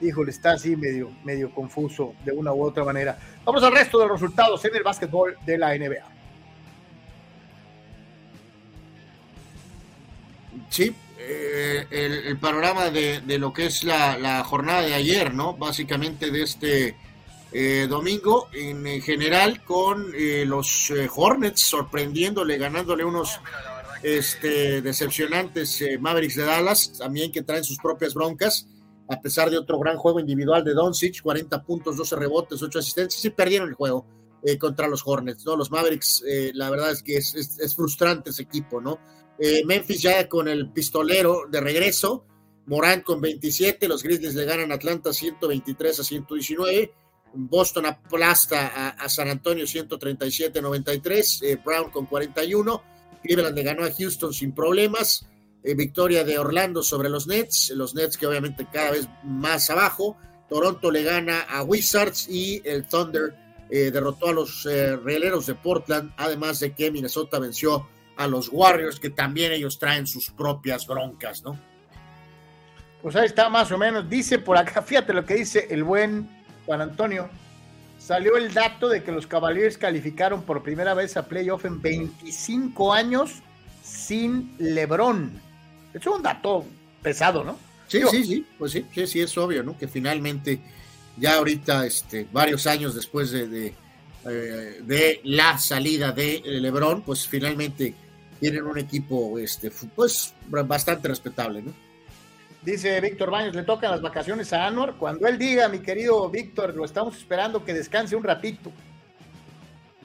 [0.00, 3.18] híjole, está así medio, medio confuso de una u otra manera.
[3.44, 6.06] Vamos al resto de resultados en el básquetbol de la NBA.
[10.70, 11.86] Sí, eh,
[12.26, 15.54] el, panorama de, lo que es la, jornada de ayer, ¿no?
[15.54, 16.96] Básicamente de este
[17.52, 23.40] eh, domingo, en, general, con eh, los Hornets sorprendiéndole, ganándole unos
[24.02, 28.66] este, decepcionantes Mavericks de Dallas, también que traen sus propias broncas,
[29.08, 33.24] a pesar de otro gran juego individual de Doncic, 40 puntos, 12 rebotes, 8 asistencias,
[33.24, 34.06] y perdieron el juego.
[34.58, 35.54] contra los Hornets, ¿no?
[35.54, 38.98] Los Mavericks, la verdad es que es frustrante ese equipo, ¿no?
[39.38, 42.26] Eh, Memphis ya con el pistolero de regreso.
[42.66, 43.88] Morant con 27.
[43.88, 46.92] Los Grizzlies le ganan a Atlanta 123 a 119.
[47.34, 51.42] Boston aplasta a, San Antonio 137-93.
[51.42, 52.82] Eh, Brown con 41.
[53.22, 55.26] Cleveland le ganó a Houston sin problemas.
[55.64, 57.72] Eh, victoria de Orlando sobre los Nets.
[57.74, 60.16] Los Nets que obviamente cada vez más abajo.
[60.48, 63.34] Toronto le gana a Wizards y el Thunder
[63.70, 66.12] derrotó a los Realeros de Portland.
[66.18, 71.42] Además de que Minnesota venció a los Warriors, que también ellos traen sus propias broncas,
[71.42, 71.58] ¿no?
[73.02, 74.08] Pues ahí está más o menos.
[74.08, 76.28] Dice por acá, fíjate lo que dice el buen
[76.66, 77.28] Juan Antonio.
[77.98, 82.92] Salió el dato de que los Cavaliers calificaron por primera vez a playoff en 25
[82.92, 83.42] años
[83.82, 85.40] sin LeBron.
[85.94, 86.64] Es un dato
[87.00, 87.58] pesado, ¿no?
[87.86, 89.76] Sí, sí, sí, pues sí, sí, sí, es obvio, ¿no?
[89.76, 90.60] Que finalmente,
[91.18, 93.74] ya ahorita, este, varios años después de,
[94.24, 97.94] eh, de la salida de LeBron, pues finalmente
[98.38, 101.72] tienen un equipo este, pues bastante respetable, ¿no?
[102.62, 104.94] Dice Víctor Baños, le tocan las vacaciones a Anor.
[104.96, 108.70] Cuando él diga, mi querido Víctor, lo estamos esperando que descanse un ratito.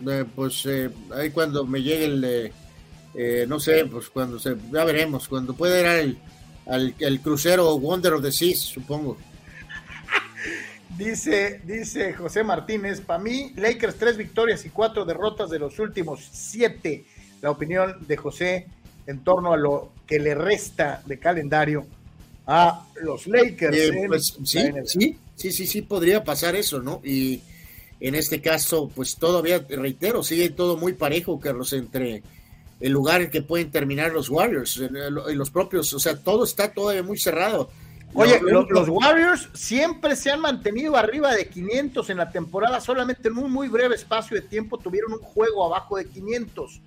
[0.08, 5.28] Eh, pues eh, ahí cuando me llegue el, no sé, pues cuando se, ya veremos,
[5.28, 6.18] cuando pueda ir al,
[6.66, 9.18] al, al crucero Wonder of the Seas, supongo.
[10.98, 16.28] Dice, dice José Martínez, para mí, Lakers tres victorias y cuatro derrotas de los últimos
[16.32, 17.06] siete.
[17.42, 18.68] La opinión de José
[19.06, 21.86] en torno a lo que le resta de calendario
[22.48, 23.78] a los Lakers.
[23.78, 27.00] Eh, pues, sí, sí, sí, sí, sí, podría pasar eso, ¿no?
[27.04, 27.42] Y
[28.00, 32.24] en este caso, pues todavía, reitero, sigue todo muy parejo, Carlos, entre
[32.80, 34.82] el lugar en que pueden terminar los Warriors
[35.30, 37.70] y los propios, o sea, todo está todavía muy cerrado.
[38.14, 43.38] Oye, los, Warriors siempre se han mantenido arriba de 500 en la temporada, solamente en
[43.38, 46.82] un muy breve espacio de tiempo tuvieron un juego abajo de 500.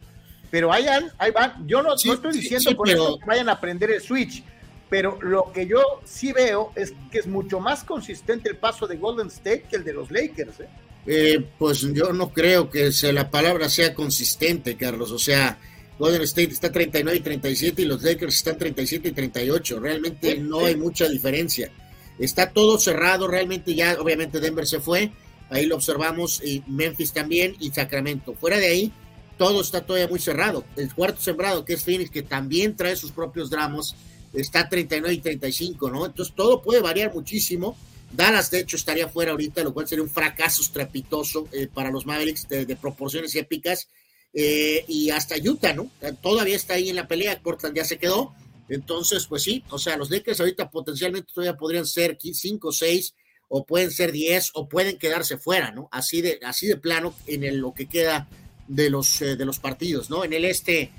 [0.51, 0.85] Pero ahí
[1.33, 4.43] van, yo no, estoy diciendo por eso que vayan a aprender el switch,
[4.89, 8.97] pero lo que yo sí veo es que es mucho más consistente el paso de
[8.97, 10.61] Golden State que el de los Lakers.
[10.61, 10.69] ¿eh?
[11.07, 15.13] Eh, pues yo no creo que se, la palabra sea consistente, Carlos.
[15.13, 15.59] O sea,
[16.01, 19.81] Golden State está 39 y 37 y los Lakers están 37 y 38.
[19.81, 21.71] Realmente no hay mucha diferencia.
[22.19, 25.13] Está todo cerrado, realmente ya, obviamente Denver se fue,
[25.51, 28.33] ahí lo observamos, y Memphis también y Sacramento.
[28.33, 28.93] Fuera de ahí,
[29.37, 30.65] todo está todavía muy cerrado.
[30.75, 33.95] El cuarto sembrado, que es Phoenix, que también trae sus propios dramos,
[34.33, 36.07] está 39 y 35, ¿no?
[36.07, 37.77] Entonces todo puede variar muchísimo.
[38.11, 42.07] Dallas, de hecho, estaría fuera ahorita, lo cual sería un fracaso estrepitoso eh, para los
[42.07, 43.89] Mavericks de, proporciones épicas.
[44.33, 45.91] Eh, y hasta Utah, ¿no?
[46.23, 48.35] Todavía está ahí en la pelea, Portland ya se quedó.
[48.69, 53.15] Entonces, pues sí, o sea, los Lakers ahorita potencialmente todavía podrían ser 5 o 6,
[53.49, 55.89] o pueden ser 10, o pueden quedarse fuera, ¿no?
[55.91, 58.29] Así de, así de plano en lo que queda
[58.69, 60.25] de los, eh, de los partidos, ¿no?
[60.25, 60.93] En el este,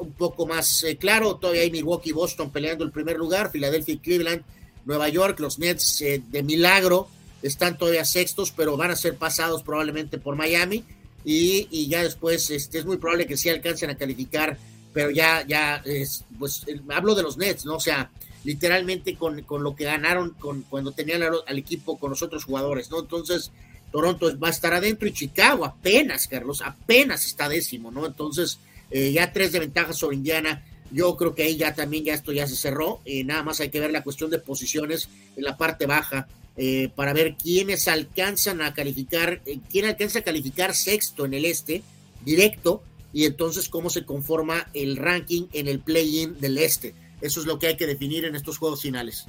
[0.00, 3.98] un poco más claro, todavía hay Milwaukee y Boston peleando el primer lugar, Filadelfia y
[3.98, 4.44] Cleveland
[4.84, 7.08] Nueva York, los Nets eh, de milagro
[7.42, 10.84] están todavía sextos, pero van a ser pasados probablemente por Miami
[11.24, 14.58] y, ya después este, es muy probable que sí alcancen a calificar,
[14.92, 17.76] pero ya, ya, es, pues hablo de los Nets, ¿no?
[17.76, 18.10] O sea,
[18.44, 23.00] literalmente con, lo que ganaron con, cuando tenían al, equipo con los otros jugadores, ¿no?
[23.00, 23.52] Entonces,
[23.90, 28.06] Toronto va a estar adentro y Chicago apenas, Carlos, apenas está décimo, ¿no?
[28.06, 28.58] Entonces,
[28.90, 32.32] eh, ya tres de ventaja sobre Indiana yo creo que ahí ya también ya esto
[32.32, 33.00] ya se cerró.
[33.04, 36.90] Eh, nada más hay que ver la cuestión de posiciones en la parte baja eh,
[36.94, 41.82] para ver quiénes alcanzan a calificar, eh, quién alcanza a calificar sexto en el este,
[42.24, 42.82] directo,
[43.12, 46.94] y entonces cómo se conforma el ranking en el play-in del este.
[47.20, 49.26] Eso es lo que hay que definir en estos juegos finales.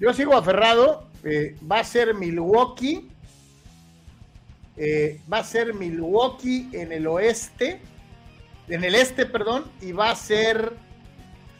[0.00, 1.08] Yo sigo aferrado.
[1.70, 3.08] va a ser Milwaukee.
[5.32, 7.80] va a ser Milwaukee en el oeste.
[8.68, 9.64] En el este, perdón.
[9.80, 10.74] Y va a ser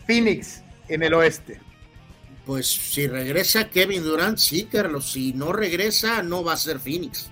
[0.06, 1.58] Phoenix en el oeste.
[2.46, 5.12] Pues si regresa Kevin Durant, sí, Carlos.
[5.12, 7.30] Si no regresa, no va a ser Phoenix.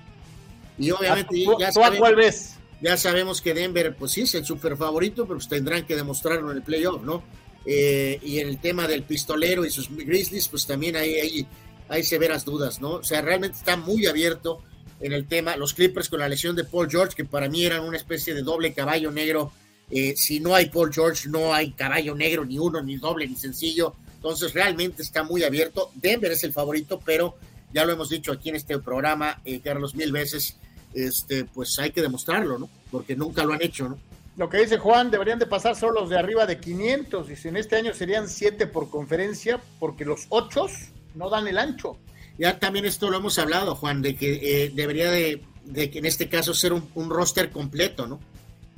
[0.79, 5.37] Y obviamente ya, sabemos, ya sabemos que Denver, pues sí, es el super favorito, pero
[5.37, 7.23] pues tendrán que demostrarlo en el playoff, ¿no?
[7.67, 11.47] Eh, y en el tema del pistolero y sus Grizzlies, pues también hay, hay,
[11.89, 12.93] hay severas dudas, ¿no?
[12.93, 14.63] O sea, realmente está muy abierto
[15.01, 15.57] en el tema.
[15.57, 18.43] Los Clippers con la lesión de Paul George, que para mí eran una especie de
[18.43, 19.53] doble caballo negro
[19.91, 23.37] eh, si no hay Paul George, no hay caballo negro, ni uno, ni doble, ni
[23.37, 23.95] sencillo.
[24.21, 25.91] Entonces realmente está muy abierto.
[25.95, 27.37] Denver es el favorito, pero
[27.73, 30.59] ya lo hemos dicho aquí en este programa, eh, Carlos, mil veces,
[30.93, 32.69] este, pues hay que demostrarlo, ¿no?
[32.91, 33.99] Porque nunca lo han hecho, ¿no?
[34.37, 37.49] Lo que dice Juan, deberían de pasar solo los de arriba de 500, y si
[37.49, 40.67] en este año serían 7 por conferencia, porque los 8
[41.15, 41.97] no dan el ancho.
[42.39, 46.05] Ya también esto lo hemos hablado, Juan, de que eh, debería de, de, que en
[46.05, 48.21] este caso ser un, un roster completo, ¿no?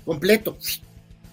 [0.05, 0.57] Completo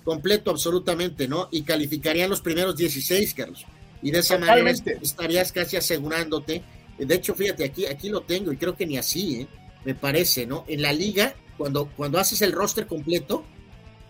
[0.03, 1.49] completo absolutamente, ¿no?
[1.51, 3.65] Y calificarían los primeros 16, Carlos.
[4.01, 4.71] Y de esa manera
[5.01, 6.63] estarías casi asegurándote.
[6.97, 9.47] De hecho, fíjate, aquí, aquí lo tengo y creo que ni así, ¿eh?
[9.85, 10.65] me parece, ¿no?
[10.67, 13.45] En la liga, cuando, cuando haces el roster completo,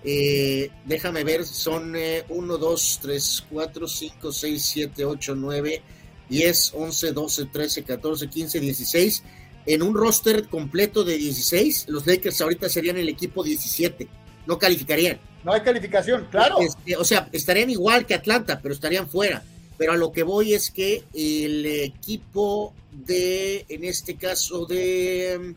[0.04, 1.94] eh, déjame ver, son
[2.30, 5.82] 1, 2, 3, 4, 5, 6, 7, 8, 9,
[6.30, 9.24] 10, 11, 12, 13, 14, 15, 16.
[9.66, 14.08] En un roster completo de 16, los Lakers ahorita serían el equipo 17,
[14.48, 15.20] no calificarían.
[15.44, 16.58] No hay calificación, claro.
[16.60, 19.44] Este, o sea, estarían igual que Atlanta, pero estarían fuera.
[19.80, 25.56] Pero a lo que voy es que el equipo de, en este caso de,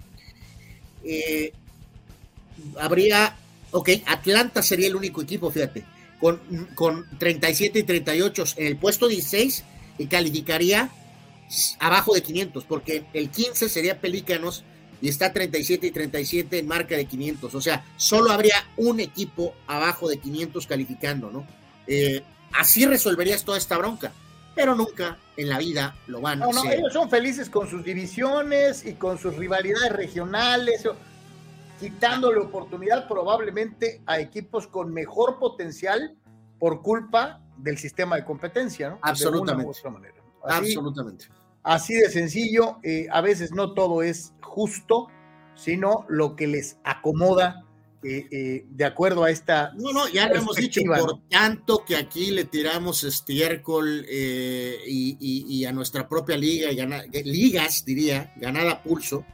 [1.05, 1.53] eh,
[2.79, 3.37] habría,
[3.73, 5.85] ok, Atlanta sería el único equipo, fíjate,
[6.21, 6.39] con,
[6.77, 9.65] con 37 y 38 en el puesto 16
[9.99, 10.89] y calificaría
[11.81, 14.63] abajo de 500, porque el 15 sería Pelícanos
[15.01, 17.53] y está 37 y 37 en marca de 500.
[17.57, 21.45] O sea, solo habría un equipo abajo de 500 calificando, ¿no?
[21.89, 22.23] Eh,
[22.59, 24.13] así resolverías toda esta bronca,
[24.55, 26.79] pero nunca en la vida lo van a hacer.
[26.79, 30.89] ellos son felices con sus divisiones y con sus rivalidades regionales,
[31.81, 36.17] quitándole oportunidad probablemente a equipos con mejor potencial
[36.59, 38.99] por culpa del sistema de competencia, ¿no?
[39.03, 39.73] Absolutamente.
[39.73, 40.15] De una manera.
[40.45, 41.27] Absolutamente.
[41.63, 45.09] Así de sencillo, eh, a veces no todo es justo,
[45.55, 47.65] sino lo que les acomoda
[48.03, 49.73] eh, eh, de acuerdo a esta.
[49.77, 55.73] No, no, ya lo hemos dicho, por tanto que aquí le tiramos estiércol y, a
[55.73, 59.25] nuestra propia liga, y ligas, diría, ganada pulso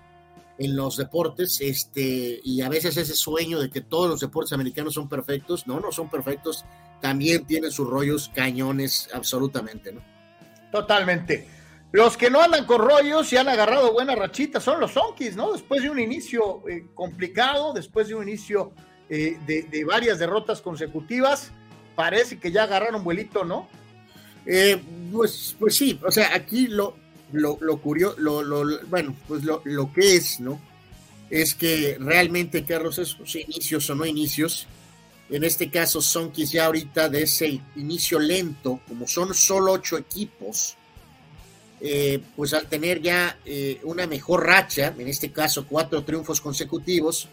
[0.59, 4.95] en los deportes, este, y a veces ese sueño de que todos los deportes americanos
[4.95, 6.65] son perfectos, no, no son perfectos,
[7.01, 10.03] también tienen sus rollos cañones, absolutamente, ¿no?
[10.73, 11.47] Totalmente.
[11.91, 15.53] Los que no andan con rollos y han agarrado buena rachita son los Sonkis, ¿no?
[15.53, 18.73] Después de un inicio eh, complicado, después de un inicio
[19.09, 21.51] eh, de, varias derrotas consecutivas,
[21.95, 23.69] parece que ya agarraron vuelito, ¿no?
[24.45, 24.81] Eh,
[25.11, 26.95] pues, pues sí, o sea, aquí lo,
[27.33, 30.61] lo, curioso, lo, bueno, pues lo, que es, ¿no?
[31.31, 34.67] es que realmente, Carlos, esos inicios o no inicios,
[35.31, 40.77] en este caso Sonkis ya ahorita de ese inicio lento, como son solo ocho equipos,
[41.81, 47.29] eh, pues al tener ya eh, una mejor racha, en este caso cuatro triunfos consecutivos,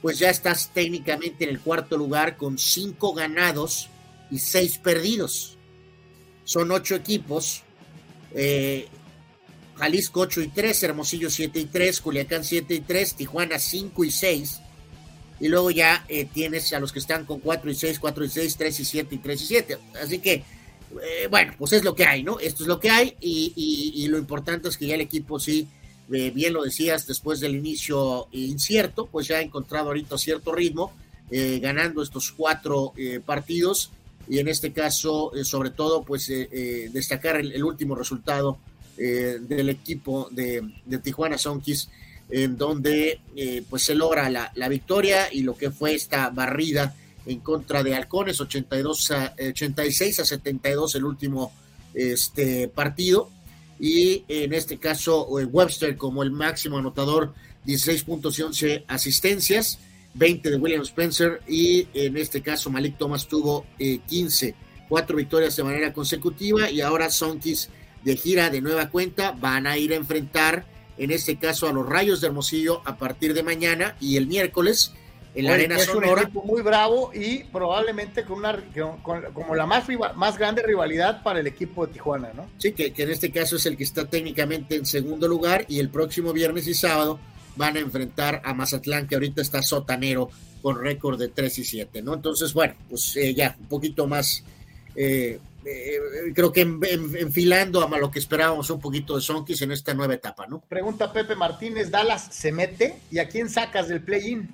[0.00, 3.88] pues ya estás técnicamente en el cuarto lugar con cinco ganados
[4.30, 5.58] y seis perdidos.
[6.44, 7.62] Son ocho equipos.
[8.34, 8.88] Eh,
[9.78, 14.10] Jalisco 8 y 3, Hermosillo 7 y 3, Culiacán 7 y 3, Tijuana 5 y
[14.10, 14.60] 6.
[15.40, 18.28] Y luego ya eh, tienes a los que están con 4 y 6, 4 y
[18.28, 19.78] 6, 3 y 7 y 3 y 7.
[20.02, 20.42] Así que,
[21.02, 22.38] eh, bueno, pues es lo que hay, ¿no?
[22.38, 25.68] Esto es lo que hay y, lo importante es que ya el equipo sí,
[26.10, 30.92] eh, bien lo decías, después del inicio incierto, pues ya ha encontrado ahorita cierto ritmo,
[31.30, 32.94] eh, ganando estos cuatro
[33.26, 33.90] partidos
[34.28, 36.28] y en este caso, sobre todo, pues
[36.92, 38.58] destacar el, último resultado
[38.96, 40.62] del equipo de,
[41.02, 41.88] Tijuana Sonkis,
[42.30, 43.20] en donde
[43.68, 46.94] pues se logra la, victoria y lo que fue esta barrida
[47.28, 51.52] en contra de Halcones, 82 a, 86 a 72 el último
[51.94, 53.30] este, partido.
[53.78, 59.78] Y en este caso, eh, Webster como el máximo anotador, 16 puntos y 11 asistencias,
[60.14, 64.54] 20 de William Spencer y en este caso Malik Thomas tuvo eh, 15,
[64.88, 67.68] cuatro victorias de manera consecutiva y ahora Sonkis
[68.04, 70.66] de gira de nueva cuenta van a ir a enfrentar
[70.96, 74.92] en este caso a los Rayos de Hermosillo a partir de mañana y el miércoles
[75.38, 76.12] en la Oye, Arena es Sonora.
[76.12, 78.60] un equipo muy bravo y probablemente con una
[79.02, 82.50] con, como la más, rival, más grande rivalidad para el equipo de Tijuana, ¿no?
[82.58, 85.78] Sí, que, que, en este caso es el que está técnicamente en segundo lugar y
[85.78, 87.20] el próximo viernes y sábado
[87.54, 90.28] van a enfrentar a Mazatlán que ahorita está sotanero
[90.60, 92.14] con récord de 3 y 7, ¿no?
[92.14, 94.42] Entonces, bueno, pues eh, ya un poquito más
[94.96, 99.62] eh, eh, creo que en, en, enfilando a lo que esperábamos un poquito de Sonkis
[99.62, 100.60] en esta nueva etapa, ¿no?
[100.68, 102.96] Pregunta Pepe Martínez, ¿Dallas se mete?
[103.12, 104.48] ¿Y a quién sacas del play-in?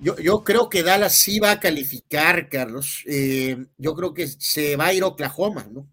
[0.00, 3.02] Yo, yo, creo que Dallas sí va a calificar, Carlos.
[3.06, 5.88] Eh, yo creo que se va a ir Oklahoma, ¿no?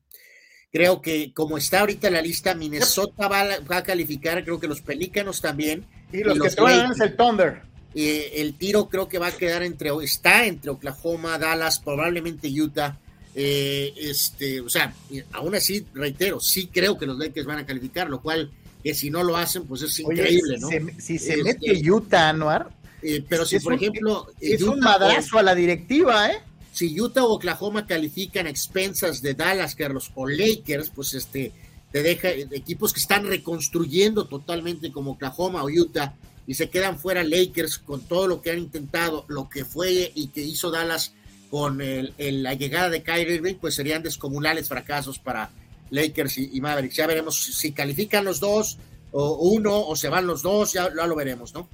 [0.72, 4.68] Creo que como está ahorita la lista, Minnesota va a, va a calificar, creo que
[4.68, 5.86] los Pelícanos también.
[6.12, 7.62] Y los, y los que van es el Thunder.
[7.96, 13.00] Eh, el tiro creo que va a quedar entre, está entre Oklahoma, Dallas, probablemente Utah.
[13.34, 14.94] Eh, este, o sea,
[15.32, 18.52] aún así, reitero, sí creo que los Lakers van a calificar, lo cual,
[18.84, 20.68] que si no lo hacen, pues es increíble, ¿no?
[20.68, 22.70] Se, si se este, mete Utah, Anuar.
[23.02, 24.28] Eh, pero si, por un, ejemplo.
[24.40, 26.40] Es Utah un madrazo a la directiva, ¿eh?
[26.72, 31.54] Si Utah o Oklahoma califican a expensas de Dallas, Carlos, o Lakers, pues este,
[31.92, 36.14] te deja equipos que están reconstruyendo totalmente como Oklahoma o Utah
[36.48, 40.28] y se quedan fuera Lakers con todo lo que han intentado, lo que fue y
[40.28, 41.14] que hizo Dallas
[41.50, 45.52] con el, el, la llegada de Kyrie Irving, pues serían descomunales fracasos para
[45.90, 46.96] Lakers y, y, Mavericks.
[46.96, 48.78] Ya veremos si califican los dos,
[49.12, 51.70] o uno, o se van los dos, ya, ya, lo veremos, ¿no?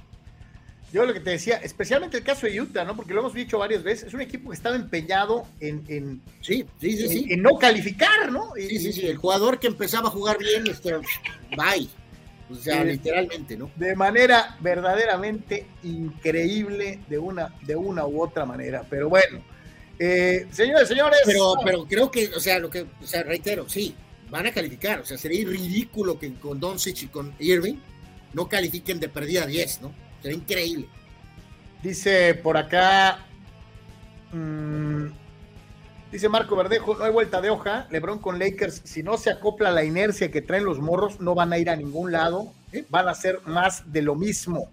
[0.92, 2.94] Yo lo que te decía, especialmente el caso de Utah, ¿no?
[2.94, 6.66] Porque lo hemos dicho varias veces, es un equipo que estaba empeñado en, en sí,
[6.78, 7.26] sí, sí, en, sí.
[7.30, 8.54] en, no calificar, ¿no?
[8.56, 10.92] Y, sí, sí, sí, el jugador que empezaba a jugar bien, este,
[11.56, 11.88] bye.
[12.50, 13.70] O sea, eh, literalmente, ¿no?
[13.76, 18.84] De manera verdaderamente increíble, de una, de una u otra manera.
[18.90, 19.42] Pero bueno,
[19.98, 21.20] eh, señores, señores.
[21.24, 23.94] Pero, pero creo que, o sea, lo que, o sea, reitero, sí,
[24.28, 25.00] van a calificar.
[25.00, 27.76] O sea, sería ridículo que con Doncic y con Irving
[28.34, 29.92] no califiquen de perdida 10, ¿no?
[30.24, 30.88] Increíble.
[31.82, 33.18] Dice por acá.
[34.32, 35.06] Mmm,
[36.10, 37.86] dice Marco Verdejo: no hay vuelta de hoja.
[37.90, 41.52] Lebron con Lakers, si no se acopla la inercia que traen los morros, no van
[41.52, 42.52] a ir a ningún lado.
[42.72, 42.84] ¿eh?
[42.88, 44.70] Van a ser más de lo mismo.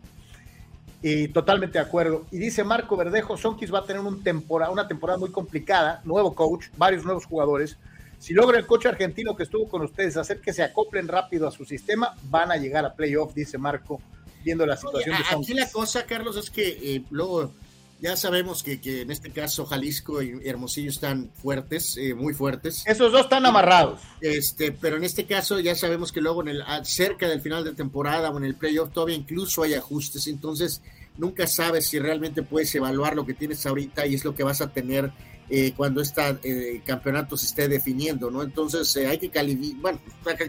[1.02, 2.26] Y totalmente de acuerdo.
[2.30, 6.02] Y dice Marco Verdejo: Sonkis va a tener una temporada muy complicada.
[6.04, 7.78] Nuevo coach, varios nuevos jugadores.
[8.20, 11.52] Si logra el coach argentino que estuvo con ustedes hacer que se acoplen rápido a
[11.52, 14.02] su sistema, van a llegar a playoff, dice Marco
[14.50, 17.54] viendo la situación Oye, de Aquí la cosa, Carlos, es que eh, luego
[18.00, 22.84] ya sabemos que, que, en este caso Jalisco y Hermosillo están fuertes, eh, muy fuertes.
[22.88, 24.02] Esos dos están amarrados.
[24.22, 27.74] Este, pero en este caso ya sabemos que luego en el cerca del final de
[27.74, 30.82] temporada o en el playoff todavía incluso hay ajustes, entonces
[31.18, 34.62] nunca sabes si realmente puedes evaluar lo que tienes ahorita y es lo que vas
[34.62, 35.12] a tener
[35.52, 38.41] eh, cuando este campeonato se esté definiendo, ¿no?
[38.41, 40.00] Entonces hay que calificar, bueno,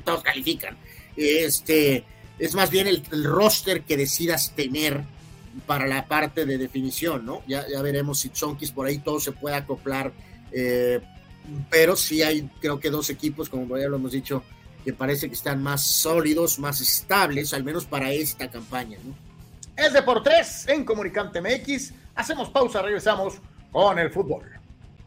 [0.04, 0.78] todos califican.
[1.16, 2.04] Este,
[2.40, 5.02] es más bien el, roster que decidas tener
[5.66, 7.42] para la parte de definición, ¿no?
[7.46, 10.12] Ya, ya veremos si Chonkis por ahí todo se puede acoplar,
[10.50, 11.00] eh,
[11.68, 14.42] pero sí hay creo que dos equipos, como ya lo hemos dicho,
[14.84, 19.14] que parece que están más sólidos, más estables, al menos para esta campaña, ¿no?
[19.76, 21.92] Es de por tres en Comunicante MX.
[22.14, 23.34] Hacemos pausa, regresamos
[23.70, 24.59] con el fútbol.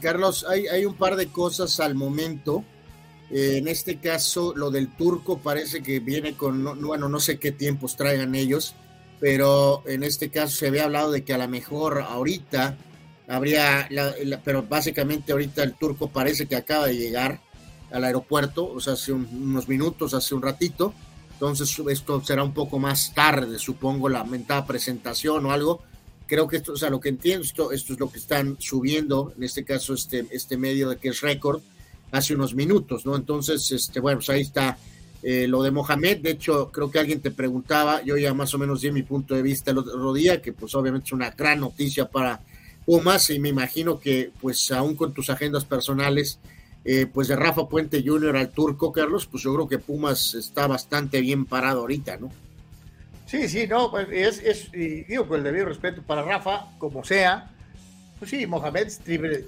[0.00, 2.64] Carlos, hay, un par de cosas al momento.
[3.30, 7.52] Eh, en este caso, lo del turco parece que viene con, bueno, no sé qué
[7.52, 8.74] tiempos traigan ellos,
[9.20, 12.76] pero en este caso se había hablado de que a lo mejor ahorita
[13.28, 13.88] habría,
[14.42, 17.40] pero básicamente ahorita el turco parece que acaba de llegar
[17.92, 20.92] al aeropuerto, o sea, hace unos minutos, hace un ratito.
[21.32, 25.82] Entonces, esto será un poco más tarde, supongo, la mentada presentación o algo
[26.30, 29.32] creo que esto, o sea, lo que entiendo, esto, esto es lo que están subiendo,
[29.36, 31.60] en este caso, este, este medio de que es récord,
[32.12, 33.16] hace unos minutos, ¿no?
[33.16, 34.78] Entonces, este, bueno, pues ahí está
[35.24, 36.18] eh, lo de Mohamed.
[36.18, 39.34] De hecho, creo que alguien te preguntaba, yo ya más o menos di mi punto
[39.34, 42.40] de vista el otro día, que pues obviamente es una gran noticia para
[42.86, 46.38] Pumas y me imagino que pues aún con tus agendas personales,
[46.84, 48.36] eh, pues de Rafa Puente Jr.
[48.36, 52.30] al turco, Carlos, pues yo creo que Pumas está bastante bien parado ahorita, ¿no?
[53.30, 57.48] Sí, sí, no, pues, es, es digo con el debido respeto para Rafa, como sea.
[58.18, 58.88] Pues sí, Mohamed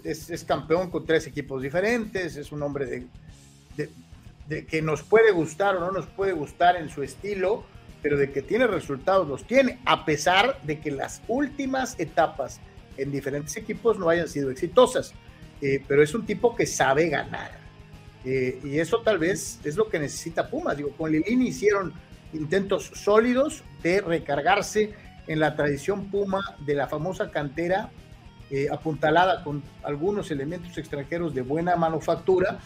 [0.05, 3.89] es, es, campeón con tres equipos diferentes, es un hombre de,
[4.47, 7.65] de, que nos puede gustar o no nos puede gustar en su estilo,
[8.03, 12.61] pero de que tiene resultados, los tiene, a pesar de que las últimas etapas
[12.97, 15.13] en diferentes equipos no hayan sido exitosas.
[15.61, 17.51] Eh, pero es un tipo que sabe ganar.
[18.25, 20.77] Eh, y eso tal vez es lo que necesita Pumas.
[20.77, 21.93] Digo, con Lilini hicieron
[22.33, 24.93] intentos sólidos de recargarse
[25.27, 27.91] en la tradición Puma de la famosa cantera
[28.51, 32.59] eh, apuntalada con algunos elementos extranjeros de buena manufactura,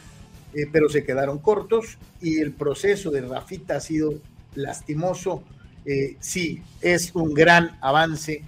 [0.53, 4.15] eh, pero se quedaron cortos y el proceso de Rafita ha sido
[4.55, 5.45] lastimoso.
[5.85, 8.43] Eh, sí, es un gran avance,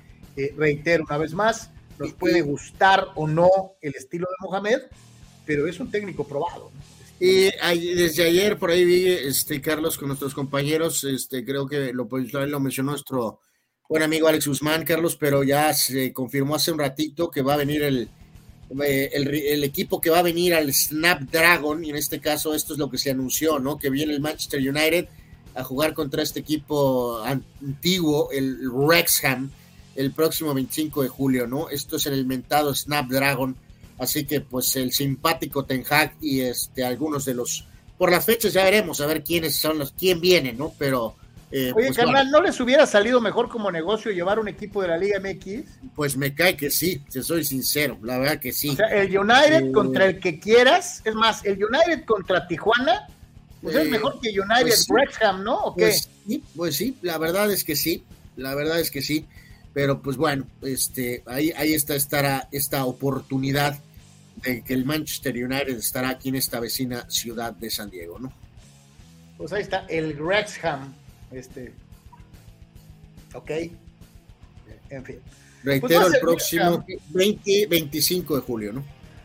[0.56, 3.48] reitero una vez más, nos puede gustar o no
[3.80, 4.80] el estilo de Mohamed,
[5.44, 6.70] pero es un técnico probado.
[7.20, 7.50] Y
[7.94, 12.60] desde ayer por ahí vi, este, Carlos, con nuestros compañeros, este, creo que lo, lo
[12.60, 13.40] mencionó nuestro
[13.88, 17.56] buen amigo Alex Guzmán, Carlos, pero ya se confirmó hace un ratito que va a
[17.56, 18.08] venir el,
[18.84, 22.78] eh, el, equipo que va a venir al Snapdragon, y en este caso esto es
[22.78, 23.78] lo que se anunció, ¿no?
[23.78, 25.08] Que viene el Manchester United
[25.54, 29.50] a jugar contra este equipo antiguo, el Wrexham,
[29.96, 31.70] el próximo 25 de julio, ¿no?
[31.70, 33.56] Esto es el mentado Snapdragon
[33.98, 37.64] Así que pues el simpático Ten Hag y este algunos de los
[37.96, 40.72] por las fechas ya veremos a ver quiénes son los quién viene, ¿no?
[40.78, 41.16] Pero
[41.50, 44.88] eh, Oye, pues, carnal, ¿no les hubiera salido mejor como negocio llevar un equipo de
[44.88, 45.62] la Liga MX?
[45.94, 48.70] Pues me cae que sí, si soy sincero, la verdad que sí.
[48.70, 53.06] O sea, el United contra el que quieras, es más, el United contra Tijuana,
[53.62, 55.56] pues es eh, mejor que United pues Wrexham, ¿no?
[55.56, 58.04] ¿O pues, sí, pues sí, la verdad es que sí,
[58.36, 59.24] la verdad es que sí,
[59.72, 63.78] pero pues bueno, este, ahí, ahí está estará esta oportunidad
[64.42, 68.32] de que el Manchester United estará aquí en esta vecina ciudad de San Diego, ¿no?
[69.36, 70.94] Pues ahí está el Wrexham,
[71.30, 71.72] este,
[73.34, 73.50] ok,
[74.90, 75.20] en fin.
[75.62, 78.84] Reitero pues el, próximo 20, 25 de julio, ¿no?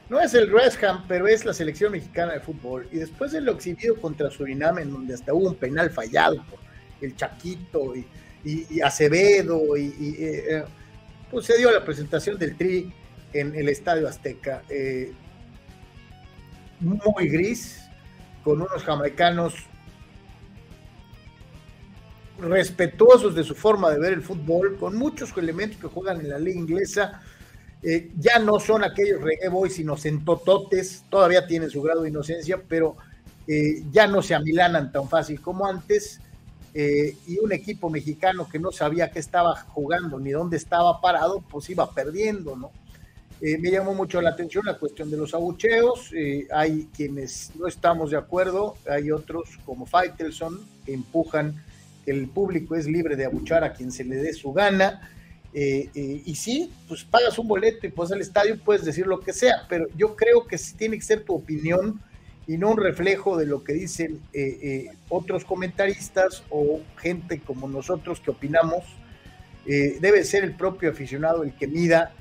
[0.10, 2.88] No es el Wrexham, pero es la selección mexicana de fútbol.
[2.91, 6.60] Y después de lo exhibido contra Surinam, en donde hasta hubo un penal fallado por
[7.02, 9.88] el Chaquito y, Acevedo, y,
[10.19, 10.64] eh, eh,
[11.31, 12.94] pues se dio la presentación del Tri
[13.34, 14.64] en el Estadio Azteca.
[16.80, 17.80] muy gris,
[18.43, 19.53] con unos jamaicanos
[22.39, 26.39] respetuosos de su forma de ver el fútbol, con muchos elementos que juegan en la
[26.39, 27.22] liga inglesa.
[27.81, 32.95] Eh, ya no son aquellos reggae boys inocentototes, todavía tienen su grado de inocencia, pero
[33.47, 36.19] eh, ya no se amilanan tan fácil como antes.
[36.76, 41.43] Eh, y un equipo mexicano que no sabía qué estaba jugando ni dónde estaba parado,
[41.49, 42.72] pues iba perdiendo, ¿no?
[43.60, 46.11] Me llamó mucho la atención la cuestión de los abucheos.
[46.52, 51.61] hay quienes no estamos de acuerdo, hay otros como Faitelson que empujan
[52.06, 55.10] el público es libre de abuchar a quien se le dé su gana.
[55.53, 59.20] Eh, eh, y sí, pues pagas un boleto y pues al estadio puedes decir lo
[59.20, 62.02] que sea, pero yo creo que tiene que ser tu opinión
[62.48, 68.20] y no un reflejo de lo que dicen eh, otros comentaristas o gente como nosotros
[68.20, 68.84] que opinamos.
[69.65, 72.11] debe ser el propio aficionado el que mida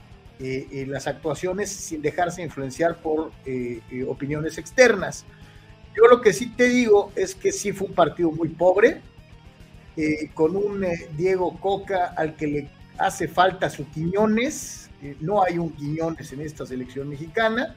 [0.87, 3.31] las actuaciones sin dejarse influenciar por
[4.09, 5.25] opiniones externas.
[5.95, 9.03] Yo lo que sí te digo es que sí fue un partido muy pobre,
[9.97, 14.91] eh, con un eh, Diego Coca al que le hace falta su Quiñones,
[15.21, 17.75] no hay un Quiñones en esta selección mexicana,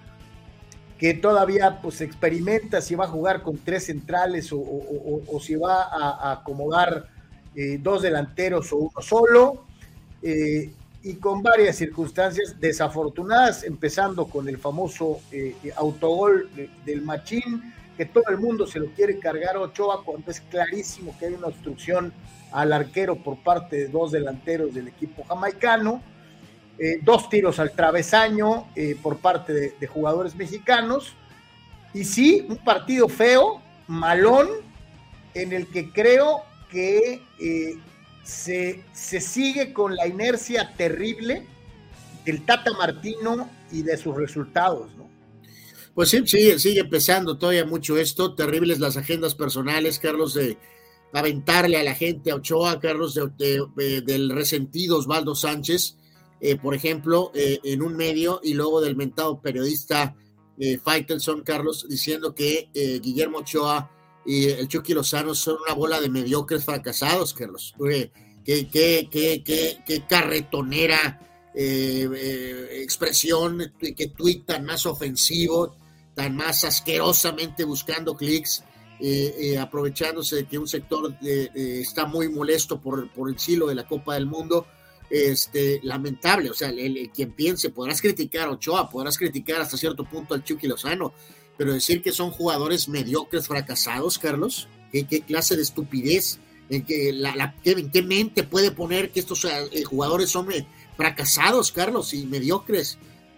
[0.98, 6.32] que todavía pues experimenta si va a jugar con tres centrales o, si va a,
[6.32, 7.08] acomodar
[7.54, 9.66] eh, dos delanteros o uno solo,
[11.06, 15.20] y con varias circunstancias desafortunadas, empezando con el famoso
[15.76, 16.50] autogol
[16.84, 17.62] del Machín,
[17.96, 19.56] que todo el mundo se lo quiere cargar.
[19.56, 22.12] A Ochoa cuando es clarísimo que hay una obstrucción
[22.52, 26.02] al arquero por parte de dos delanteros del equipo jamaicano,
[26.80, 31.14] eh, dos tiros al travesaño eh, por parte de, jugadores mexicanos,
[31.94, 34.48] y sí, un partido feo, malón,
[35.36, 36.42] en el que creo
[36.72, 37.78] que eh,
[38.26, 41.46] se, se sigue con la inercia terrible
[42.26, 45.06] del Tata Martino y de sus resultados, ¿no?
[45.94, 48.36] Pues sí, sigue, sigue empezando todavía mucho esto.
[48.36, 50.58] Terribles las agendas personales, Carlos, de
[51.14, 55.96] aventarle a la gente a Ochoa, Carlos, de, del resentido Osvaldo Sánchez,
[56.42, 60.16] eh, por ejemplo, eh, en un medio, y luego del mentado periodista
[60.58, 63.92] eh, Faitelson, Carlos, diciendo que eh, Guillermo Ochoa
[64.26, 67.74] y el Chucky Lozano son una bola de mediocres fracasados, Carlos.
[67.80, 68.12] qué,
[68.44, 69.44] qué, qué,
[69.86, 71.20] qué, carretonera
[71.54, 75.76] expresión, qué tuit tan más ofensivo
[76.16, 78.64] tan más asquerosamente buscando clics,
[79.00, 83.68] eh, eh, aprovechándose de que un sector eh, está muy molesto por, por el silo
[83.68, 84.66] de la Copa del Mundo.
[85.08, 90.04] Este, lamentable, o sea, el, quien piense, podrás criticar a Ochoa, podrás criticar hasta cierto
[90.04, 91.14] punto al Chucky Lozano,
[91.58, 96.40] pero decir que son jugadores mediocres, fracasados, Carlos, ¿qué, qué clase de estupidez?
[96.70, 99.46] ¿En, que la, ¿En qué mente puede poner que estos
[99.86, 100.48] jugadores son
[100.98, 102.98] fracasados, Carlos, y mediocres?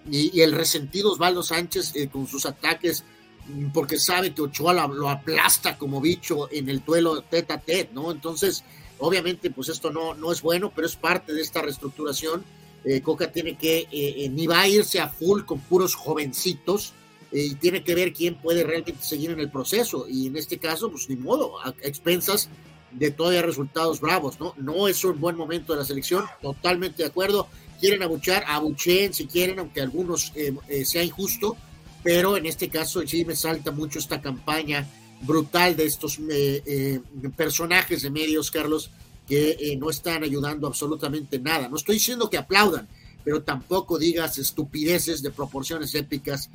[0.09, 3.03] y, el resentido Osvaldo Sánchez eh, con sus ataques,
[3.47, 7.93] mm, porque sabe que Ochoa lo, aplasta como bicho en el duelo tete a tete,
[7.93, 8.11] ¿no?
[8.11, 8.63] Entonces,
[8.99, 12.43] obviamente, pues esto no, no es bueno, pero es parte de esta reestructuración.
[12.83, 16.93] Eh, Coca tiene que, eh, ni va a irse a full con puros jovencitos,
[17.31, 20.07] y tiene que ver quién puede realmente seguir en el proceso.
[20.07, 22.49] Y en este caso, pues ni modo, a expensas
[22.91, 24.53] de todavía resultados bravos, ¿no?
[24.57, 27.47] No es un buen momento de la selección, totalmente de acuerdo
[27.79, 31.55] quieren abuchar, abucheen si quieren, aunque algunos eh, eh, sea injusto,
[32.03, 34.87] pero en este caso sí me salta mucho esta campaña
[35.21, 36.99] brutal de estos eh,
[37.35, 38.91] personajes de medios, Carlos,
[39.27, 41.67] que no están ayudando absolutamente nada.
[41.67, 42.87] No estoy diciendo que aplaudan,
[43.23, 46.49] pero tampoco digas estupideces de proporciones épicas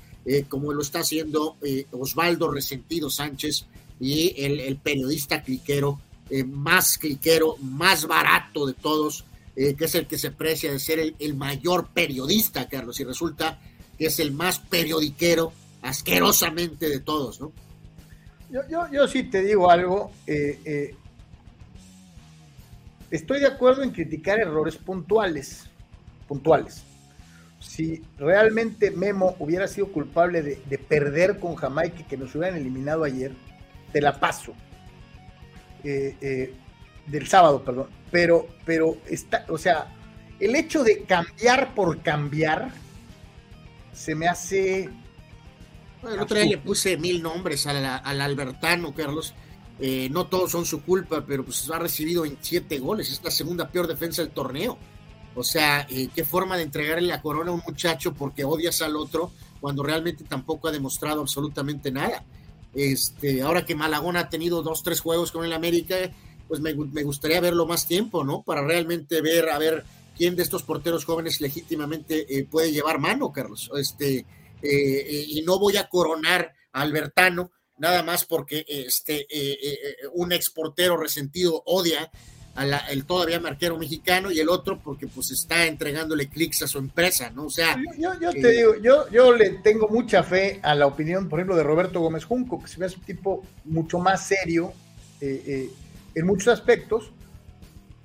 [0.49, 1.57] como lo está haciendo
[1.91, 3.67] Osvaldo Resentido Sánchez
[3.99, 6.01] y el, el periodista cliquero,
[6.47, 9.25] más cliquero, más barato de todos,
[9.55, 13.61] eh, que es el que se precia de ser el, mayor periodista, Carlos, y resulta
[13.99, 17.53] que es el más periodiquero asquerosamente de todos, ¿no?
[18.51, 20.95] Yo, yo, sí te digo algo, eh, eh,
[23.11, 25.65] estoy de acuerdo en criticar errores puntuales,
[26.27, 26.83] puntuales.
[27.63, 33.05] Si realmente Memo hubiera sido culpable de, de perder con Jamaica que nos hubieran eliminado
[33.05, 33.33] ayer,
[33.93, 34.55] te la paso.
[35.83, 39.89] del sábado, perdón pero, pero está, o sea,
[40.39, 42.71] el hecho de cambiar por cambiar
[43.93, 44.91] se me hace.
[46.03, 49.35] El otro día le puse mil nombres al, Albertano, Carlos.
[49.81, 53.11] Eh, no todos son su culpa, pero pues ha recibido 27 goles.
[53.11, 54.77] Es la segunda peor defensa del torneo.
[55.35, 58.97] O sea, eh, qué forma de entregarle la corona a un muchacho porque odias al
[58.97, 62.25] otro cuando realmente tampoco ha demostrado absolutamente nada.
[62.75, 65.97] Este, ahora que Malagón ha tenido dos, tres juegos con el América,
[66.49, 68.43] pues me, gustaría verlo más tiempo, ¿no?
[68.43, 69.85] Para realmente ver, a ver
[70.17, 73.71] quién de estos porteros jóvenes legítimamente eh, puede llevar mano, Carlos.
[73.77, 74.27] Este,
[74.61, 79.27] eh, y no voy a coronar a Albertano, nada más porque este,
[80.13, 82.11] un exportero resentido odia
[82.55, 87.31] al todavía marquero mexicano y el otro porque pues está entregándole clics a su empresa,
[87.31, 87.47] ¿no?
[87.47, 87.77] O sea...
[87.99, 91.57] Yo, yo te digo, yo, yo le tengo mucha fe a la opinión, por ejemplo,
[91.57, 94.73] de Roberto Gómez Junco, que se ve un tipo mucho más serio
[95.21, 97.11] en muchos aspectos,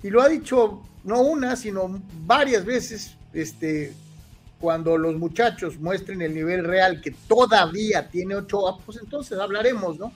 [0.02, 3.92] y lo ha dicho no una, sino varias veces, este,
[4.60, 10.12] cuando los muchachos muestren el nivel real que todavía tiene Ochoa, pues entonces hablaremos, ¿no?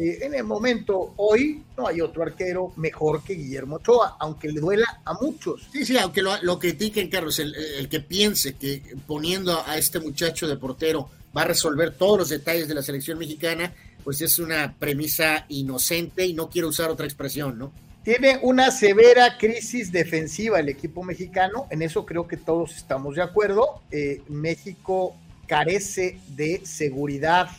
[0.00, 4.60] Eh, en el momento, hoy, no hay otro arquero mejor que Guillermo Ochoa, aunque le
[4.60, 5.68] duela a muchos.
[5.72, 10.46] Sí, sí, aunque lo, critiquen, Carlos, el, el, que piense que poniendo a este muchacho
[10.46, 14.72] de portero va a resolver todos los detalles de la selección mexicana, pues es una
[14.78, 17.72] premisa inocente y no quiero usar otra expresión, ¿no?
[18.04, 23.22] Tiene una severa crisis defensiva el equipo mexicano, en eso creo que todos estamos de
[23.22, 23.82] acuerdo.
[23.90, 25.16] Eh, México
[25.48, 27.50] carece de seguridad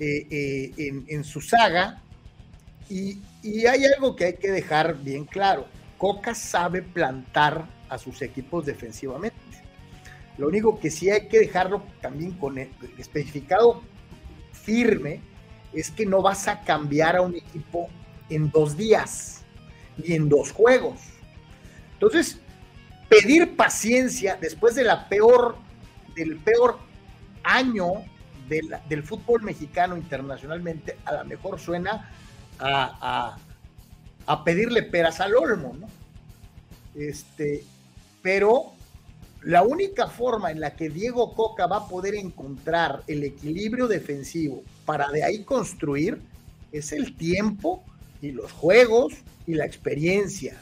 [0.00, 0.26] eh,
[0.76, 2.02] eh, en, su saga
[2.88, 3.18] y,
[3.66, 5.66] hay algo que hay que dejar bien claro.
[5.98, 9.36] Coca sabe plantar a sus equipos defensivamente.
[10.38, 13.82] Lo único que sí hay que dejarlo también con el especificado
[14.52, 15.20] firme
[15.72, 17.88] es que no vas a cambiar a un equipo
[18.30, 19.42] en dos días
[20.02, 21.00] y en dos juegos.
[21.92, 22.40] Entonces,
[23.08, 25.56] pedir paciencia después de la peor,
[26.16, 26.78] del peor
[27.42, 28.04] año
[28.48, 32.10] del, fútbol mexicano internacionalmente, a lo mejor suena
[32.58, 33.36] a,
[34.26, 35.88] a, pedirle peras al olmo, ¿no?
[36.94, 37.64] Este,
[38.22, 38.72] pero
[39.42, 44.62] la única forma en la que Diego Coca va a poder encontrar el equilibrio defensivo
[44.84, 46.20] para de ahí construir
[46.72, 47.84] es el tiempo
[48.22, 49.14] y los juegos
[49.46, 50.56] y la experiencia.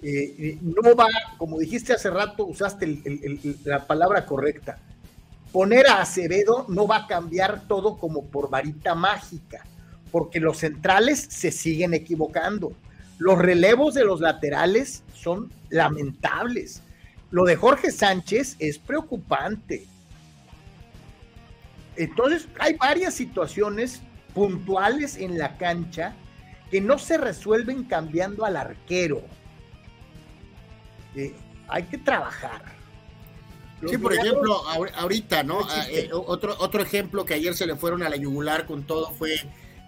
[0.00, 3.00] Eh, eh, no va, como dijiste hace rato, usaste
[3.64, 4.78] la palabra correcta.
[5.52, 9.64] Poner a Acevedo no va a cambiar todo como por varita mágica,
[10.10, 12.72] porque los centrales se siguen equivocando.
[13.18, 16.82] Los relevos de los laterales son lamentables.
[17.30, 19.86] Lo de Jorge Sánchez es preocupante.
[21.96, 24.00] Entonces, hay varias situaciones
[24.34, 26.14] puntuales en la cancha
[26.70, 29.22] que no se resuelven cambiando al arquero.
[31.16, 31.34] Eh,
[31.66, 32.77] hay que trabajar.
[33.86, 34.62] Sí, por ejemplo,
[34.96, 35.60] ahorita, ¿no?
[35.68, 39.12] Ah, eh, otro, otro ejemplo que ayer se le fueron a la yugular con todo
[39.12, 39.36] fue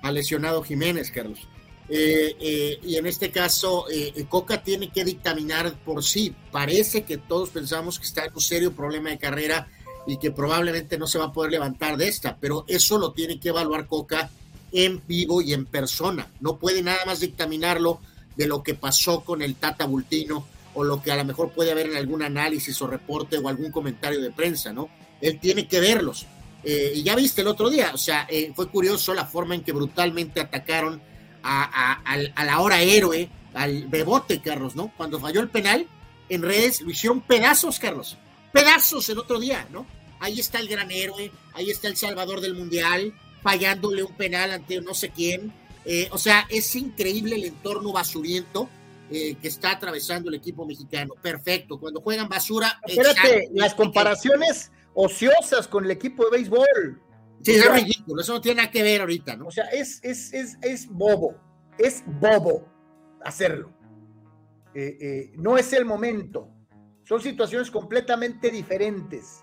[0.03, 1.41] a lesionado Jiménez, Carlos.
[1.89, 3.87] Eh, y en este caso,
[4.29, 6.35] Coca tiene que dictaminar por sí.
[6.53, 9.69] Parece que todos pensamos que está en un serio problema de carrera
[10.07, 13.39] y que probablemente no se va a poder levantar de esta, pero eso lo tiene
[13.39, 14.31] que evaluar Coca
[14.73, 16.29] en vivo y en persona.
[16.41, 18.01] No puede nada más dictaminarlo
[18.37, 20.47] de lo que pasó con el Tata Bultino
[20.85, 24.21] lo que a lo mejor puede haber en algún análisis o reporte o algún comentario
[24.21, 24.89] de prensa, ¿no?
[25.21, 26.27] Él tiene que verlos.
[26.63, 29.63] Eh, y ya viste el otro día, o sea, eh, fue curioso la forma en
[29.63, 31.01] que brutalmente atacaron
[31.43, 34.93] a, la hora héroe, al Bebote, Carlos, ¿no?
[34.97, 35.87] Cuando falló el penal,
[36.29, 38.19] en redes lo hicieron pedazos, Carlos.
[38.53, 39.87] Pedazos el otro día, ¿no?
[40.21, 44.81] Ahí está el gran héroe, ahí está el salvador del mundial, fallándole un penal ante
[44.83, 45.53] no sé quién.
[45.87, 48.69] Eh, o sea, es increíble el entorno basuriento
[49.11, 51.15] eh, que está atravesando el equipo mexicano.
[51.21, 51.81] Perfecto.
[51.81, 52.81] Cuando juegan basura.
[52.87, 57.03] Espérate, las comparaciones ociosas con el equipo de béisbol.
[57.43, 58.23] Sí, es ridículo.
[58.23, 59.47] Eso no tiene nada que ver ahorita, ¿no?
[59.47, 61.35] O sea, es, es, es, es bobo.
[61.79, 62.69] Es bobo
[63.25, 63.73] hacerlo.
[64.75, 66.49] Eh, no es el momento.
[67.03, 69.43] Son situaciones completamente diferentes.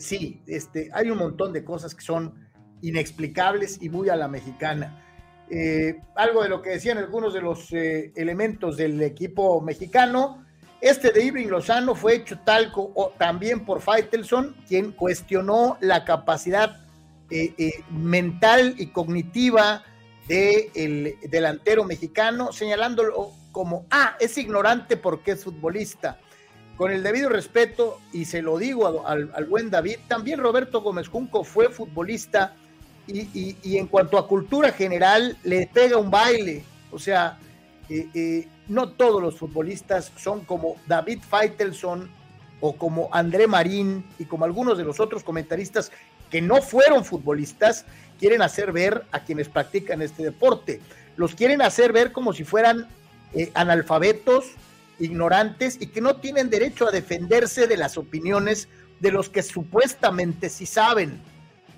[0.00, 2.34] sí, este, hay un montón de cosas que son
[2.82, 5.05] inexplicables y muy a la mexicana.
[5.48, 10.44] Eh, algo de lo que decían algunos de los eh, elementos del equipo mexicano.
[10.80, 16.84] Este de Irving Lozano fue hecho tal o también por Faitelson, quien cuestionó la capacidad
[17.30, 19.84] eh, mental y cognitiva
[20.28, 26.18] del delantero mexicano, señalándolo como, ah, es ignorante porque es futbolista.
[26.76, 31.08] Con el debido respeto, y se lo digo al, al buen David, también Roberto Gómez
[31.08, 32.54] Junco fue futbolista
[33.08, 36.64] y, en cuanto a cultura general, le pega un baile.
[36.90, 37.38] O sea,
[37.88, 42.10] eh, eh, no todos los futbolistas son como David Feitelson
[42.60, 45.92] o como André Marín y como algunos de los otros comentaristas
[46.30, 47.84] que no fueron futbolistas,
[48.18, 50.80] quieren hacer ver a quienes practican este deporte.
[51.16, 52.88] Los quieren hacer ver como si fueran
[53.34, 54.46] eh, analfabetos,
[54.98, 58.68] ignorantes y que no tienen derecho a defenderse de las opiniones
[59.00, 61.20] de los que supuestamente sí saben.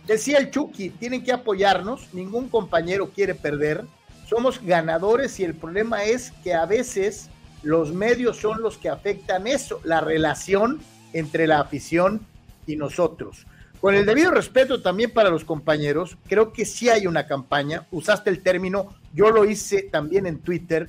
[0.09, 3.85] Decía el Chucky, tienen que apoyarnos, ningún compañero quiere perder,
[4.27, 7.29] somos ganadores y el problema es que a veces
[7.63, 10.81] Los medios son los que afectan eso, la relación
[11.13, 12.25] entre la afición
[12.69, 13.47] y nosotros.
[13.81, 18.31] Con el debido respeto también para los compañeros, creo que sí hay una campaña, usaste
[18.31, 20.89] el término, yo lo hice también en Twitter.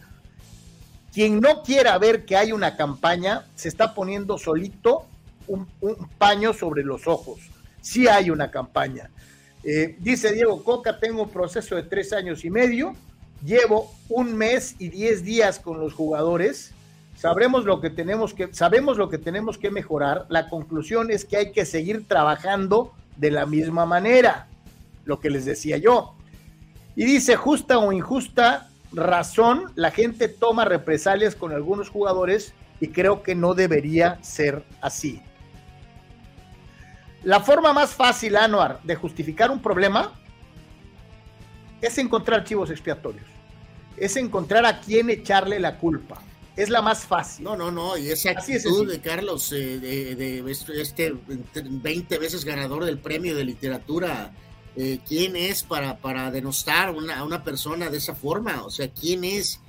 [1.11, 5.07] Quien no quiera ver que hay una campaña, se está poniendo solito
[5.47, 5.67] un,
[6.19, 7.39] paño sobre los ojos.
[7.81, 9.09] Sí hay una campaña.
[9.63, 12.93] Eh, dice Diego Coca, tengo un proceso de tres años y medio,
[13.43, 16.73] llevo un mes y diez días con los jugadores,
[17.15, 20.25] sabremos lo que tenemos que, sabemos lo que tenemos que mejorar.
[20.29, 24.47] La conclusión es que hay que seguir trabajando de la misma manera,
[25.03, 26.15] lo que les decía yo.
[26.95, 33.23] Y dice, justa o injusta razón, la gente toma represalias con algunos jugadores y creo
[33.23, 35.21] que no debería ser así.
[37.23, 40.13] La forma más fácil, Anuar, de justificar un problema
[41.81, 43.25] es encontrar archivos expiatorios.
[43.97, 46.21] Es encontrar a quién echarle la culpa.
[46.55, 47.45] Es la más fácil.
[47.45, 47.97] No, no, no.
[47.97, 50.51] Y esa actitud de Carlos, eh, de,
[50.81, 54.31] este 20 veces ganador del premio de literatura,
[54.75, 58.63] eh, ¿quién es para, para denostar a una persona de esa forma?
[58.63, 59.59] O sea, ¿quién es?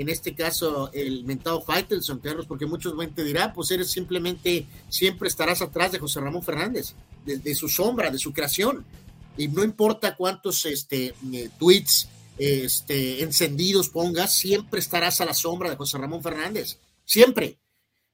[0.00, 5.28] En este caso el mentado Faitelson, Carlos, porque muchos te dirán, pues eres simplemente, siempre
[5.28, 6.94] estarás atrás de José Ramón Fernández,
[7.26, 8.86] de, su sombra, de su creación,
[9.36, 12.08] y no importa cuántos este, eh, tweets
[12.38, 17.58] este, encendidos pongas, siempre estarás a la sombra de José Ramón Fernández, siempre.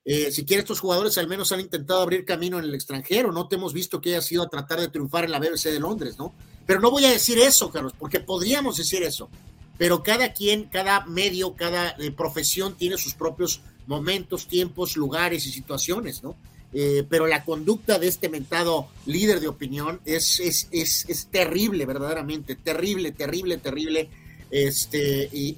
[0.05, 3.47] Eh, si quieres, estos jugadores al menos han intentado abrir camino en el extranjero, no
[3.47, 6.19] te hemos visto que haya sido a tratar de triunfar en la BBC de Londres,
[6.19, 6.35] ¿no?
[6.67, 9.31] Pero no voy a decir eso, Carlos, porque podríamos decir eso
[9.79, 15.51] pero cada quien, cada medio, cada eh, profesión tiene sus propios momentos, tiempos, lugares y
[15.51, 16.37] situaciones, ¿no?
[16.73, 21.87] Eh, pero la conducta de este mentado líder de opinión es, es, es, es terrible,
[21.87, 24.09] verdaderamente, terrible, terrible, terrible.
[24.51, 25.55] Este, y,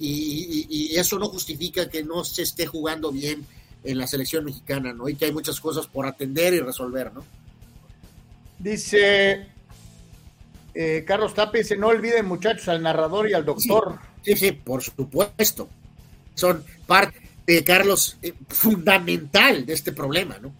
[0.69, 3.45] y, eso no justifica que no se esté jugando bien
[3.83, 5.09] en la selección mexicana, ¿no?
[5.09, 7.23] Y que hay muchas cosas por atender y resolver, ¿no?
[8.57, 9.47] Dice
[10.73, 13.99] eh, Carlos Tapia, dice, no olviden muchachos al narrador y al doctor.
[13.99, 15.69] Sí, sí, por supuesto.
[16.35, 20.53] Son parte, de Carlos, eh, fundamental de este problema, ¿no?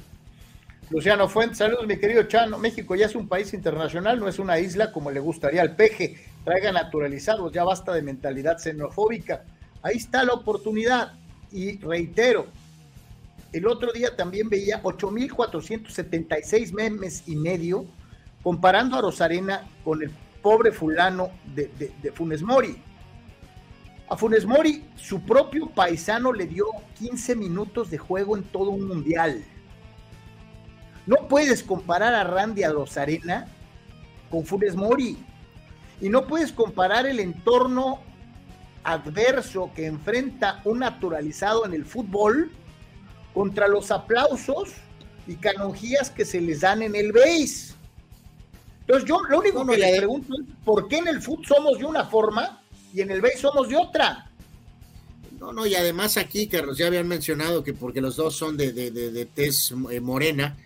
[0.90, 2.58] Luciano Fuentes, saludos, mi querido Chano.
[2.58, 6.18] México ya es un país internacional, no es una isla como le gustaría al peje.
[6.44, 9.44] Traiga naturalizados, ya basta de mentalidad xenofóbica.
[9.84, 11.14] Ahí está la oportunidad.
[11.52, 12.48] Y reitero,
[13.54, 17.86] el otro día también veía 8.476 memes y medio
[18.42, 20.10] comparando a Rosarena con el
[20.42, 21.70] pobre fulano de,
[22.02, 22.82] de Funes Mori.
[24.10, 26.66] A Funes Mori, su propio paisano le dio
[26.98, 29.44] 15 minutos de juego en todo un mundial.
[31.06, 33.48] No puedes comparar a Randy Rosarena
[34.32, 35.16] con Funes Mori.
[36.02, 38.00] Y no puedes comparar el entorno
[38.84, 42.52] adverso que enfrenta un naturalizado en el fútbol
[43.34, 44.70] contra los aplausos
[45.28, 47.76] y canonjías que se les dan en el base.
[48.82, 51.86] Entonces yo lo único que le pregunto es, ¿por qué en el fútbol somos de
[51.86, 52.59] una forma
[52.94, 54.30] y en el B somos de otra.
[55.40, 58.74] No, no, y además aquí, Carlos, ya habían mencionado que porque los dos son de,
[58.74, 60.58] de, de, tez eh, morena,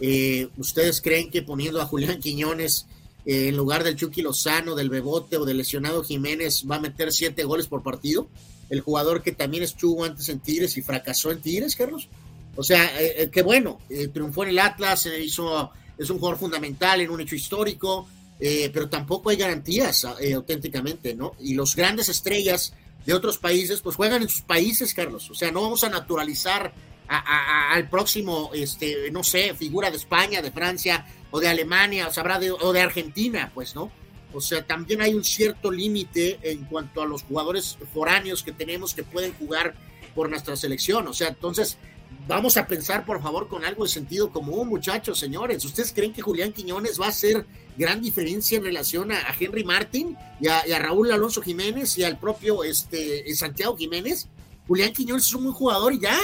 [0.00, 2.86] eh, ¿ustedes creen que poniendo a Julián Quiñones
[3.24, 7.10] eh, en lugar del Chucky Lozano, del Bebote o del lesionado Jiménez va a meter
[7.10, 8.28] siete goles por partido?
[8.68, 12.08] El jugador que también estuvo antes en Tigres y fracasó en Tigres, Carlos.
[12.54, 12.90] O sea,
[13.32, 13.78] qué bueno,
[14.12, 18.08] triunfó en el Atlas, hizo, es un jugador fundamental en un hecho histórico,
[18.40, 21.32] eh, pero tampoco hay garantías eh, auténticamente, ¿no?
[21.40, 22.72] Y los grandes estrellas
[23.04, 25.30] de otros países, pues juegan en sus países, Carlos.
[25.30, 26.72] O sea, no vamos a naturalizar
[27.08, 32.38] al próximo, este, no sé, figura de España, de Francia o de Alemania, o, sabrá
[32.38, 33.90] de, o de Argentina, pues, ¿no?
[34.34, 38.92] O sea, también hay un cierto límite en cuanto a los jugadores foráneos que tenemos
[38.92, 39.74] que pueden jugar
[40.14, 41.08] por nuestra selección.
[41.08, 41.78] O sea, entonces,
[42.26, 45.64] vamos a pensar, por favor, con algo de sentido común, muchachos, señores.
[45.64, 47.46] ¿Ustedes creen que Julián Quiñones va a ser
[47.78, 52.64] gran diferencia en relación a, Henry Martin y a, Raúl Alonso Jiménez y al propio
[52.64, 54.28] este, Santiago Jiménez.
[54.66, 56.18] Julián Quiñones es un buen jugador y ya.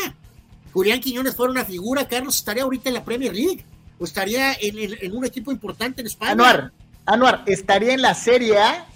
[0.72, 3.64] Julián Quiñones fuera una figura, Carlos estaría ahorita en la Premier League
[3.98, 6.32] o estaría en, un equipo importante en España.
[6.32, 6.72] Anuar,
[7.06, 8.88] Anuar, estaría en la Serie A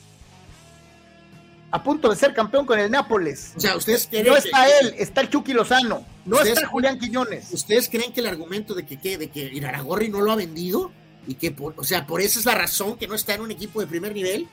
[1.70, 3.52] a punto de ser campeón con el Nápoles.
[3.56, 7.52] O sea, ustedes No está él, está el Chucky Lozano, no está Julián Quiñones.
[7.52, 10.90] ¿Ustedes creen que el argumento de que, de que Iraragorri no lo ha vendido?
[11.27, 13.51] Y que, por, o sea, por eso es la razón que no está en un
[13.51, 14.49] equipo de primer nivel.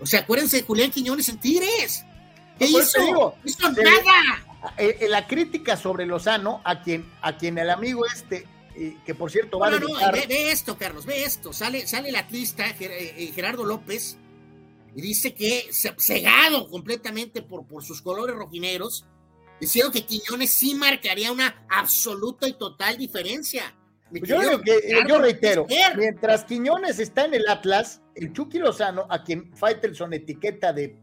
[0.00, 2.04] O sea, acuérdense de Julián Quiñones en Tigres.
[2.58, 3.00] ¿Qué hizo?
[3.00, 3.36] Digo,
[3.82, 4.72] nada.
[4.78, 9.14] Eh, eh, la crítica sobre Lozano, a quien, a quien el amigo este, eh, que
[9.14, 9.70] por cierto va a.
[9.70, 11.52] No, no, ve, esto, Carlos, ve esto.
[11.52, 14.16] Sale, sale el atlista Gerardo López
[14.94, 15.68] y dice que
[15.98, 19.06] cegado completamente por, por sus colores rojineros,
[19.60, 23.74] Diciendo que Quiñones sí marcaría una absoluta y total diferencia.
[24.10, 24.40] Pues yo,
[25.08, 25.66] yo reitero,
[25.96, 30.96] mientras Quiñones está en el Atlas, el Chucky Lozano, a quien Faitelson etiqueta de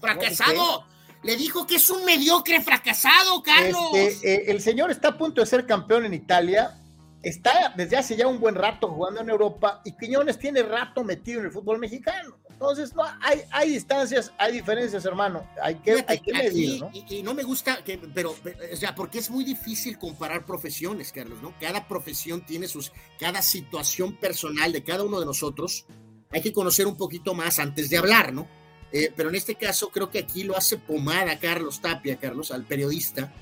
[0.00, 0.84] fracasado,
[1.22, 3.90] le dijo que es un mediocre fracasado, Carlos.
[3.94, 6.76] Este, eh, el señor está a punto de ser campeón en Italia,
[7.22, 11.38] está desde hace ya un buen rato jugando en Europa y Quiñones tiene rato metido
[11.40, 12.38] en el fútbol mexicano.
[12.62, 15.44] Entonces, no, hay, hay distancias, hay diferencias, hermano.
[15.60, 16.90] Hay que, hay que medir, ¿no?
[16.92, 18.36] Y, no me gusta, que, pero,
[18.72, 21.54] o sea, porque es muy difícil comparar profesiones, Carlos, ¿no?
[21.58, 25.86] Cada profesión tiene sus, cada situación personal de cada uno de nosotros.
[26.30, 28.46] Hay que conocer un poquito más antes de hablar, ¿no?
[28.92, 32.64] Eh, pero en este caso creo que aquí lo hace pomada Carlos Tapia, Carlos, al
[32.64, 33.32] periodista,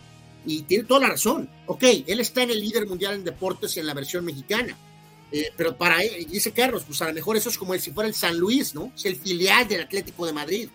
[0.47, 1.51] y tiene toda la razón.
[1.67, 4.79] Ok, él está en el líder mundial en deportes en la versión mexicana
[5.33, 8.09] eh, pero para él, dice Carlos, pues a lo mejor eso es como si fuera
[8.09, 8.93] el San Luis, ¿no?
[8.97, 10.69] Es el filial del Atlético de Madrid.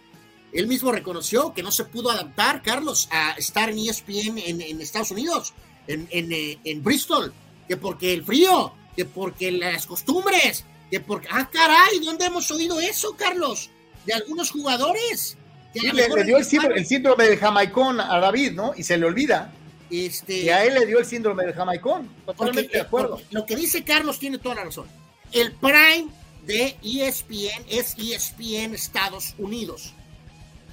[0.53, 5.11] Él mismo reconoció que no se pudo adaptar, Carlos, a estar en ESPN en, Estados
[5.11, 5.53] Unidos,
[5.87, 7.33] en, eh, en, Bristol,
[7.67, 11.27] que porque el frío, que porque las costumbres, que porque...
[11.29, 13.69] Ah, caray, ¿dónde hemos oído eso, Carlos?
[14.05, 15.35] De algunos jugadores.
[15.73, 18.71] le, dio el síndrome, el síndrome del jamaicón a David, ¿no?
[18.77, 19.53] Y se le olvida.
[19.95, 22.09] Este, y a él le dio el síndrome del jamaicón.
[22.25, 23.21] Totalmente de acuerdo.
[23.31, 24.87] Lo que dice Carlos tiene toda la razón.
[25.31, 26.07] El prime
[26.45, 29.93] de ESPN es ESPN Estados Unidos.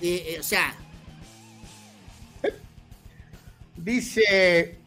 [0.00, 0.74] Eh, eh, o sea.
[3.76, 4.78] Dice.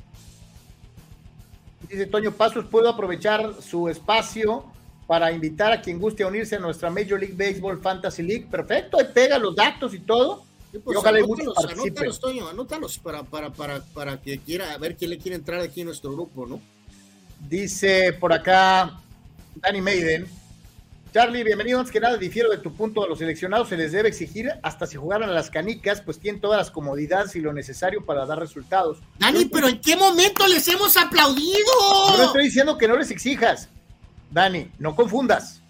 [1.90, 4.66] Dice Toño Pasos, puedo aprovechar su espacio
[5.06, 8.48] para invitar a quien guste a unirse a nuestra Major League Baseball Fantasy League.
[8.50, 10.46] Perfecto, ahí pega los datos y todo
[10.84, 15.36] pues, anótalos, Toño, anótalos para, para, para, para que quiera, a ver quién le quiere
[15.36, 16.62] entrar aquí en nuestro grupo, ¿no?
[17.48, 19.00] Dice por acá
[19.56, 20.28] Danny Maiden.
[21.14, 21.80] Charlie, bienvenido.
[21.80, 23.04] Antes que nada, difiero de tu punto.
[23.04, 26.42] A los seleccionados se les debe exigir hasta si jugaran a las canicas, pues tienen
[26.42, 28.98] todas las comodidades y lo necesario para dar resultados.
[29.20, 32.10] Dani, pero ¿en qué momento les hemos aplaudido?
[32.10, 33.70] Yo no estoy diciendo que no les exijas.
[34.32, 35.62] Dani, no confundas.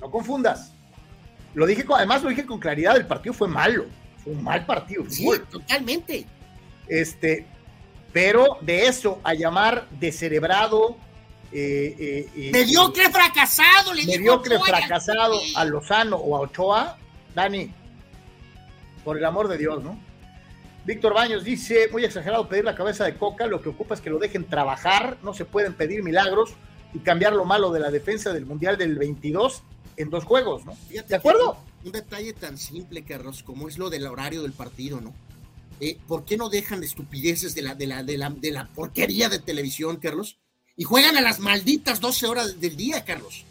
[0.00, 0.72] No confundas.
[1.54, 3.84] Lo dije, además lo dije con claridad, el partido fue malo
[4.26, 5.04] un mal partido.
[5.08, 6.26] Sí, totalmente.
[6.88, 7.46] Este,
[8.12, 10.96] pero de eso a llamar descerebrado.
[11.52, 16.98] Eh, eh, eh, mediocre fracasado, le mediocre fracasado a Lozano o a Ochoa,
[17.32, 17.72] Dani,
[19.04, 19.96] por el amor de Dios, ¿no?
[20.84, 24.10] Víctor Baños dice, muy exagerado pedir la cabeza de Coca, lo que ocupa es que
[24.10, 26.54] lo dejen trabajar, no se pueden pedir milagros
[26.92, 29.62] y cambiar lo malo de la defensa del Mundial del 22
[29.96, 30.76] en dos juegos, ¿no?
[30.88, 31.56] ¿De acuerdo?
[31.84, 35.14] Un detalle tan simple, Carlos, como es lo del horario del partido, ¿no?
[35.80, 38.66] Eh, ¿Por qué no dejan de estupideces de la, de, la, de, la, de la
[38.68, 40.38] porquería de televisión, Carlos?
[40.76, 43.44] Y juegan a las malditas 12 horas del día, Carlos.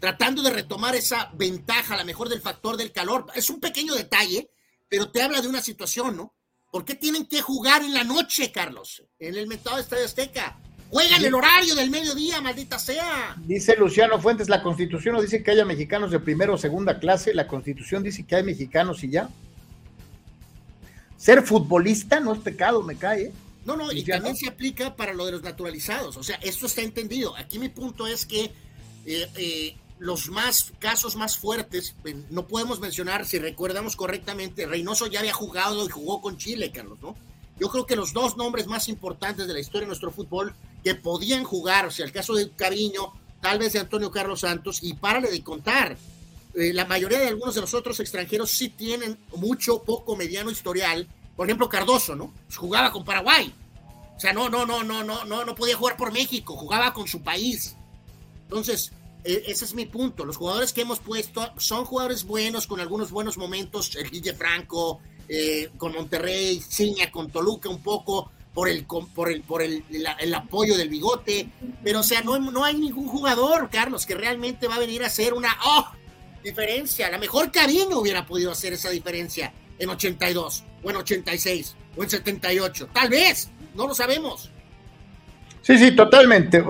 [0.00, 3.26] Tratando de retomar esa ventaja, la mejor del factor del calor.
[3.34, 4.50] Es un pequeño detalle,
[4.88, 6.34] pero te habla de una situación, ¿no?
[6.70, 9.04] ¿Por qué tienen que jugar en la noche, Carlos?
[9.18, 10.58] En el metado Estadio Azteca.
[10.94, 13.34] Juegan el horario del mediodía, maldita sea.
[13.44, 17.34] Dice Luciano Fuentes, la constitución no dice que haya mexicanos de primera o segunda clase,
[17.34, 19.28] la constitución dice que hay mexicanos y ya.
[21.16, 23.22] Ser futbolista no es pecado, me cae.
[23.24, 23.32] ¿eh?
[23.64, 26.16] No, no, y también se aplica para lo de los naturalizados.
[26.16, 27.36] O sea, esto está entendido.
[27.36, 28.52] Aquí mi punto es que
[29.04, 31.96] eh, eh, los más casos más fuertes,
[32.30, 37.00] no podemos mencionar, si recordamos correctamente, Reynoso ya había jugado y jugó con Chile, Carlos,
[37.02, 37.16] ¿no?
[37.58, 40.54] Yo creo que los dos nombres más importantes de la historia de nuestro fútbol
[40.84, 44.82] que podían jugar, o sea, el caso de Cariño, tal vez de Antonio Carlos Santos,
[44.82, 45.96] y párale de contar.
[46.54, 51.08] Eh, la mayoría de algunos de los otros extranjeros sí tienen mucho, poco, mediano historial.
[51.34, 52.32] Por ejemplo, Cardoso, ¿no?
[52.46, 53.52] Pues jugaba con Paraguay.
[54.16, 57.08] O sea, no, no, no, no, no, no, no podía jugar por México, jugaba con
[57.08, 57.74] su país.
[58.42, 58.92] Entonces,
[59.24, 60.24] e, ese es mi punto.
[60.24, 63.96] Los jugadores que hemos puesto son jugadores buenos, con algunos buenos momentos.
[63.96, 69.42] El Guille Franco, eh, con Monterrey, Ciña con Toluca un poco, por el por el
[69.42, 71.48] por el, el, apoyo del bigote,
[71.82, 75.08] pero o sea, no, no hay ningún jugador, Carlos, que realmente va a venir a
[75.08, 75.90] hacer una oh,
[76.42, 77.08] diferencia.
[77.08, 82.04] A lo mejor Cariño hubiera podido hacer esa diferencia en 82, o en 86, o
[82.04, 84.50] en 78, tal vez, no lo sabemos.
[85.62, 86.62] Sí, sí, totalmente.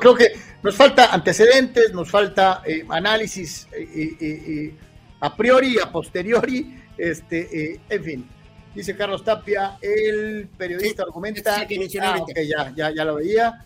[0.00, 0.32] creo que
[0.62, 4.74] nos falta antecedentes, nos falta eh, análisis eh, eh,
[5.20, 8.28] a priori a posteriori, este, en fin.
[8.74, 11.62] Dice Carlos Tapia, el periodista argumenta.
[11.62, 13.64] Ah, ya, ya, ya lo veía.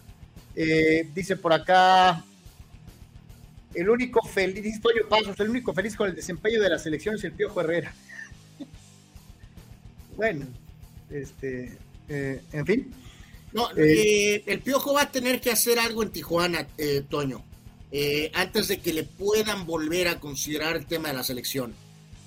[0.55, 2.25] Eh, dice por acá,
[3.75, 7.15] el único feliz, dice Toño Pasos, el único feliz con el desempeño de la selección
[7.15, 7.95] es el Piojo Herrera.
[10.17, 10.47] bueno,
[11.11, 11.77] este,
[12.09, 12.95] eh, en fin.
[13.53, 16.67] No, eh, el Piojo va a tener que hacer algo en Tijuana,
[17.11, 17.45] Toño,
[18.33, 21.75] antes de que le puedan volver a considerar el tema de la selección.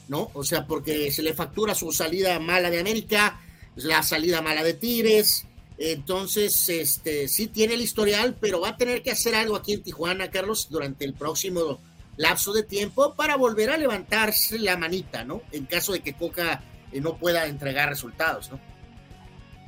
[0.08, 0.30] ¿No?
[0.34, 3.40] O sea, porque se le factura su salida mala de América
[3.76, 5.46] la salida mala de Tigres.
[5.78, 9.84] Entonces, este, sí tiene el historial, pero va a tener que hacer algo aquí en
[9.84, 11.80] Tijuana, Carlos, durante el próximo
[12.18, 15.42] lapso de tiempo para volver a levantarse la manita, ¿no?
[15.52, 16.64] En caso de que Coca
[16.94, 18.60] eh, no pueda entregar resultados, ¿no?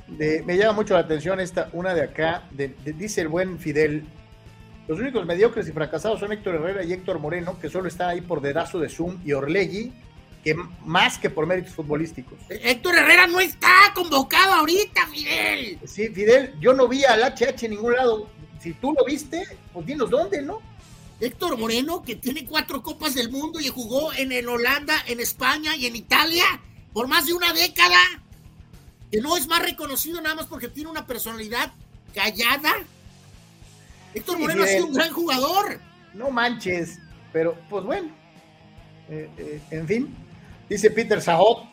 [0.08, 2.48] me llama mucho la atención esta, una de acá,
[2.96, 4.04] dice el buen Fidel,
[4.86, 8.22] los únicos mediocres y fracasados son Héctor Herrera y Héctor Moreno, que solo están ahí
[8.22, 9.92] por dedazo de Zoom, y Orlegui,
[10.48, 10.54] que
[10.86, 12.38] más que por méritos futbolísticos.
[12.48, 15.78] Héctor Herrera no está convocado ahorita, Fidel.
[15.84, 18.30] Sí, Fidel, yo no vi al HH en ningún lado.
[18.58, 20.62] Si tú lo viste, pues dinos dónde, ¿no?
[21.20, 25.76] Héctor Moreno, que tiene cuatro copas del mundo y jugó en el Holanda, en España
[25.76, 26.44] y en Italia
[26.94, 27.98] por más de una década,
[29.10, 31.70] que no es más reconocido nada más porque tiene una personalidad
[32.14, 32.72] callada.
[34.14, 35.78] Héctor Moreno ha sido un gran jugador.
[36.14, 36.98] No manches,
[37.34, 38.08] pero pues bueno,
[39.10, 40.16] eh, eh, en fin,
[40.68, 41.66] dice Peter Sahot,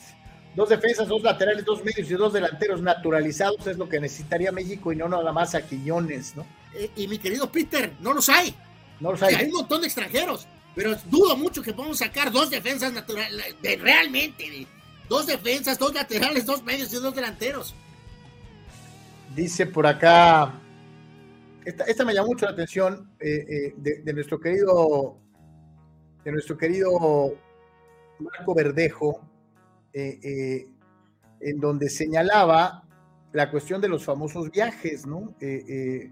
[0.56, 4.92] dos defensas, dos laterales, dos medios y dos delanteros naturalizados es lo que necesitaría México
[4.92, 6.46] y no nada más a Quillones, ¿no?
[6.74, 8.56] Eh, y mi querido Peter, no los hay.
[9.00, 9.36] No los hay.
[9.36, 13.76] hay un montón de extranjeros, pero dudo mucho que podamos sacar dos defensas naturales, de,
[13.76, 14.68] realmente,
[15.10, 17.76] dos defensas, dos laterales, dos medios y dos delanteros.
[19.36, 20.54] Dice por acá,
[21.66, 25.18] esta, me llamó mucho la atención de, de, nuestro querido
[26.24, 27.36] de nuestro querido
[28.20, 29.22] Marco Verdejo,
[29.94, 30.68] eh, eh,
[31.42, 32.84] en donde señalaba
[33.32, 35.36] la cuestión de los famosos viajes, ¿no?
[35.40, 36.12] Eh,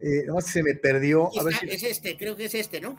[0.00, 1.30] eh no se me perdió.
[1.62, 2.96] Es este, creo que es este, ¿no?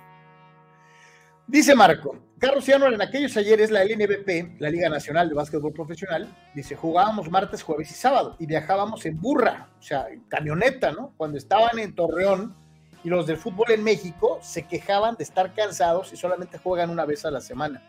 [1.47, 6.31] Dice Marco, Carlos Ciano, en aquellos ayeres la LNBP, la Liga Nacional de Básquetbol Profesional,
[6.53, 11.15] dice, jugábamos martes, jueves y sábado y viajábamos en burra, o sea, en camioneta, ¿no?
[11.17, 12.55] Cuando estaban en Torreón,
[13.03, 17.05] y los del fútbol en México se quejaban de estar cansados y solamente juegan una
[17.05, 17.81] vez a la semana.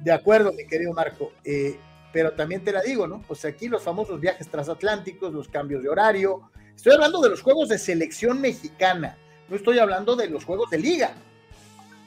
[0.00, 1.78] De acuerdo, mi querido Marco, eh,
[2.12, 3.22] pero también te la digo, ¿no?
[3.26, 6.50] Pues aquí los famosos viajes transatlánticos, los cambios de horario.
[6.74, 9.16] Estoy hablando de los juegos de selección mexicana,
[9.48, 11.12] no estoy hablando de los juegos de liga.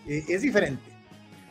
[0.07, 0.91] Eh, es diferente.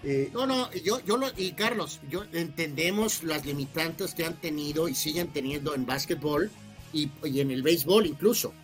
[0.02, 4.88] Eh, no, no, yo, yo lo, y Carlos, yo entendemos las limitantes que han tenido
[4.88, 6.50] y siguen teniendo en básquetbol
[6.92, 8.54] y, en el béisbol incluso,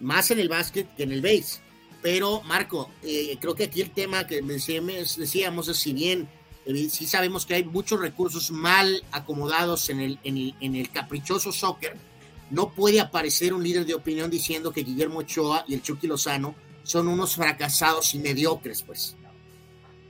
[0.00, 1.60] más en el básquet que en el béis.
[2.04, 6.28] Pero, Marco, eh, creo que aquí el tema que decíamos es si bien
[6.66, 11.96] eh, sí sabemos que hay muchos recursos mal acomodados en el, en el, caprichoso soccer,
[12.50, 16.54] no puede aparecer un líder de opinión diciendo que Guillermo Ochoa y el Chucky Lozano
[16.82, 19.16] son unos fracasados y mediocres, pues.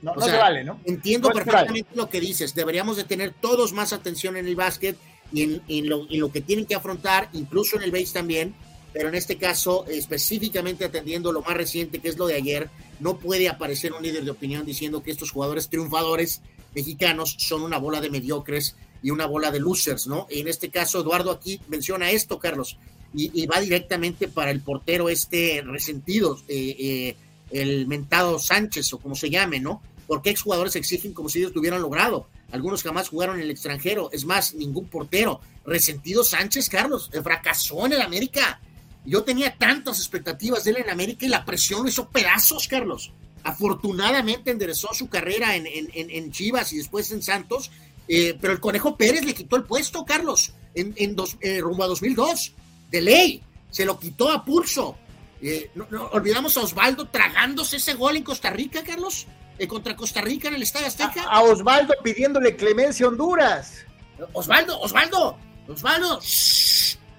[0.01, 0.81] No, no se vale, ¿no?
[0.83, 2.53] Entiendo perfectamente lo que dices.
[2.53, 4.97] Deberíamos de tener todos más atención en el básquet
[5.31, 8.53] y en, en, lo, en lo que tienen que afrontar, incluso en el base también,
[8.95, 12.69] pero en este caso, específicamente atendiendo lo más reciente, que es lo de ayer,
[13.01, 16.41] no puede aparecer un líder de opinión diciendo que estos jugadores triunfadores
[16.73, 20.27] mexicanos son una bola de mediocres y una bola de losers, ¿no?
[20.29, 22.77] En este caso, Eduardo aquí menciona esto, Carlos,
[23.13, 27.15] y, va directamente para el portero este resentido, eh, eh,
[27.51, 29.81] el mentado Sánchez o como se llame, ¿no?
[30.07, 32.29] Porque exjugadores exigen como si ellos lo hubieran logrado.
[32.49, 34.09] Algunos jamás jugaron en el extranjero.
[34.13, 35.41] Es más, ningún portero.
[35.65, 38.61] Resentido Sánchez, Carlos, fracasó en el América.
[39.05, 43.13] Yo tenía tantas expectativas de él en América y la presión lo hizo pedazos, Carlos.
[43.43, 47.69] Afortunadamente enderezó su carrera en, Chivas y después en Santos,
[48.07, 51.87] eh, pero el Conejo Pérez le quitó el puesto, Carlos, en, dos, eh, rumbo a
[51.87, 52.53] 2002,
[52.89, 53.43] de ley.
[53.69, 54.97] Se lo quitó a pulso.
[55.41, 59.27] Eh, no, olvidamos a Osvaldo tragándose ese gol en Costa Rica, Carlos,
[59.67, 61.23] contra Costa Rica en el Estadio Azteca.
[61.23, 63.85] A, Osvaldo pidiéndole clemencia a Honduras.
[64.33, 65.37] Osvaldo, Osvaldo,
[65.67, 66.19] Osvaldo,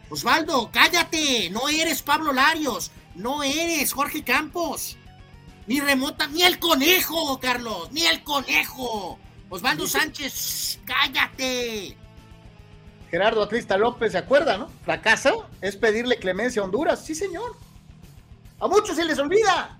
[0.08, 4.96] Osvaldo, cállate, no eres Pablo Larios, no eres Jorge Campos,
[5.66, 9.18] ni remota, ni el conejo, Carlos, ni el conejo.
[9.48, 11.96] Osvaldo Sánchez, cállate.
[13.10, 14.68] Gerardo Atlista López, ¿se acuerda, no?
[14.84, 17.56] Fracasa es pedirle clemencia a Honduras, sí, señor.
[18.60, 19.78] A muchos se les olvida.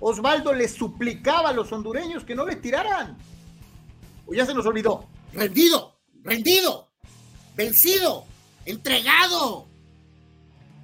[0.00, 3.16] Osvaldo les suplicaba a los hondureños que no le tiraran.
[4.26, 5.06] O ya se nos olvidó.
[5.32, 6.90] Rendido, rendido,
[7.54, 8.26] vencido
[8.66, 9.66] entregado.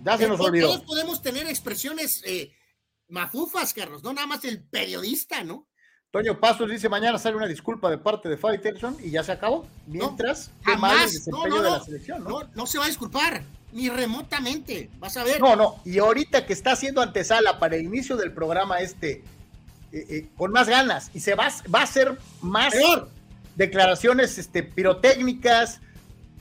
[0.05, 0.69] Ya se nos olvidó.
[0.69, 2.53] Todos podemos tener expresiones eh,
[3.09, 5.69] mafufas, Carlos, no nada más el periodista, ¿no?
[6.13, 9.67] Toño Pasos dice mañana sale una disculpa de parte de Faitelson y ya se acabó.
[9.87, 12.43] Mientras, no, jamás, no, no, de la selección, ¿no?
[12.55, 12.67] ¿no?
[12.67, 13.43] se va a disculpar,
[13.73, 15.41] ni remotamente, vas a ver.
[15.41, 19.25] No, no, y ahorita que está haciendo antesala para el inicio del programa este,
[19.91, 22.75] eh, eh, con más ganas, y se va, va a hacer más
[23.57, 25.81] declaraciones este, pirotécnicas,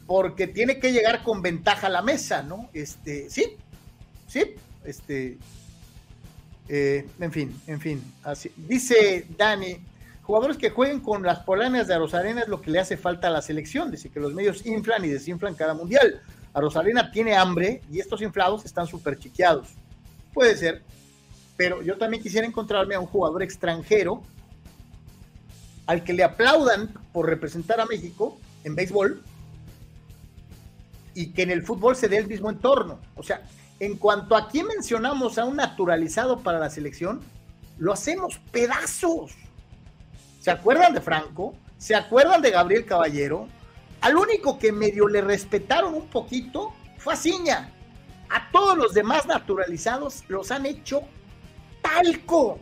[0.05, 2.69] porque tiene que llegar con ventaja a la mesa, ¿no?
[2.73, 3.57] Este, sí,
[4.27, 5.37] sí, este,
[6.67, 8.51] eh, en fin, en fin, así.
[8.55, 9.77] Dice Dani,
[10.21, 13.31] jugadores que jueguen con las polanas de Rosarena es lo que le hace falta a
[13.31, 16.21] la selección, dice que los medios inflan y desinflan cada mundial.
[16.53, 19.69] A tiene hambre y estos inflados están súper chiqueados.
[20.33, 20.81] Puede ser,
[21.55, 24.21] pero yo también quisiera encontrarme a un jugador extranjero
[25.85, 29.21] al que le aplaudan por representar a México en béisbol
[31.13, 32.99] y que en el fútbol se dé el mismo entorno.
[33.15, 33.43] O sea,
[33.79, 37.21] en cuanto a quién mencionamos a un naturalizado para la selección,
[37.77, 39.31] lo hacemos pedazos.
[40.39, 41.55] ¿Se acuerdan de Franco?
[41.77, 43.47] ¿Se acuerdan de Gabriel Caballero?
[44.01, 47.73] Al único que medio le respetaron un poquito fue a Ciña.
[48.29, 51.01] A todos los demás naturalizados los han hecho
[51.81, 52.59] talco.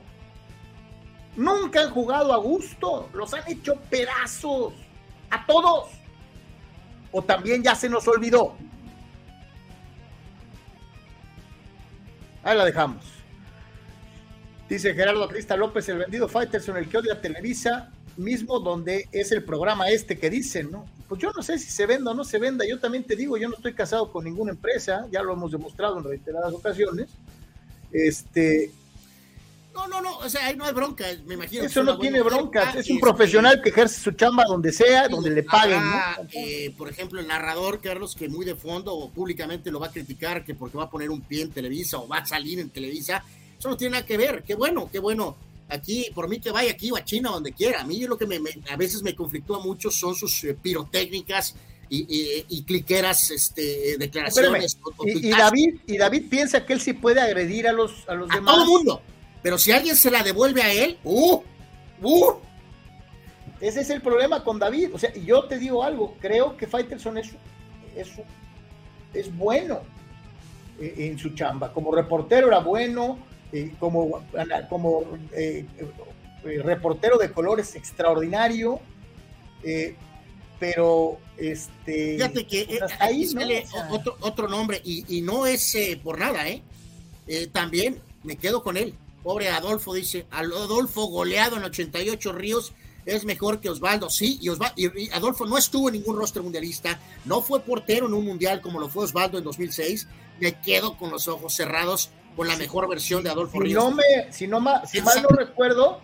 [1.36, 4.74] Nunca han jugado a gusto, los han hecho pedazos.
[5.30, 5.99] A todos.
[7.12, 8.56] O también ya se nos olvidó.
[12.44, 13.04] Ahí la dejamos.
[14.70, 19.32] Dice Gerardo Crista López, el vendido Fighters en el que odia Televisa, mismo donde es
[19.32, 20.86] el programa este que dicen, ¿no?
[21.08, 23.36] Pues yo no sé si se venda o no se venda, yo también te digo,
[23.38, 27.10] yo no estoy casado con ninguna empresa, ya lo hemos demostrado en reiteradas ocasiones.
[27.92, 28.72] Este,
[29.80, 31.64] no, no, no, o sea, ahí no hay bronca, me imagino.
[31.64, 35.30] Eso no tiene bronca, es un este, profesional que ejerce su chamba donde sea, donde
[35.30, 35.82] le paguen.
[36.34, 39.92] Eh, por ejemplo, el narrador, Carlos, que muy de fondo o públicamente lo va a
[39.92, 42.70] criticar, que porque va a poner un pie en Televisa o va a salir en
[42.70, 43.24] Televisa,
[43.58, 45.38] eso no tiene nada que ver, qué bueno, qué bueno.
[45.70, 47.82] Aquí, por mí que vaya aquí o a China, donde quiera.
[47.82, 48.40] A mí lo que me,
[48.72, 51.56] a veces me conflictúa mucho son sus eh, pirotécnicas
[51.92, 54.78] y, cliqueras este, declaraciones.
[55.04, 58.36] Y, David, y David piensa que él sí puede agredir a los, a los a
[58.36, 58.56] demás.
[58.56, 59.02] Todo el mundo
[59.42, 61.42] pero si alguien se la devuelve a él, ¡uh!
[62.02, 62.34] ¡uh!
[63.62, 64.92] Ese es el problema con David.
[64.94, 67.30] O sea, yo te digo algo, creo que Faitelson es,
[67.96, 68.10] es,
[69.14, 69.82] es bueno
[70.80, 71.74] eh, en su chamba.
[71.74, 73.20] Como reportero era bueno,
[73.52, 74.24] eh, como,
[74.70, 75.04] como
[75.34, 75.66] eh,
[76.64, 78.80] reportero de colores extraordinario,
[80.58, 82.16] pero este...
[82.16, 86.62] Fíjate que ahí sale otro, otro nombre y, y no es por nada, ¿eh?
[87.52, 88.94] También me quedo con él.
[89.24, 92.74] Pobre Adolfo, dice, Adolfo goleado en 88 ríos
[93.06, 94.10] es mejor que Osvaldo.
[94.10, 98.62] Sí, y, Adolfo no estuvo en ningún rostro mundialista, no fue portero en un mundial
[98.62, 100.08] como lo fue Osvaldo en 2006.
[100.40, 103.84] Me quedo con los ojos cerrados con la mejor versión de Adolfo si Ríos.
[103.84, 106.00] No me, si, no si mal no recuerdo,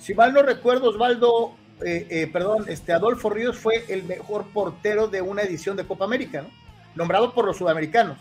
[0.00, 5.06] si mal no recuerdo, Osvaldo, eh, eh, perdón, este Adolfo Ríos fue el mejor portero
[5.06, 6.48] de una edición de Copa América, ¿no?
[6.96, 8.18] nombrado por los sudamericanos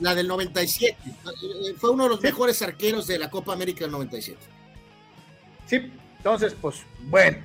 [0.00, 0.96] la del 97.
[1.06, 4.38] Eh, fue uno de los mejores arqueros de la Copa América del 97.
[5.66, 7.38] Sí, entonces, pues, bueno.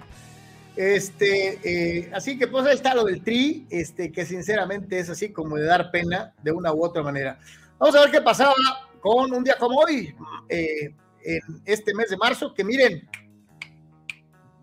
[0.75, 5.33] Este, eh, así que pues ahí está lo del tri, este, que sinceramente es así
[5.33, 7.37] como de dar pena de una u otra manera.
[7.77, 8.53] Vamos a ver qué pasaba
[9.01, 10.15] con un día como hoy,
[10.47, 10.93] eh,
[11.23, 13.09] en este mes de marzo, que miren,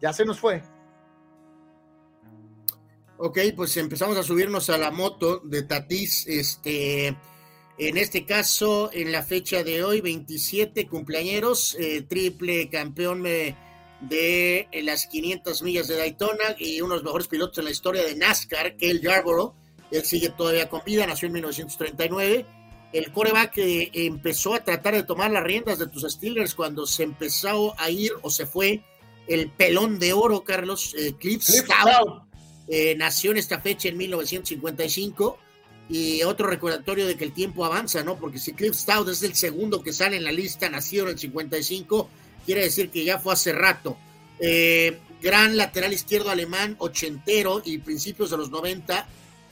[0.01, 0.63] ya se nos fue.
[3.19, 7.17] Ok, pues empezamos a subirnos a la moto de Tatís, este,
[7.79, 13.55] en este caso, en la fecha de hoy, 27 cumpleaños, eh, triple campeón de,
[14.01, 18.05] de las 500 millas de Daytona y uno de los mejores pilotos en la historia
[18.05, 19.55] de NASCAR, Cale Yarborough.
[19.91, 22.47] Él sigue todavía con vida, nació en 1939.
[22.93, 27.79] El coreback empezó a tratar de tomar las riendas de tus Steelers cuando se empezó
[27.79, 28.83] a ir o se fue
[29.29, 32.23] el pelón de oro, Carlos eh, Cliff, Stout.
[32.69, 35.39] Eh, nació en esta fecha en 1955
[35.89, 38.17] y otro recordatorio de que el tiempo avanza, ¿no?
[38.19, 41.19] Porque si Cliff Stout es el segundo que sale en la lista, nació en el
[41.19, 42.11] 55,
[42.45, 43.97] quiere decir que ya fue hace rato.
[44.41, 49.07] Eh, gran lateral izquierdo alemán, ochentero y principios de los 90,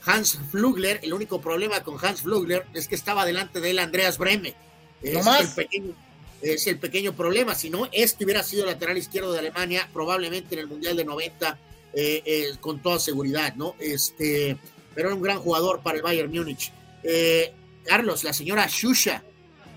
[0.05, 0.99] Hans Flugler.
[1.03, 4.55] El único problema con Hans Flugler es que estaba delante de él Andreas Breme.
[5.01, 5.93] Es, el pequeño,
[6.41, 7.55] es el pequeño problema.
[7.55, 11.59] Si no, este hubiera sido lateral izquierdo de Alemania, probablemente en el Mundial de 90,
[11.93, 13.75] eh, eh, con toda seguridad, ¿no?
[13.79, 14.57] Este
[14.95, 16.71] pero era un gran jugador para el Bayern Múnich.
[17.03, 17.53] Eh,
[17.83, 19.21] Carlos, la señora Shusha,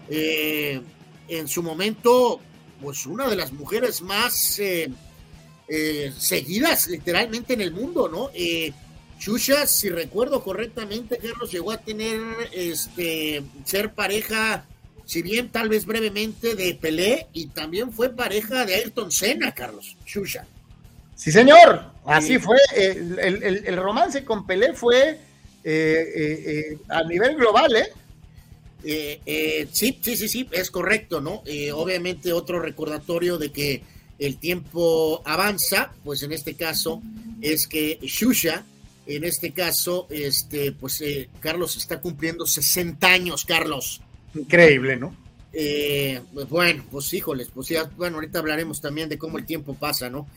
[0.09, 0.81] eh,
[1.27, 2.41] en su momento,
[2.81, 4.91] pues una de las mujeres más eh,
[6.17, 8.31] seguidas literalmente en el mundo, ¿no?
[9.19, 12.21] Shusha, si recuerdo correctamente, Carlos llegó a tener,
[12.53, 14.65] este, ser pareja,
[15.05, 19.97] si bien tal vez brevemente, de Pelé y también fue pareja de Ayrton Senna, Carlos,
[20.07, 20.47] Shusha.
[21.17, 22.57] Sí, señor, así fue.
[22.75, 25.19] El, romance con Pelé fue eh,
[25.65, 29.69] eh, eh, a nivel global, ¿eh?
[29.73, 31.43] sí, sí, sí, sí, es correcto, ¿no?
[31.75, 33.83] obviamente otro recordatorio de que
[34.19, 37.03] el tiempo avanza, pues en este caso
[37.41, 38.65] es que Shusha,
[39.07, 41.03] en este caso, este, pues
[41.41, 44.01] Carlos está cumpliendo 60 años, Carlos.
[44.35, 45.15] Increíble, ¿no?
[45.53, 49.75] Eh, pues bueno, pues híjoles, pues ya, bueno, ahorita hablaremos también de cómo el tiempo
[49.75, 50.29] pasa, ¿no?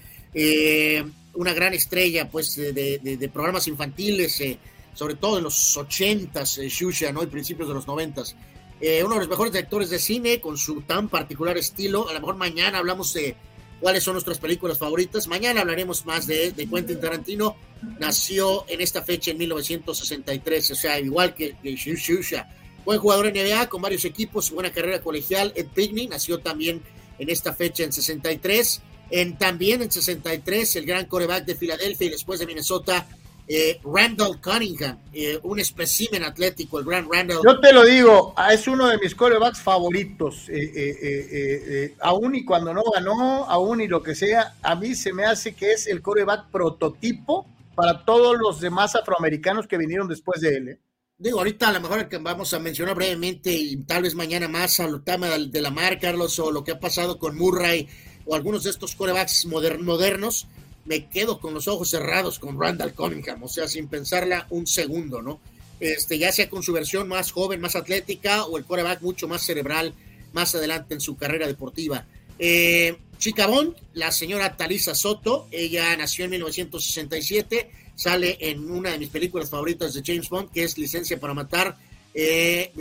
[1.32, 4.58] Eh, una gran estrella, pues, de, de, programas infantiles, eh,
[4.94, 7.24] sobre todo en los ochentas, eh, Shusha, ¿no?
[7.24, 8.36] Y principios de los noventas.
[8.82, 12.10] uno de los mejores directores de cine, con su tan particular estilo.
[12.10, 13.36] A lo mejor mañana hablamos de
[13.80, 15.28] cuáles son nuestras películas favoritas.
[15.28, 17.56] Mañana hablaremos más de, de Quentin Tarantino.
[18.00, 22.48] Nació en esta fecha en 1963, o sea, igual que, que Shusha
[22.84, 25.54] Buen jugador en NBA con varios equipos, buena carrera colegial.
[25.56, 26.82] Ed Pigney nació también
[27.20, 28.82] en esta fecha en 63.
[29.12, 33.06] En, también en 63, el gran coreback de Filadelfia y después de Minnesota,
[33.48, 37.42] eh, Randall Cunningham, eh, un espécimen atlético, el gran Randall.
[37.44, 42.74] Yo te lo digo, ah, es uno de mis corebacks favoritos, eh, aún y cuando
[42.74, 46.02] no ganó, aún y lo que sea, a mí se me hace que es el
[46.02, 50.80] coreback prototipo para todos los demás afroamericanos que vinieron después de él
[51.22, 54.80] digo, ahorita a lo mejor que vamos a mencionar brevemente y tal vez mañana más
[54.80, 57.88] al tema de la mar, Carlos, o lo que ha pasado con Murray
[58.26, 60.48] o algunos de estos corebacks modernos,
[60.86, 65.22] me quedo con los ojos cerrados con Randall Cunningham, o sea, sin pensarla un segundo,
[65.22, 65.40] ¿no?
[65.80, 69.44] Este, ya sea con su versión más joven, más atlética, o el coreback mucho más
[69.44, 69.94] cerebral
[70.34, 72.06] más adelante en su carrera deportiva.
[72.40, 79.10] Eh, Chicabón, la señora Talisa Soto, ella nació en 1967 sale en una de mis
[79.10, 81.78] películas favoritas de James Bond, que es Licencia para Matar.
[82.16, 82.72] Eh,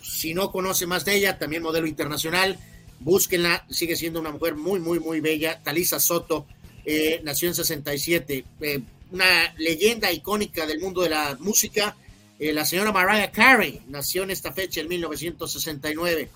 [0.00, 2.56] si no conoce más de ella, también modelo internacional,
[3.00, 5.60] búsquenla, sigue siendo una mujer muy, muy, muy bella.
[5.62, 6.46] Talisa Soto
[6.84, 8.80] eh, nació en 67, eh,
[9.10, 11.96] una leyenda icónica del mundo de la música.
[12.38, 16.30] la señora Mariah Carey nació en esta fecha, en 1969.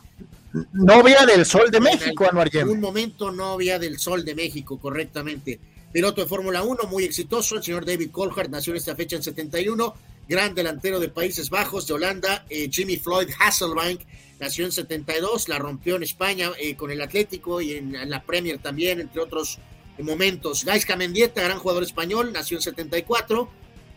[0.73, 5.59] Novia del Sol de México, Anuar En un momento novia del Sol de México, correctamente
[5.93, 7.57] piloto de Fórmula 1, muy exitoso.
[7.57, 9.95] El señor David Coulthard nació en esta fecha en 71,
[10.29, 12.47] gran delantero de Países Bajos, de Holanda.
[12.49, 14.01] Eh, Jimmy Floyd Hasselbank
[14.43, 18.59] nació en 72, la rompió en España eh, con el Atlético y en, la Premier
[18.59, 19.59] también, entre otros
[20.01, 20.64] momentos.
[20.64, 23.48] Gaisca Mendieta, gran jugador español, nació en 74.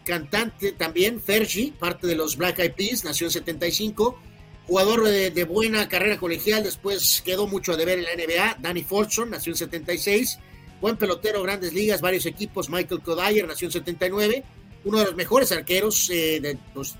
[0.05, 4.19] Cantante también, Fergie, parte de los Black Eyed Peas, nació en 75.
[4.67, 8.57] Jugador de, buena carrera colegial, después quedó mucho a deber en la NBA.
[8.61, 10.39] Danny Fortson nació en 76
[10.81, 12.69] Buen pelotero, grandes ligas, varios equipos.
[12.69, 14.43] Michael Kodyer nació en 79.
[14.83, 16.95] Uno de los mejores arqueros eh, de, pues,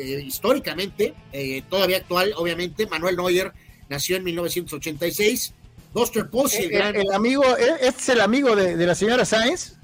[0.00, 2.86] eh, históricamente, eh, todavía actual, obviamente.
[2.86, 3.52] Manuel Neuer
[3.88, 5.54] nació en 1986.
[5.92, 9.74] Buster Posey, el, el, amigo, ¿es el amigo de, la señora Sáenz?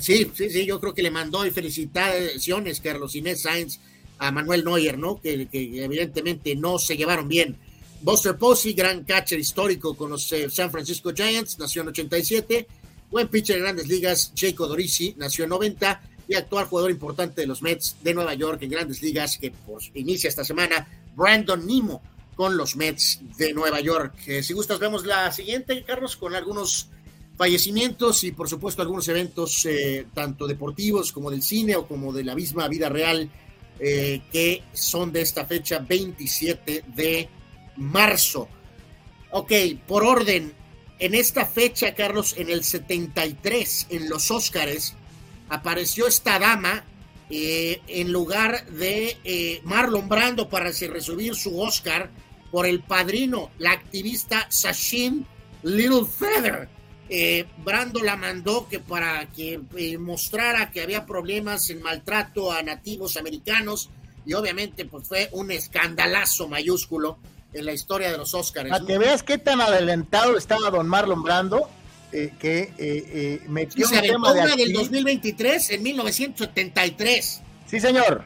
[0.00, 3.78] sí, sí, sí, yo creo que le mandó y felicitaciones Carlos Inés Sáenz
[4.18, 5.20] a Manuel Neuer, ¿no?
[5.20, 7.56] Que, que, evidentemente no se llevaron bien.
[8.00, 12.66] Buster Posey, gran catcher histórico con los eh, San Francisco Giants, nació en 87.
[13.10, 16.00] Buen pitcher en grandes ligas, Jacob Dorisi, nació en 90.
[16.28, 19.90] Y actual jugador importante de los Mets de Nueva York en grandes ligas, que pues,
[19.94, 20.86] inicia esta semana,
[21.16, 22.02] Brandon Nimo
[22.36, 24.14] con los Mets de Nueva York.
[24.26, 26.88] Eh, si gustas, vemos la siguiente, Carlos, con algunos
[27.36, 32.24] fallecimientos y por supuesto algunos eventos eh, tanto deportivos como del cine o como de
[32.24, 33.30] la misma vida real
[33.80, 37.28] que son de esta fecha 27 de
[37.76, 38.48] marzo.
[39.30, 39.52] Ok,
[39.86, 40.52] por orden,
[40.98, 44.94] en esta fecha, Carlos, en el 73, en los Óscares,
[45.48, 46.84] apareció esta dama
[47.30, 52.10] eh, en lugar de eh, Marlon Brando para recibir su Oscar
[52.50, 55.26] por el padrino, la activista Sashin
[55.62, 56.68] Little Feather.
[57.10, 59.60] Eh, Brando la mandó que para que
[59.98, 63.90] mostrara que había problemas en maltrato a nativos americanos
[64.26, 67.18] y obviamente pues fue un escandalazo mayúsculo
[67.52, 68.70] en la historia de los Oscars.
[68.72, 71.68] A que veas qué tan adelantado estaba don Marlon Brando,
[72.10, 77.42] eh, que eh, eh, metió sí, se tema de del 2023 en 1973.
[77.66, 78.24] Sí, señor.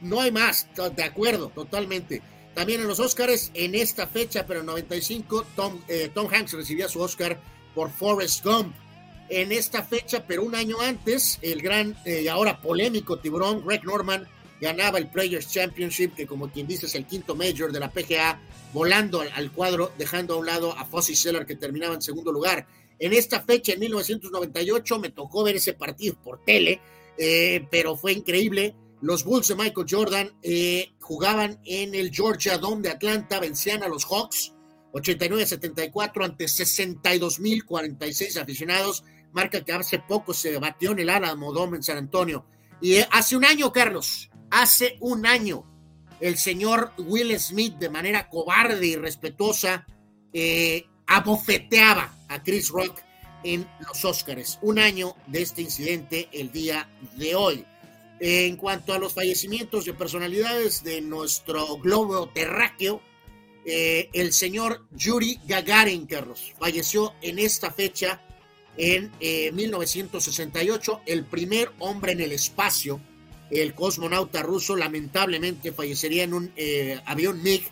[0.00, 0.66] no hay más,
[0.96, 2.22] de acuerdo, totalmente.
[2.54, 5.80] También en los Oscars, en esta fecha, pero en 95, Tom,
[6.12, 7.38] Tom Hanks recibía su Oscar
[7.74, 8.74] por Forrest Gump.
[9.28, 14.26] En esta fecha, pero un año antes, el gran y ahora polémico tiburón Greg Norman
[14.60, 18.40] ganaba el Players Championship, que como quien dice es el quinto major de la PGA,
[18.72, 22.66] volando al, cuadro, dejando a un lado a Fossi Seller, que terminaba en segundo lugar.
[22.98, 26.80] En esta fecha, en 1998, me tocó ver ese partido por tele,
[27.16, 28.74] eh, pero fue increíble.
[29.00, 33.88] Los Bulls de Michael Jordan eh, jugaban en el Georgia Dome de Atlanta, vencían a
[33.88, 34.52] los Hawks
[34.92, 41.82] 89-74 ante 62.046 aficionados, marca que hace poco se batió en el Alamo Dome en
[41.82, 42.44] San Antonio.
[42.80, 45.64] Y eh, hace un año, Carlos, Hace un año,
[46.20, 49.86] el señor Will Smith, de manera cobarde y respetuosa,
[50.32, 53.00] eh, abofeteaba a Chris Rock
[53.44, 54.58] en los Oscars.
[54.62, 57.64] Un año de este incidente el día de hoy.
[58.18, 63.00] En cuanto a los fallecimientos de personalidades de nuestro globo terráqueo,
[63.64, 68.20] eh, el señor Yuri Gagarin, Carlos, falleció en esta fecha
[68.76, 73.00] en 1968, eh, el primer hombre en el espacio,
[73.50, 77.64] el cosmonauta ruso, lamentablemente fallecería en un eh, avión MiG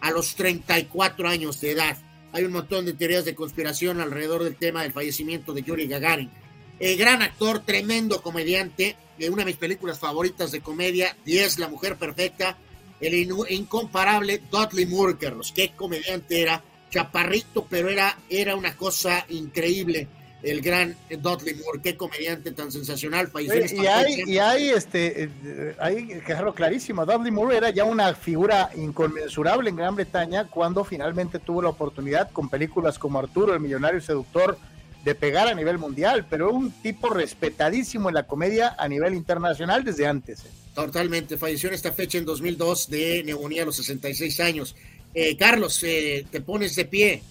[0.00, 1.96] a los 34 años de edad.
[2.32, 6.30] Hay un montón de teorías de conspiración alrededor del tema del fallecimiento de Yuri Gagarin.
[6.78, 11.68] El gran actor, tremendo comediante, de una de mis películas favoritas de comedia, 10, La
[11.68, 12.56] Mujer Perfecta,
[13.00, 13.14] el
[13.50, 20.08] incomparable Dudley Moore, Carlos, qué comediante era, chaparrito, pero era, era una cosa increíble
[20.44, 25.30] el gran Dudley Moore, qué comediante tan sensacional, falleció y, hay, y hay, este,
[25.78, 26.22] hay
[26.54, 31.70] clarísimo, Dudley Moore era ya una figura inconmensurable en Gran Bretaña cuando finalmente tuvo la
[31.70, 34.58] oportunidad con películas como Arturo, el millonario seductor,
[35.04, 39.84] de pegar a nivel mundial, pero un tipo respetadísimo en la comedia a nivel internacional
[39.84, 40.40] desde antes.
[40.40, 40.48] ¿eh?
[40.74, 44.74] Totalmente, falleció en esta fecha en 2002 de neumonía a los 66 años.
[45.14, 47.22] Eh, Carlos, eh, te pones de pie.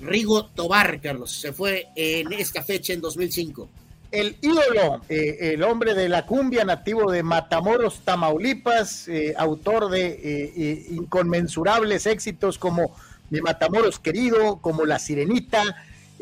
[0.00, 3.68] Rigo Tobar, Carlos, se fue en esta fecha en 2005.
[4.10, 12.58] El ídolo, el hombre de la cumbia nativo de Matamoros, Tamaulipas, autor de inconmensurables éxitos
[12.58, 12.94] como
[13.30, 15.62] Mi Matamoros querido, como La Sirenita,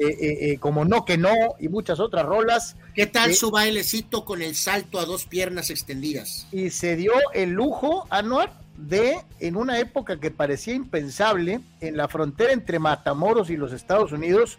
[0.00, 2.74] eh, eh, eh, como No que No y muchas otras rolas.
[2.94, 6.46] ¿Qué tal su bailecito con el salto a dos piernas extendidas?
[6.52, 12.08] Y se dio el lujo, Anuar, de, en una época que parecía impensable, en la
[12.08, 14.58] frontera entre Matamoros y los Estados Unidos,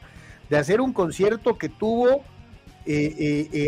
[0.50, 2.24] de hacer un concierto que tuvo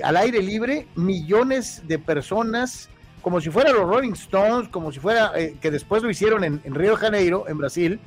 [0.03, 2.89] al aire libre millones de personas,
[3.21, 5.31] como si fuera los Rolling Stones, como si fuera,
[5.61, 7.99] que después lo hicieron en, Río de Janeiro, en Brasil,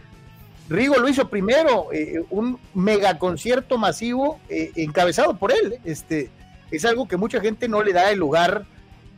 [0.68, 5.78] Rigo lo hizo primero, eh, un mega concierto masivo eh, encabezado por él.
[5.85, 6.31] Este,
[6.70, 8.64] es algo que mucha gente no le da el lugar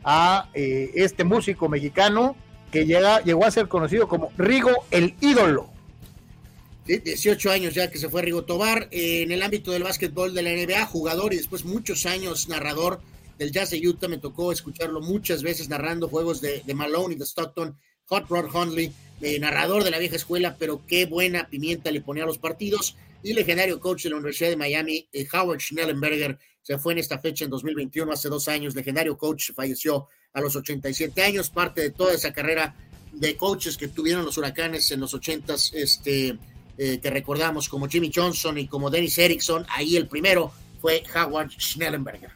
[0.03, 2.35] a eh, este músico mexicano
[2.71, 5.69] que llega, llegó a ser conocido como Rigo el ídolo.
[6.85, 10.49] 18 años ya que se fue Rigo Tobar en el ámbito del básquetbol de la
[10.51, 12.99] NBA, jugador y después muchos años narrador
[13.37, 14.07] del Jazz de Utah.
[14.07, 18.91] Me tocó escucharlo muchas veces narrando juegos de, Malone y de Stockton, Hot Rod Hundley
[19.39, 22.95] narrador de la vieja escuela, pero qué buena pimienta le ponía a los partidos.
[23.21, 27.19] Y legendario coach de la Universidad de Miami, eh, Howard Schnellenberger, se fue en esta
[27.19, 28.75] fecha en 2021, hace dos años.
[28.75, 32.75] Legendario coach, falleció a los 87 años, parte de toda esa carrera
[33.11, 36.37] de coaches que tuvieron los huracanes en los 80s, este,
[36.77, 39.65] eh, que recordamos como Jimmy Johnson y como Dennis Erickson.
[39.69, 40.51] Ahí el primero
[40.81, 42.31] fue Howard Schnellenberger.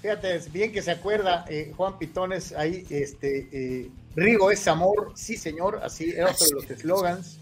[0.00, 5.80] Fíjate, bien que se acuerda eh, Juan Pitones ahí, este, Rigo es amor, sí señor,
[5.84, 7.38] así era otro de los eslogans.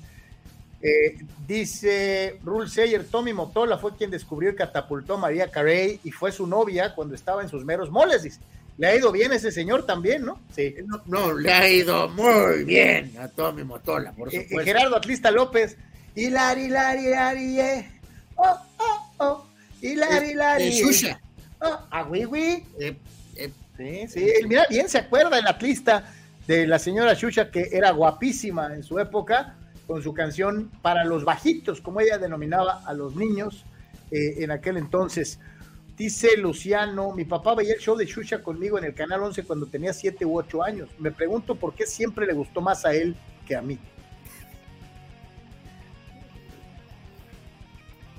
[0.83, 6.11] Eh, dice Rule Sayer, Tommy Motola fue quien descubrió y catapultó a María Carey y
[6.11, 8.23] fue su novia cuando estaba en sus meros moles.
[8.23, 8.41] Dice.
[8.81, 10.41] Le ha ido bien ese señor también, ¿no?
[10.57, 10.75] Sí.
[11.05, 14.65] No, le ha ido muy bien a Tommy Motola, por eh, supuesto.
[14.65, 15.77] Gerardo Atlista López,
[16.15, 17.91] Hilari, Hilari, Hilari, eh.
[18.37, 19.47] oh, oh, oh,
[19.83, 20.83] Hilari, Hilari.
[21.61, 22.97] Oh, a eh,
[23.77, 26.11] sí, sí, mira, bien se acuerda el Atlista
[26.47, 31.27] de la señora Xuxa, que era guapísima en su época, con su canción Para los
[31.27, 33.67] Bajitos, como ella denominaba a los niños
[34.11, 35.39] eh, en aquel entonces.
[36.01, 39.67] Dice Luciano, mi papá veía el show de Xuxa conmigo en el Canal 11 cuando
[39.67, 40.89] tenía 7 u 8 años.
[40.99, 43.15] Me pregunto por qué siempre le gustó más a él
[43.47, 43.79] que a mí.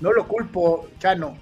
[0.00, 1.36] No lo culpo, Chano.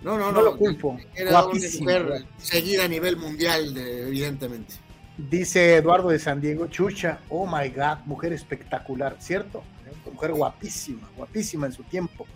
[0.00, 0.98] No, no, no, lo culpo.
[1.14, 4.76] Era una mujer seguida a nivel mundial, evidentemente.
[5.18, 9.64] Dice Eduardo de San Diego, Chucha, oh my God, mujer espectacular, ¿cierto?
[10.10, 12.26] Mujer guapísima, guapísima en su tiempo.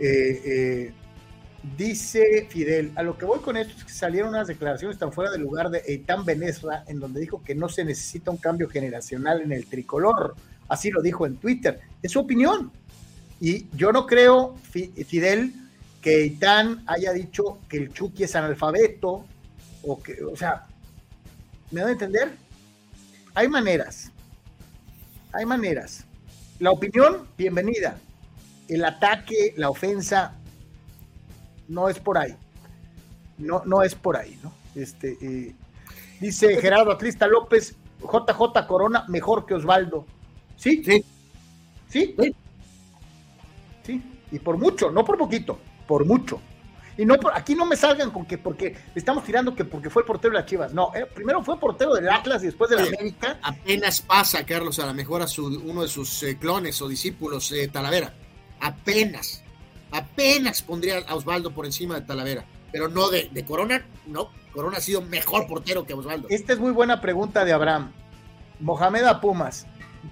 [0.00, 0.94] Eh, eh,
[1.76, 5.30] dice Fidel, a lo que voy con esto es que salieron unas declaraciones tan fuera
[5.30, 9.40] del lugar de Eitan Benesra, en donde dijo que no se necesita un cambio generacional
[9.40, 10.34] en el tricolor.
[10.68, 11.80] Así lo dijo en Twitter.
[12.02, 12.72] Es su opinión.
[13.40, 15.52] Y yo no creo, Fidel,
[16.00, 19.26] que Eitan haya dicho que el Chucky es analfabeto,
[19.82, 20.66] o que, o sea,
[21.70, 22.30] ¿Me da a entender?
[23.34, 24.12] Hay maneras.
[25.32, 26.04] Hay maneras.
[26.60, 27.98] La opinión, bienvenida.
[28.68, 30.34] El ataque, la ofensa,
[31.68, 32.36] no es por ahí.
[33.38, 34.52] No, no es por ahí, ¿no?
[34.74, 35.54] Este, eh,
[36.20, 40.06] dice Gerardo Atlista López, JJ Corona, mejor que Osvaldo.
[40.56, 40.82] ¿Sí?
[40.84, 41.04] Sí.
[41.88, 42.14] ¿Sí?
[42.18, 42.34] Sí.
[43.84, 44.02] Sí.
[44.32, 46.40] Y por mucho, no por poquito, por mucho.
[46.98, 50.06] Y no, aquí no me salgan con que porque estamos tirando que porque fue el
[50.06, 50.72] portero de las Chivas.
[50.72, 53.38] No, eh, primero fue portero del Atlas y después de la América.
[53.42, 57.52] Apenas pasa, Carlos, a lo mejor a su, uno de sus eh, clones o discípulos,
[57.52, 58.14] eh, Talavera.
[58.60, 59.42] Apenas,
[59.96, 62.44] apenas pondría a Osvaldo por encima de Talavera.
[62.72, 64.30] Pero no de, de Corona, no.
[64.52, 66.28] Corona ha sido mejor portero que Osvaldo.
[66.30, 67.92] Esta es muy buena pregunta de Abraham.
[68.60, 69.66] Mohamed Pumas.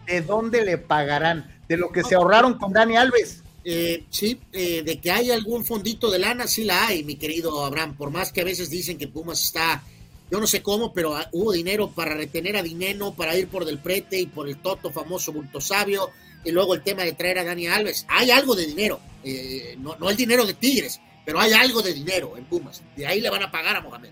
[0.07, 1.51] ¿de dónde le pagarán?
[1.69, 3.43] De lo que se ahorraron con Dani Alves.
[3.65, 7.65] Eh, sí, eh, de que hay algún fondito de lana, sí la hay, mi querido
[7.65, 7.97] Abraham.
[7.97, 9.83] Por más que a veces dicen que Pumas está,
[10.31, 13.79] yo no sé cómo, pero hubo dinero para retener a Dineno, para ir por Del
[13.79, 16.11] Prete y por el Toto famoso Bulto Sabio,
[16.45, 18.05] y luego el tema de traer a Dani Alves.
[18.09, 21.93] Hay algo de dinero, eh, no, no el dinero de Tigres, pero hay algo de
[21.93, 22.83] dinero en Pumas.
[22.97, 24.11] De ahí le van a pagar a Mohamed.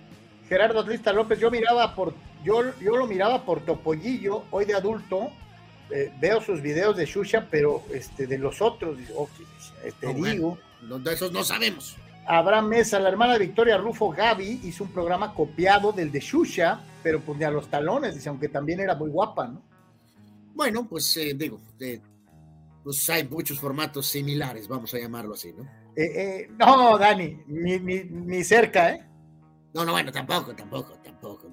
[0.48, 2.14] Gerardo Trista López, yo miraba por,
[2.44, 5.30] yo, yo lo miraba por Topollillo, hoy de adulto,
[5.90, 8.98] eh, veo sus videos de Shusha, pero este, de los otros,
[10.01, 10.59] te digo.
[10.80, 11.97] de esos no sabemos.
[12.26, 16.80] Abraham Mesa, la hermana de Victoria Rufo Gaby, hizo un programa copiado del de Shusha,
[17.02, 19.62] pero pues a los talones, dice, aunque también era muy guapa, ¿no?
[20.55, 21.60] Bueno, pues eh, digo,
[22.82, 25.68] pues hay muchos formatos similares, vamos a llamarlo así, ¿no?
[25.96, 29.06] Eh, no, Dani, ni, cerca, ¿eh?
[29.74, 31.48] No, no, bueno, tampoco, tampoco, tampoco.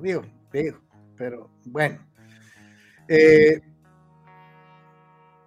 [0.00, 0.22] digo,
[0.52, 0.78] digo,
[1.16, 2.06] pero bueno.
[3.08, 3.60] Eh,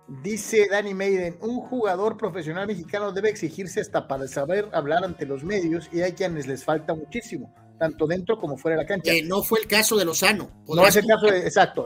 [0.08, 5.44] dice Danny Maiden, un jugador profesional mexicano debe exigirse hasta para saber hablar ante los
[5.44, 9.12] medios y hay quienes les falta muchísimo, tanto dentro como fuera de la cancha.
[9.12, 10.50] Que no fue el caso de Lozano.
[10.68, 11.86] No es el caso, exacto.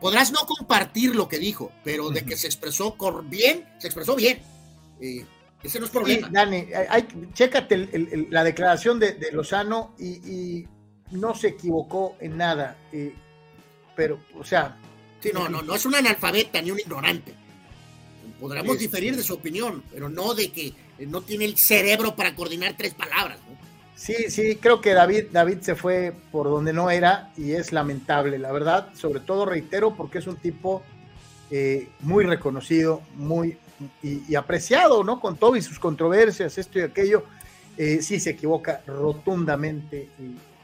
[0.00, 4.40] podrás, no, compartir lo que dijo, pero de que se expresó bien, se expresó bien.
[5.00, 5.24] Eh,
[5.62, 6.28] ese no es problema.
[6.30, 10.66] Dani, hay, chécate la declaración de, Lozano y,
[11.10, 12.78] no se equivocó en nada.
[12.90, 13.14] Eh,
[13.94, 14.78] pero, o sea.
[15.20, 17.34] Sí, no, no, no es un analfabeta ni un ignorante.
[18.40, 20.72] Podríamos diferir de su opinión, pero no de que
[21.06, 23.38] no tiene el cerebro para coordinar tres palabras.
[23.94, 28.38] Sí, sí, creo que David, David se fue por donde no era y es lamentable,
[28.38, 28.88] la verdad.
[28.94, 30.82] Sobre todo reitero porque es un tipo
[31.50, 33.58] eh, muy reconocido, muy
[34.02, 35.20] y, apreciado, ¿no?
[35.20, 37.24] Con todo y sus controversias, esto y aquello.
[37.76, 40.08] Eh, sí se equivoca rotundamente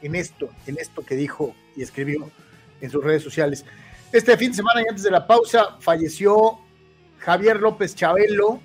[0.01, 2.29] en esto, en esto que dijo y escribió
[2.81, 3.65] en sus redes sociales.
[4.11, 6.59] Este fin de semana y antes de la pausa falleció
[7.19, 8.59] Javier López Chabelo,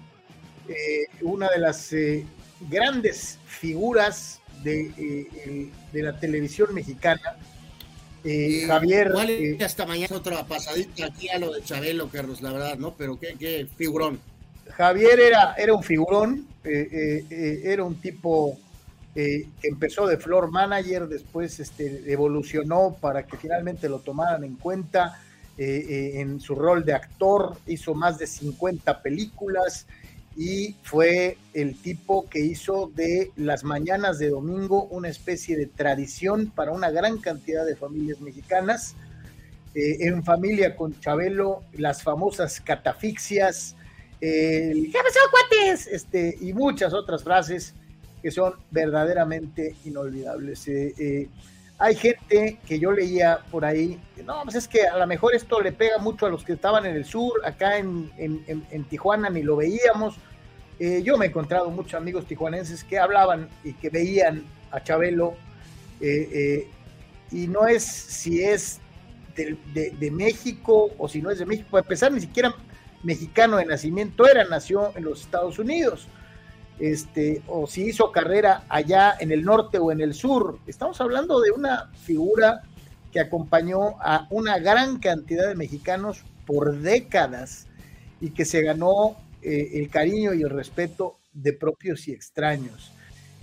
[0.68, 2.24] eh, una de las eh,
[2.70, 7.36] grandes figuras de, eh, de, la televisión mexicana.
[8.66, 9.12] Javier.
[9.62, 12.94] hasta mañana otra pasadita aquí a lo de Chabelo, Carlos, la verdad, ¿no?
[12.94, 14.18] Pero qué, qué figurón.
[14.70, 18.58] Javier era, era un figurón, era un tipo
[19.16, 25.20] eh, empezó de floor manager, después este, evolucionó para que finalmente lo tomaran en cuenta
[25.56, 29.86] eh, eh, en su rol de actor, hizo más de 50 películas
[30.36, 36.50] y fue el tipo que hizo de las mañanas de domingo una especie de tradición
[36.50, 38.94] para una gran cantidad de familias mexicanas.
[39.74, 43.74] en familia con Chabelo, las famosas catafixias,
[44.20, 45.88] ¿qué pasó, cuates?
[45.88, 47.74] Este, y muchas otras frases
[48.24, 50.66] que son verdaderamente inolvidables.
[50.66, 51.28] Eh, eh,
[51.78, 55.60] hay gente que yo leía por ahí, no, pues es que a lo mejor esto
[55.60, 58.10] le pega mucho a los que estaban en el sur, acá en,
[58.88, 60.16] Tijuana ni lo veíamos.
[60.78, 65.34] Eh, yo me he encontrado muchos amigos tijuanenses que hablaban y que veían a Chabelo,
[66.00, 68.80] y no es si es
[69.36, 69.56] de,
[69.98, 72.54] de, México o si no es de México, a pesar ni siquiera
[73.02, 76.08] mexicano de nacimiento era, nació en los Estados Unidos
[76.78, 80.58] este, o si hizo carrera allá en el norte o en el sur.
[80.66, 82.62] Estamos hablando de una figura
[83.12, 87.66] que acompañó a una gran cantidad de mexicanos por décadas
[88.20, 92.92] y que se ganó eh, el cariño y el respeto de propios y extraños.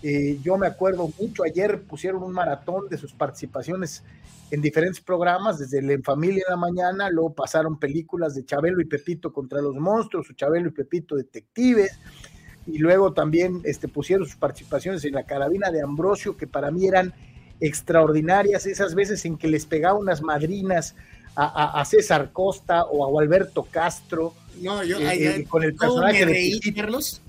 [0.04, 4.04] Eh, yo me acuerdo mucho, ayer pusieron un maratón de sus participaciones
[4.50, 8.82] en diferentes programas, desde el En Familia en la Mañana, luego pasaron películas de Chabelo
[8.82, 11.98] y Pepito contra los monstruos, o Chabelo y Pepito detectives,
[12.68, 16.88] y luego también este, pusieron sus participaciones en la carabina de Ambrosio, que para mí
[16.88, 17.14] eran
[17.60, 20.96] extraordinarias, esas veces en que les pegaba unas madrinas
[21.36, 26.74] a, César Costa o a Alberto Castro, no, yo, eh, eh, con el personaje de
[26.76, 27.22] Carlos,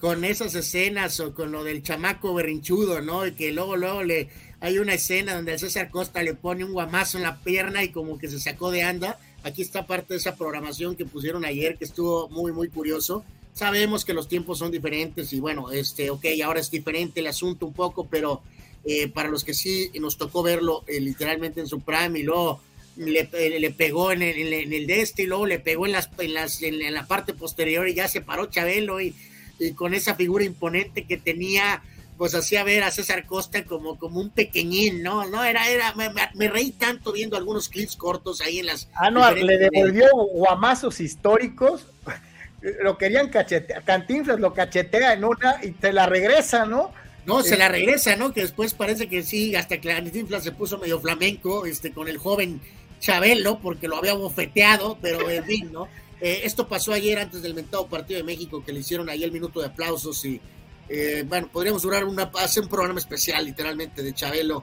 [0.00, 3.26] con esas escenas o con lo del chamaco berrinchudo, ¿no?
[3.26, 4.30] Y que luego, luego le
[4.62, 8.16] hay una escena donde César Costa le pone un guamazo en la pierna y como
[8.16, 9.18] que se sacó de anda.
[9.42, 13.24] Aquí está parte de esa programación que pusieron ayer, que estuvo muy, muy curioso.
[13.54, 17.66] Sabemos que los tiempos son diferentes y bueno, este, ok, ahora es diferente el asunto
[17.66, 18.42] un poco, pero
[18.84, 22.60] eh, para los que sí nos tocó verlo eh, literalmente en su prime y luego
[22.96, 25.92] le, eh, le pegó en el, en el, de este y luego le pegó en,
[25.92, 29.14] las, en, las, en, la parte posterior y ya se paró Chabelo y,
[29.58, 31.82] y, con esa figura imponente que tenía,
[32.16, 35.26] pues hacía ver a César Costa como, como un pequeñín, ¿no?
[35.28, 38.88] No, era, era, me, me reí tanto viendo algunos clips cortos ahí en las...
[38.94, 41.86] Ah, no, le devolvió guamazos históricos
[42.82, 46.92] lo querían cachetear, Cantinflas lo cachetea en una y te la regresa, ¿no?
[47.24, 48.32] No, se la regresa, ¿no?
[48.32, 52.18] Que después parece que sí, hasta que Cantinflas se puso medio flamenco, este, con el
[52.18, 52.60] joven
[53.00, 55.88] Chabelo porque lo había bofeteado, pero en fin, ¿no?
[56.20, 59.32] Eh, esto pasó ayer antes del mentado partido de México que le hicieron ahí el
[59.32, 60.40] minuto de aplausos y
[60.88, 64.62] eh, bueno, podríamos durar una, hacer un programa especial literalmente de Chabelo,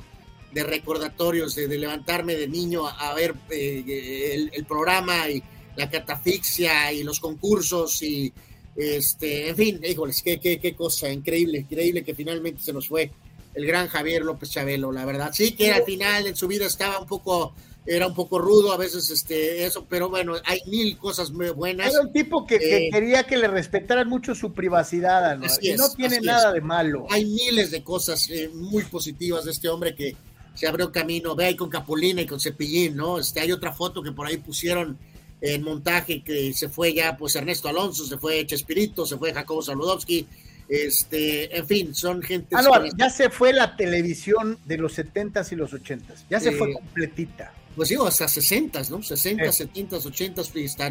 [0.54, 5.44] de recordatorios, de, levantarme de niño a, ver eh, el, programa y
[5.76, 8.34] la catafixia y los concursos y
[8.76, 13.12] este, en fin, híjoles, qué, qué, qué cosa increíble, increíble que finalmente se nos fue
[13.54, 15.32] el gran Javier López Chabelo, la verdad.
[15.34, 17.54] Sí que al final en su vida estaba un poco
[17.86, 21.92] era un poco rudo a veces este eso, pero bueno, hay mil cosas muy buenas.
[21.92, 25.48] Era un tipo que, eh, quería que le respetaran mucho su privacidad, ¿no?
[25.62, 27.08] y no tiene nada de malo.
[27.10, 30.16] Hay miles de cosas eh, muy positivas de este hombre que
[30.54, 33.18] se abrió camino, ve ahí con Capulina y con Cepillín, ¿no?
[33.18, 34.98] Este, hay otra foto que por ahí pusieron
[35.42, 39.62] en montaje que se fue ya pues Ernesto Alonso, se fue Chespirito, se fue Jacobo
[39.62, 40.28] Saludowski,
[40.68, 42.56] este, en fin, son gente.
[42.56, 46.52] Ah, no, ya se fue la televisión de los 70s y los 80s, ya se
[46.52, 49.02] fue completita pues digo, hasta 60, ¿no?
[49.02, 50.42] 60, 70, 80,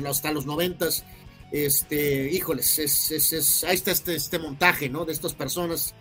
[0.09, 0.89] hasta, los 90.
[1.53, 5.05] Este, híjoles, es, es, es, ahí está este, este montaje, ¿no?
[5.05, 5.95] De estas personas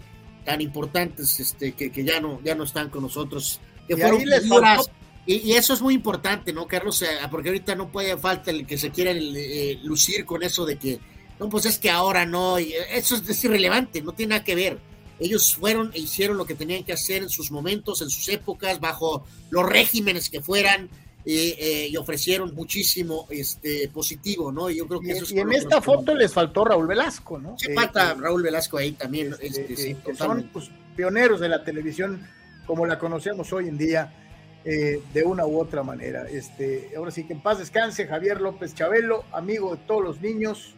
[0.45, 3.59] tan importantes este, que, que ya, no, ya no están con nosotros.
[3.85, 4.89] Que y fueron figuras,
[5.27, 7.03] y, eso es muy importante, ¿no, Carlos?
[7.29, 10.99] Porque ahorita no puede falta el que se quiera eh, lucir con eso de que,
[11.39, 14.55] no, pues es que ahora no, y eso es, es irrelevante, no tiene nada que
[14.55, 14.79] ver
[15.19, 18.79] ellos fueron e hicieron lo que tenían que hacer en sus momentos, en sus épocas,
[18.79, 20.89] bajo los regímenes que fueran.
[21.29, 24.69] Eh, y ofrecieron muchísimo este positivo, ¿no?
[24.69, 27.59] Yo creo que eso y en esta foto les faltó Raúl Velasco, ¿no?
[27.59, 29.35] Sí, falta eh, Raúl Velasco ahí también.
[29.41, 32.25] Este, este, son pues, pioneros de la televisión
[32.65, 34.26] como la conocemos hoy en día,
[34.69, 36.27] eh, de una u otra manera.
[36.29, 40.75] Este, ahora sí que en paz descanse Javier López Chabelo, amigo de todos los niños,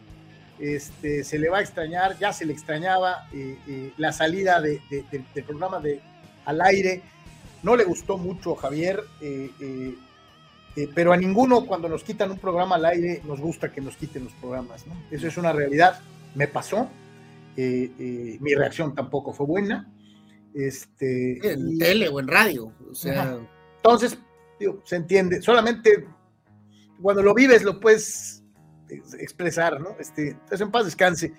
[0.60, 4.80] este, se le va a extrañar, ya se le extrañaba eh, eh, la salida de,
[5.10, 6.00] del programa de,
[6.44, 7.02] al aire.
[7.64, 9.96] No le gustó mucho a Javier, eh,
[10.94, 14.22] pero a ninguno cuando nos quitan un programa al aire nos gusta que nos quiten
[14.22, 14.86] los programas.
[14.86, 14.94] ¿no?
[15.10, 15.98] Eso es una realidad.
[16.36, 16.88] Me pasó.
[17.56, 19.90] mi reacción tampoco fue buena.
[20.54, 22.72] Este, en tele o en radio.
[22.88, 23.36] O sea...
[23.82, 24.18] Entonces,
[24.84, 25.40] se entiende.
[25.42, 26.06] Solamente
[27.00, 28.42] cuando lo vives lo puedes
[29.18, 29.96] expresar, ¿no?
[29.98, 31.32] Este, entonces en paz descanse,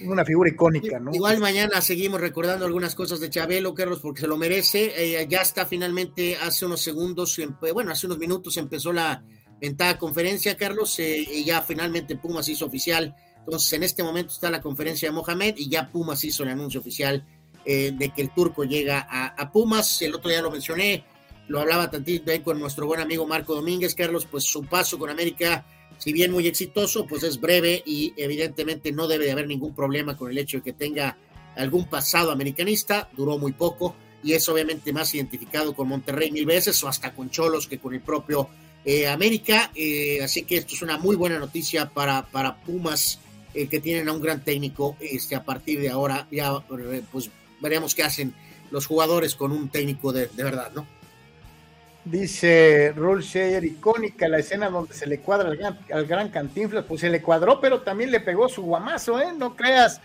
[0.00, 1.14] una figura icónica, ¿no?
[1.14, 4.92] Igual mañana seguimos recordando algunas cosas de Chabelo, Carlos, porque se lo merece.
[4.96, 7.38] Eh, ya está finalmente, hace unos segundos,
[7.72, 9.22] bueno, hace unos minutos empezó la
[9.60, 13.14] ventada conferencia, Carlos, eh, y ya finalmente Pumas hizo oficial.
[13.38, 16.80] Entonces, en este momento está la conferencia de Mohamed y ya Pumas hizo el anuncio
[16.80, 17.24] oficial
[17.64, 20.02] eh, de que el turco llega a, Pumas.
[20.02, 21.04] El otro día lo mencioné,
[21.48, 25.10] lo hablaba tantito ahí con nuestro buen amigo Marco Domínguez, Carlos, pues su paso con
[25.10, 25.64] América
[25.98, 30.16] si bien muy exitoso, pues es breve y evidentemente no debe de haber ningún problema
[30.16, 31.16] con el hecho de que tenga
[31.56, 36.82] algún pasado americanista, duró muy poco y es obviamente más identificado con Monterrey mil veces
[36.84, 38.48] o hasta con Cholos que con el propio
[38.84, 43.18] eh, América, eh, así que esto es una muy buena noticia para, para Pumas
[43.54, 46.60] eh, que tienen a un gran técnico este, a partir de ahora, ya
[47.10, 48.34] pues veremos qué hacen
[48.70, 50.86] los jugadores con un técnico de, de verdad, ¿no?
[52.06, 56.84] Dice Rule Shayer, icónica la escena donde se le cuadra al gran, al gran Cantinflas,
[56.84, 59.32] pues se le cuadró, pero también le pegó su guamazo, ¿eh?
[59.36, 60.00] No creas.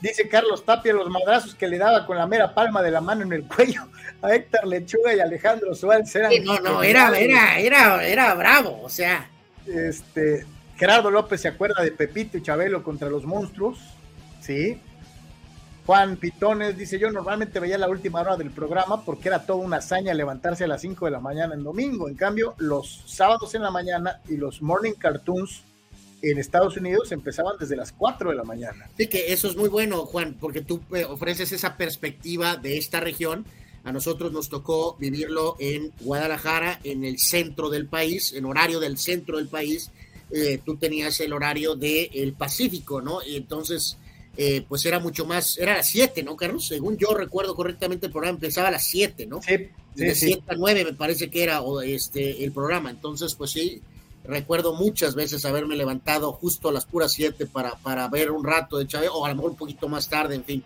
[0.00, 3.22] Dice Carlos Tapia, los madrazos que le daba con la mera palma de la mano
[3.22, 3.82] en el cuello
[4.22, 6.32] a Héctor Lechuga y Alejandro Suárez eran.
[6.42, 9.28] no, no, era, era, era, era bravo, o sea.
[9.66, 10.46] Este,
[10.78, 13.78] Gerardo López se acuerda de Pepito y Chabelo contra los monstruos,
[14.40, 14.80] ¿sí?
[15.86, 19.76] Juan Pitones dice, yo normalmente veía la última hora del programa porque era toda una
[19.76, 22.08] hazaña levantarse a las 5 de la mañana en domingo.
[22.08, 25.62] En cambio, los sábados en la mañana y los morning cartoons
[26.22, 28.90] en Estados Unidos empezaban desde las 4 de la mañana.
[28.96, 32.98] Sí, que eso es muy bueno, Juan, porque tú eh, ofreces esa perspectiva de esta
[32.98, 33.46] región.
[33.84, 38.98] A nosotros nos tocó vivirlo en Guadalajara, en el centro del país, en horario del
[38.98, 39.92] centro del país.
[40.32, 43.22] Eh, tú tenías el horario del Pacífico, ¿no?
[43.22, 43.98] Y entonces
[44.36, 46.66] eh, pues era mucho más, era a las 7, ¿no, Carlos?
[46.66, 49.40] Según yo recuerdo correctamente, el programa empezaba a las 7, ¿no?
[49.42, 52.90] Sí, de 7 a 9 me parece que era este, el programa.
[52.90, 53.82] Entonces, pues sí,
[54.24, 58.78] recuerdo muchas veces haberme levantado justo a las puras 7 para, para ver un rato
[58.78, 60.64] de Chávez, o a lo mejor un poquito más tarde, en fin.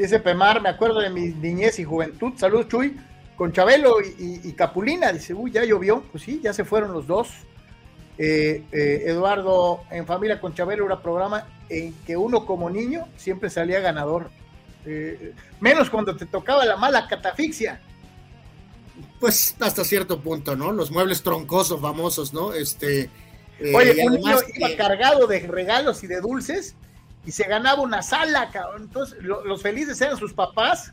[0.00, 2.32] Dice Pemar, me acuerdo de mi niñez y juventud.
[2.36, 2.96] Saludos, Chuy.
[3.36, 5.12] Con Chabelo y, Capulina.
[5.12, 6.02] Dice, uy, ya llovió.
[6.10, 7.28] Pues sí, ya se fueron los dos.
[8.18, 13.48] Eh, eh, Eduardo, en familia con Chabelo, era programa en que uno como niño siempre
[13.48, 14.30] salía ganador.
[14.84, 17.80] Eh, menos cuando te tocaba la mala catafixia.
[19.18, 20.72] Pues hasta cierto punto, ¿no?
[20.72, 22.52] Los muebles troncosos famosos, ¿no?
[22.52, 23.10] Este.
[23.58, 26.74] Eh, Oye, un niño iba cargado de regalos y de dulces
[27.26, 28.84] y se ganaba una sala, cabrón.
[28.84, 30.92] Entonces, los felices eran sus papás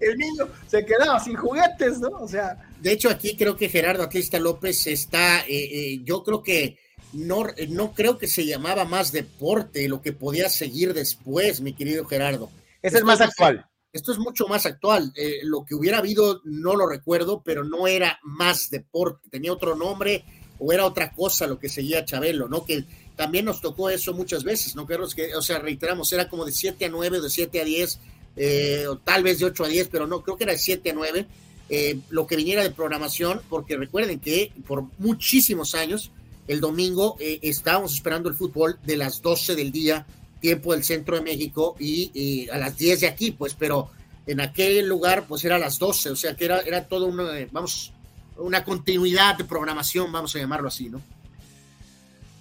[0.00, 2.08] el niño se quedaba sin juguetes, ¿no?
[2.08, 2.56] O sea.
[2.80, 6.78] De hecho, aquí creo que Gerardo Atlista López está, eh, eh, yo creo que
[7.12, 12.04] no, no creo que se llamaba más deporte lo que podía seguir después, mi querido
[12.06, 12.50] Gerardo.
[12.82, 13.66] Ese es más actual.
[13.92, 15.12] Esto es mucho más actual.
[15.16, 19.74] Eh, lo que hubiera habido no lo recuerdo, pero no era más deporte, tenía otro
[19.74, 20.24] nombre
[20.58, 22.64] o era otra cosa lo que seguía Chabelo, ¿no?
[22.64, 25.14] Que también nos tocó eso muchas veces, ¿no, Carlos?
[25.14, 28.00] Que, o sea, reiteramos, era como de 7 a 9, de 7 a 10,
[28.36, 30.94] eh, tal vez de 8 a 10, pero no, creo que era de 7 a
[30.94, 31.26] 9,
[31.68, 36.10] eh, lo que viniera de programación, porque recuerden que por muchísimos años,
[36.46, 40.06] el domingo eh, estábamos esperando el fútbol de las 12 del día,
[40.40, 43.90] tiempo del centro de México, y, a las 10 de aquí, pues, pero
[44.26, 47.24] en aquel lugar, pues era a las 12, o sea que era, era todo una,
[47.50, 47.92] vamos,
[48.36, 51.00] una continuidad de programación, vamos a llamarlo así, ¿no?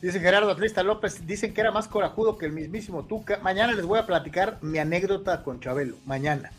[0.06, 3.40] Dice Gerardo Atlista López, dicen que era más corajudo que el mismísimo Tuca.
[3.42, 5.96] Mañana les voy a platicar mi anécdota con Chabelo.
[6.06, 6.52] Mañana,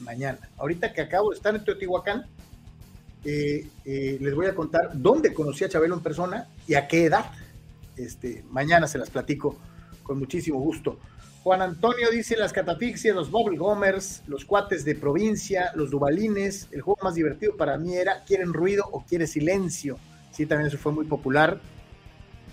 [0.00, 0.38] mañana.
[0.58, 2.26] Ahorita que acabo de estar en Teotihuacán,
[3.24, 7.06] eh, eh, les voy a contar dónde conocí a Chabelo en persona y a qué
[7.06, 7.24] edad.
[7.96, 9.56] Este, mañana se las platico
[10.02, 10.98] con muchísimo gusto.
[11.42, 16.68] Juan Antonio dice las catafixias, los Bubble Gomers, los cuates de provincia, los dubalines.
[16.70, 19.96] El juego más divertido para mí era ¿quieren ruido o quiere silencio?
[20.32, 21.62] Sí, también eso fue muy popular.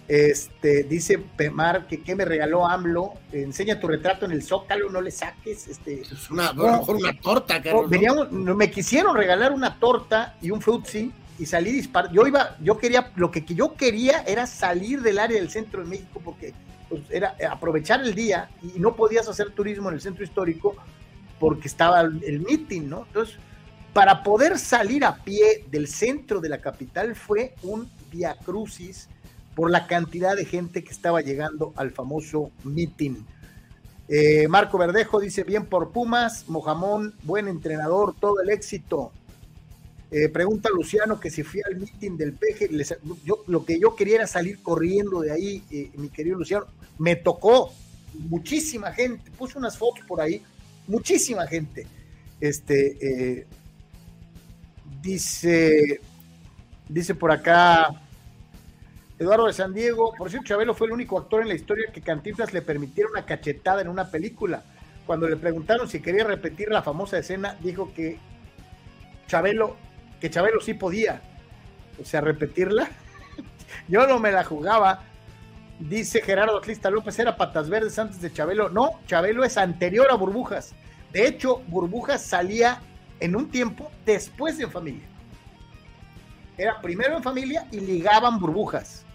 [0.07, 5.01] Este, dice Pemar que, ¿qué me regaló AMLO, enseña tu retrato en el Zócalo, no
[5.01, 5.67] le saques.
[5.67, 10.61] Este, es una, mejor una torta, Carlos, veníamos, me quisieron regalar una torta y un
[10.61, 12.11] frutzi y salí disparar.
[12.13, 15.89] Yo iba, yo quería, lo que yo quería era salir del área del centro de
[15.89, 16.53] México porque
[16.87, 20.75] pues, era aprovechar el día y no podías hacer turismo en el centro histórico
[21.37, 23.05] porque estaba el meeting, ¿no?
[23.07, 23.35] Entonces,
[23.91, 29.09] para poder salir a pie del centro de la capital fue un via crucis
[29.57, 33.15] por la cantidad de gente que estaba llegando al famoso meeting.
[34.07, 39.11] Eh, Marco Verdejo dice, bien por Pumas, Mojamón, buen entrenador, todo el éxito.
[40.11, 42.69] Eh, pregunta Luciano que si fui al meeting del peje,
[43.47, 46.67] lo que yo quería era salir corriendo de ahí, eh, mi querido Luciano.
[46.99, 47.73] Me tocó
[48.13, 50.39] muchísima gente, puse unas fotos por ahí,
[50.85, 51.87] muchísima gente.
[52.39, 53.47] Este,
[55.01, 55.99] dice,
[56.87, 58.06] dice por acá,
[59.19, 62.01] Eduardo de San Diego, por cierto, Chabelo fue el único actor en la historia que
[62.01, 64.63] Cantinflas le permitiera una cachetada en una película.
[65.07, 68.19] Cuando le preguntaron si quería repetir la famosa escena, dijo que
[69.27, 69.75] Chabelo,
[70.21, 71.21] que Chabelo sí podía.
[71.99, 72.89] O sea, repetirla.
[73.87, 75.03] Yo no me la jugaba.
[75.79, 78.69] Dice Gerardo Atlista López, era patas verdes antes de Chabelo.
[78.69, 80.75] No, Chabelo es anterior a Burbujas.
[81.11, 82.81] De hecho, Burbujas salía
[83.19, 85.07] en un tiempo después de En Familia.
[86.57, 89.05] Era primero en familia y ligaban burbujas.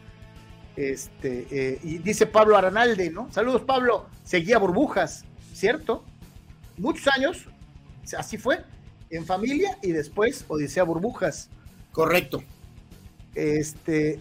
[0.76, 3.30] Este, eh, y dice Pablo Aranalde, ¿no?
[3.30, 4.06] Saludos, Pablo.
[4.24, 6.04] Seguía burbujas, ¿cierto?
[6.78, 7.46] Muchos años,
[8.16, 8.64] así fue,
[9.10, 11.50] en familia y después Odisea Burbujas.
[11.92, 12.42] Correcto.
[13.34, 14.18] Este,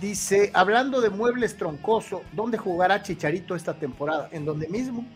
[0.00, 4.28] dice, hablando de muebles troncoso, ¿dónde jugará Chicharito esta temporada?
[4.32, 5.06] ¿En donde mismo?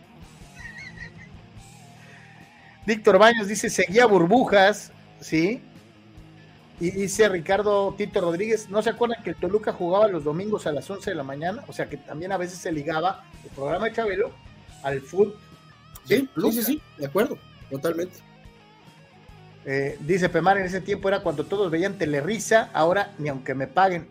[2.85, 5.61] Víctor Baños dice, seguía burbujas, ¿sí?
[6.79, 10.71] Y dice Ricardo Tito Rodríguez, ¿no se acuerdan que el Toluca jugaba los domingos a
[10.71, 11.63] las 11 de la mañana?
[11.67, 14.31] O sea que también a veces se ligaba el programa de Chabelo
[14.83, 15.35] al fútbol.
[16.05, 17.37] Sí, sí, sí, de acuerdo,
[17.69, 18.19] totalmente.
[19.65, 23.67] Eh, dice Pemar, en ese tiempo era cuando todos veían Telerisa, ahora ni aunque me
[23.67, 24.07] paguen.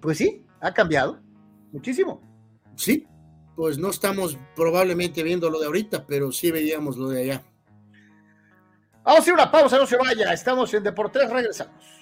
[0.00, 1.20] Pues sí, ha cambiado
[1.72, 2.20] muchísimo.
[2.74, 3.06] Sí,
[3.54, 7.42] pues no estamos probablemente viendo lo de ahorita, pero sí veíamos lo de allá.
[9.04, 10.32] Vamos a hacer una pausa, no se vaya.
[10.32, 12.01] Estamos en Deportes, regresamos.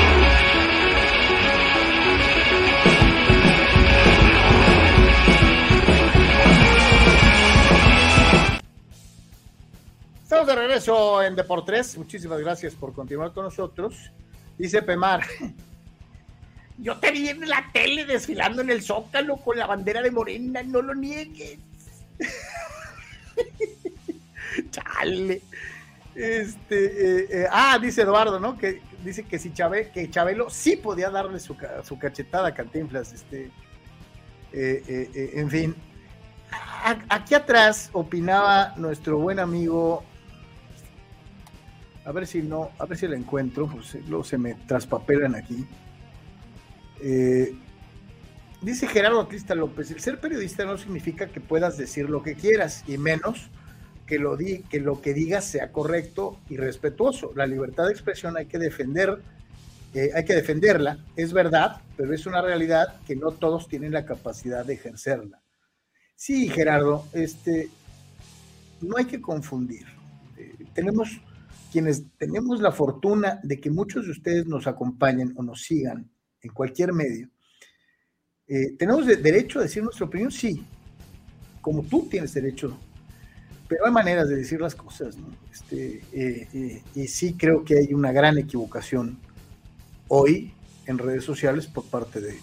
[10.51, 11.97] De regreso en Deportes.
[11.97, 14.11] Muchísimas gracias por continuar con nosotros.
[14.57, 15.25] Dice Pemar.
[16.77, 20.63] Yo te vi en la tele desfilando en el Zócalo con la bandera de Morena,
[20.63, 21.59] no lo niegues.
[24.71, 25.41] Chale.
[26.15, 28.57] Este, eh, eh, ah, dice Eduardo, ¿no?
[28.57, 33.13] Que dice que si que Chabelo sí podía darle su, su cachetada a Cantinflas.
[33.13, 33.51] Este,
[34.51, 35.75] eh, en fin,
[37.07, 40.03] aquí atrás opinaba nuestro buen amigo
[42.03, 45.65] a ver si no, a ver si la encuentro, pues luego se me traspapelan aquí.
[47.01, 47.55] Eh,
[48.61, 52.83] dice Gerardo Atlista López, el ser periodista no significa que puedas decir lo que quieras,
[52.87, 53.49] y menos
[54.11, 57.31] que lo, que, digas sea correcto y respetuoso.
[57.33, 59.21] La libertad de expresión hay que defender,
[59.93, 64.05] eh, hay que defenderla, es verdad, pero es una realidad que no todos tienen la
[64.05, 65.41] capacidad de ejercerla.
[66.17, 67.69] Sí, Gerardo, este,
[68.81, 69.85] no hay que confundir.
[70.37, 71.21] Eh, tenemos
[71.71, 76.11] quienes tenemos la fortuna de que muchos de ustedes nos acompañen o nos sigan
[76.41, 77.29] en cualquier medio,
[78.47, 80.31] eh, ¿tenemos derecho a decir nuestra opinión?
[80.31, 80.63] Sí,
[81.61, 82.77] como tú tienes derecho,
[83.69, 85.27] pero hay maneras de decir las cosas, ¿no?
[85.51, 89.17] Este, eh, eh, y sí creo que hay una gran equivocación
[90.09, 90.53] hoy
[90.87, 92.37] en redes sociales por parte de,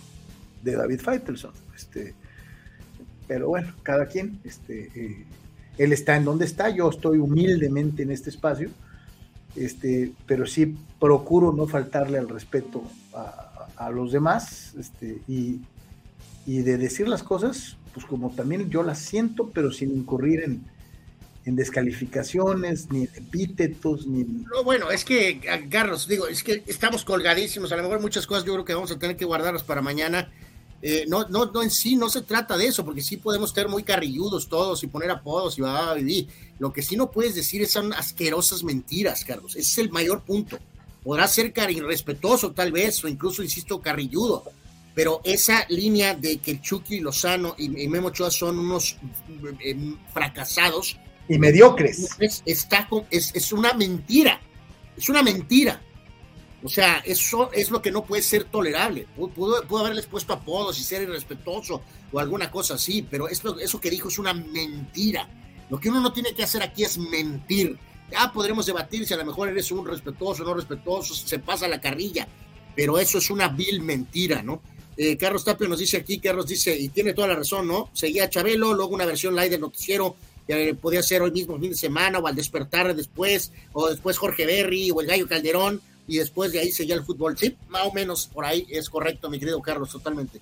[0.63, 1.53] de David Feitelson.
[1.77, 2.15] Este,
[3.27, 5.27] pero bueno, cada quien, este,
[5.77, 8.71] él está en donde está, yo estoy humildemente en este espacio
[9.57, 12.83] este, pero sí procuro no faltarle al respeto
[13.15, 15.61] a, los demás este, y,
[16.47, 20.65] de decir las cosas, pues como también yo las siento, pero sin incurrir en,
[21.45, 27.73] descalificaciones, ni en epítetos, ni No, bueno, es que, Carlos, digo, es que estamos colgadísimos,
[27.73, 30.31] a lo mejor muchas cosas yo creo que vamos a tener que guardarlas para mañana,
[30.81, 33.69] eh, no, no, no en sí, no se trata de eso, porque sí podemos ser
[33.69, 36.29] muy carrilludos todos y poner apodos y va a vivir.
[36.59, 39.57] Lo que sí no puedes decir es son asquerosas mentiras, Carlos.
[39.57, 40.59] Ese es el mayor punto.
[41.03, 44.45] Podrá ser irrespetuoso tal vez, o incluso, insisto, carrilludo,
[44.95, 48.97] pero esa línea de que Chucky Lozano y, Memo Ochoa son unos
[49.61, 49.77] eh,
[50.13, 50.99] fracasados.
[51.29, 52.09] Y mediocres.
[52.45, 54.41] está, es, es una mentira.
[54.97, 55.81] Es una mentira.
[56.63, 59.07] O sea, eso es lo que no puede ser tolerable.
[59.17, 63.91] Pudo, haberles puesto apodos y ser irrespetuoso o alguna cosa así, pero eso, eso que
[63.91, 65.29] dijo es una mentira.
[65.71, 67.79] Lo que uno no tiene que hacer aquí es mentir.
[68.11, 71.69] Ya podremos debatir si a lo mejor eres un respetuoso o no respetuoso, se pasa
[71.69, 72.27] la carrilla,
[72.75, 74.63] pero eso es una vil mentira, ¿no?
[74.97, 77.91] Eh, Carlos Tapio nos dice aquí, Carlos dice, y tiene toda la razón, ¿no?
[77.93, 80.17] Seguía Chabelo, luego una versión live del noticiero,
[80.47, 84.47] que podía ser hoy mismo, fin de semana, o al despertar después, o después Jorge
[84.47, 87.39] Berry, o el Gallo Calderón, y después de ahí seguía el fútbol.
[87.39, 90.41] Sí, más o menos por ahí es correcto, mi querido Carlos, totalmente.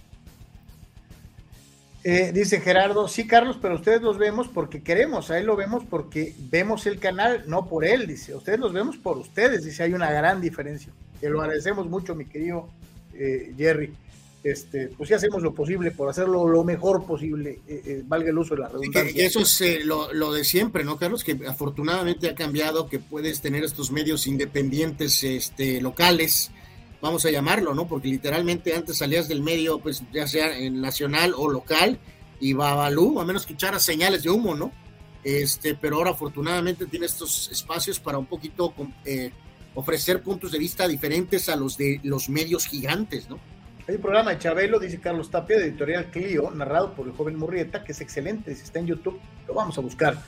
[2.05, 5.83] Eh, dice Gerardo, sí, Carlos, pero ustedes los vemos porque queremos, a él lo vemos
[5.91, 9.93] porque vemos el canal, no por él, dice, ustedes los vemos por ustedes, dice, hay
[9.93, 10.93] una gran diferencia.
[11.21, 12.69] Que lo agradecemos mucho, mi querido
[13.13, 13.93] eh, Jerry
[14.51, 18.39] este, pues sí hacemos lo posible por hacerlo lo mejor posible, eh, eh, valga el
[18.39, 19.27] uso de la redundancia.
[19.27, 21.25] eso es eh, lo, de siempre, ¿no, Carlos?
[21.25, 26.53] Que afortunadamente ha cambiado, que puedes tener estos medios independientes este, locales,
[27.03, 27.89] vamos a llamarlo, ¿no?
[27.89, 31.99] Porque literalmente antes salías del medio, pues ya sea en nacional o local,
[32.39, 34.71] y Babalú, a menos que echaras señales de humo, ¿no?
[35.25, 38.73] Este, pero ahora afortunadamente tiene estos espacios para un poquito
[39.75, 43.41] ofrecer puntos de vista diferentes a los de los medios gigantes, ¿no?
[43.89, 47.39] Hay un programa de Chabelo, dice Carlos Tapia, de Editorial Clio, narrado por el joven
[47.39, 50.19] Murrieta, que es excelente, si está en YouTube, lo vamos a buscar,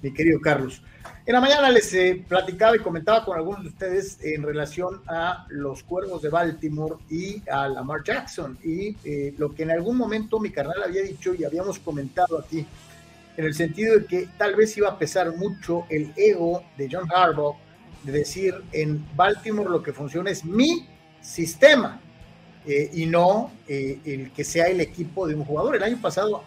[0.00, 0.82] mi querido Carlos.
[1.26, 5.44] En la mañana les eh, platicaba y comentaba con algunos de ustedes en relación a
[5.50, 10.40] los cuervos de Baltimore y a Lamar Jackson, y eh, lo que en algún momento
[10.40, 12.66] mi carnal había dicho y habíamos comentado aquí,
[13.36, 17.10] en el sentido de que tal vez iba a pesar mucho el ego de John
[17.14, 17.56] Harbaugh
[18.04, 20.88] de decir en Baltimore lo que funciona es mi
[21.20, 22.00] sistema
[22.66, 25.76] eh, y no eh, el que sea el equipo de un jugador.
[25.76, 26.42] El año pasado,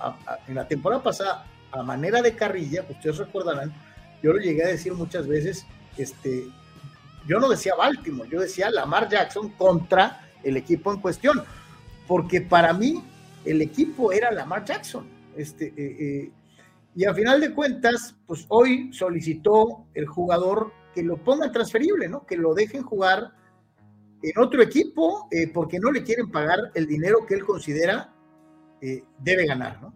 [0.48, 3.74] en la temporada pasada, a manera de carrilla, ustedes recordarán,
[4.24, 5.66] yo lo llegué a decir muchas veces,
[5.98, 6.46] este,
[7.28, 11.44] yo no decía Baltimore, yo decía Lamar Jackson contra el equipo en cuestión,
[12.08, 13.04] porque para mí
[13.46, 15.08] el equipo era Lamar Jackson.
[15.36, 16.32] Este, eh, eh,
[16.96, 22.26] y a final de cuentas, pues hoy solicitó el jugador que lo ponga transferible, ¿no?
[22.26, 23.32] Que lo dejen jugar
[24.30, 28.12] en otro equipo eh, porque no le quieren pagar el dinero que él considera
[29.20, 29.96] debe ganar, ¿no?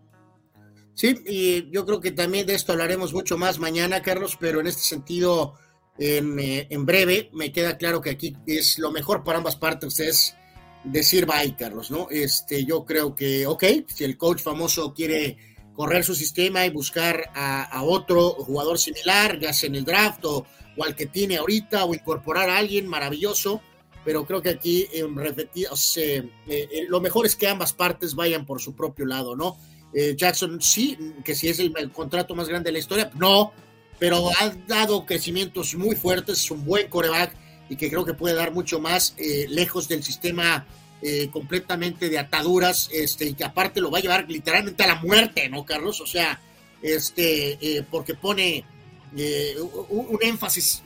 [0.96, 4.68] Sí, y yo creo que también de esto hablaremos mucho más mañana, Carlos, pero en
[4.68, 5.54] este sentido,
[6.00, 10.36] en, en breve, me queda claro que aquí es lo mejor para ambas partes, es
[10.84, 12.08] decir bye, Carlos, ¿no?
[12.10, 15.38] Este, yo creo que, ok, si el coach famoso quiere
[15.74, 20.46] correr su sistema y buscar a, otro jugador similar, ya sea en el draft o,
[20.84, 23.62] al que tiene ahorita, o incorporar a alguien maravilloso,
[24.06, 25.68] pero creo que aquí en repetir,
[25.98, 29.58] eh, eh, lo mejor es que ambas partes vayan por su propio lado, ¿no?
[29.94, 33.52] Eh, Jackson sí, que si es el, contrato más grande de la historia, no,
[33.98, 37.36] pero ha dado crecimientos muy fuertes, es un buen coreback
[37.70, 40.66] y que creo que puede dar mucho más eh, lejos del sistema
[41.02, 44.96] eh, completamente de ataduras, este, y que aparte lo va a llevar literalmente a la
[44.96, 46.02] muerte, ¿no, Carlos?
[46.02, 46.40] O sea,
[46.82, 48.64] este, eh, porque pone
[49.12, 50.84] un, énfasis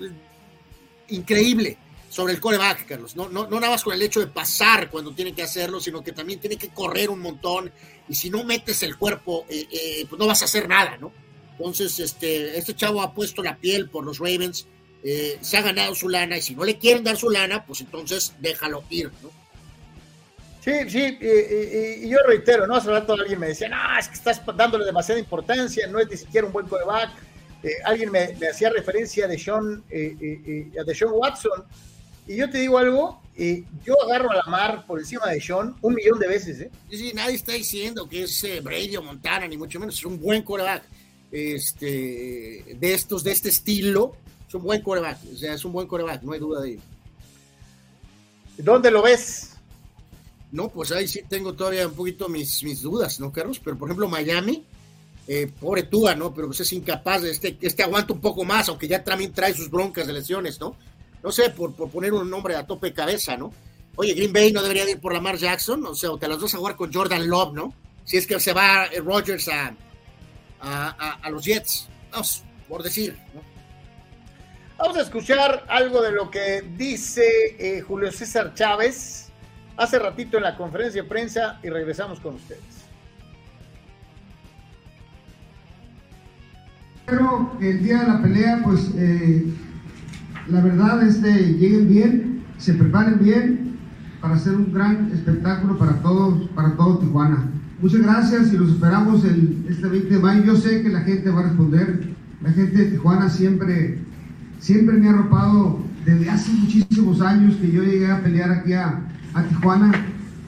[1.10, 1.78] increíble
[2.14, 3.16] sobre el coreback, Carlos.
[3.16, 6.04] No, no, no nada más con el hecho de pasar cuando tiene que hacerlo, sino
[6.04, 7.72] que también tiene que correr un montón,
[8.08, 11.12] y si no metes el cuerpo, pues no vas a hacer nada, ¿no?
[11.58, 14.68] Entonces, este, este chavo ha puesto la piel por los Ravens,
[15.04, 17.82] eh, se ha ganado su lana y si no le quieren dar su lana, pues
[17.82, 19.32] entonces déjalo ir, ¿no?
[20.62, 22.76] Sí, sí, y, yo reitero, ¿no?
[22.76, 26.16] Hace rato alguien me decía, no, es que estás dándole demasiada importancia, no es ni
[26.16, 27.10] siquiera un buen coreback.
[27.64, 31.66] Eh, alguien me, hacía referencia de Sean, eh, Sean Watson,
[32.28, 33.22] y yo te digo algo,
[33.84, 36.72] yo agarro a la mar por encima de Sean un millón de veces, ¿eh?
[36.90, 40.20] Sí, sí, nadie está diciendo que es Brady o Montana, ni mucho menos, es un
[40.20, 40.84] buen coreback.
[41.32, 44.16] Este, de estos, de este estilo,
[44.48, 46.82] es un buen coreback, o sea, es un buen coreback, no hay duda de ello.
[48.58, 49.54] ¿Dónde lo ves?
[50.52, 53.60] No, pues ahí sí tengo todavía un poquito mis, mis dudas, ¿no, Carlos?
[53.64, 54.64] Pero por ejemplo, Miami,
[55.28, 56.32] eh, pobre Tua, ¿no?
[56.36, 59.56] Pero pues es incapaz de este, este aguanta un poco más, aunque ya también trae
[59.56, 60.76] sus broncas de lesiones, ¿no?
[61.24, 63.52] No sé, por, por poner un nombre a tope de cabeza, ¿no?
[63.96, 66.54] Oye, Green Bay no debería ir por Lamar Jackson, o sea, o te las vas
[66.54, 67.74] a jugar con Jordan Love, ¿no?
[68.04, 69.74] Si es que se va Rodgers a,
[70.60, 71.88] a, a los Jets,
[72.68, 73.42] por decir, ¿no?
[74.78, 77.24] Vamos a escuchar algo de lo que dice
[77.58, 79.30] eh, Julio César Chávez
[79.78, 82.62] hace ratito en la conferencia de prensa y regresamos con ustedes.
[87.06, 89.46] Espero que el día de la pelea, pues eh,
[90.50, 93.74] la verdad, este, lleguen bien, se preparen bien
[94.22, 97.50] para hacer un gran espectáculo para todos, para todo Tijuana.
[97.82, 100.44] Muchas gracias y los esperamos el, este 20 de mayo.
[100.44, 102.10] Yo sé que la gente va a responder.
[102.42, 104.00] La gente de Tijuana siempre
[104.60, 109.02] siempre me ha arropado desde hace muchísimos años que yo llegué a pelear aquí a,
[109.50, 109.92] Tijuana.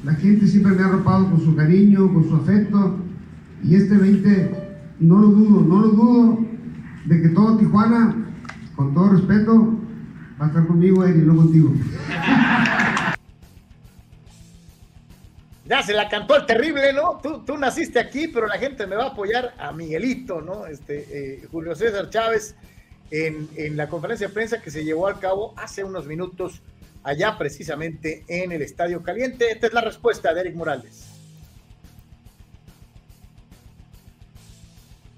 [0.04, 2.98] La gente siempre me ha arropado con su cariño, con su afecto.
[3.64, 4.52] Y este 20,
[5.00, 6.40] no lo dudo, no lo dudo
[7.06, 8.16] de que todo Tijuana,
[8.76, 9.80] con todo respeto,
[10.40, 11.74] va a estar conmigo, y no contigo.
[15.68, 17.20] Ya se la cantó el terrible, ¿no?
[17.24, 20.68] Tú, tú, naciste aquí, pero la gente me va a apoyar a Miguelito, ¿no?
[20.68, 22.56] Este, eh, Julio César Chávez
[23.10, 26.62] en, la conferencia de prensa que se llevó a cabo hace unos minutos
[27.04, 29.52] allá precisamente en el Estadio Caliente.
[29.52, 31.08] Esta es la respuesta de Eric Morales.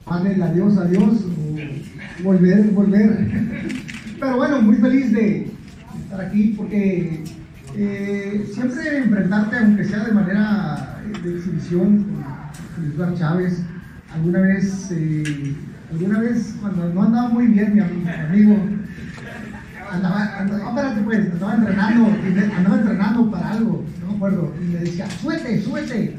[0.06, 1.14] adiós, adiós,
[2.24, 3.97] volver, volver.
[4.20, 5.52] Pero bueno, muy feliz de
[6.04, 7.24] estar aquí porque
[7.76, 12.06] eh, siempre enfrentarte, aunque sea de manera de exhibición,
[12.76, 13.62] con Eduardo Chávez,
[14.14, 15.56] alguna vez eh,
[15.92, 18.58] Alguna vez, cuando no andaba muy bien, mi amigo,
[19.90, 22.08] andaba, andaba, espérate pues, andaba entrenando,
[22.58, 26.18] andaba entrenando para algo, no me acuerdo, y le decía, súbete, súbete.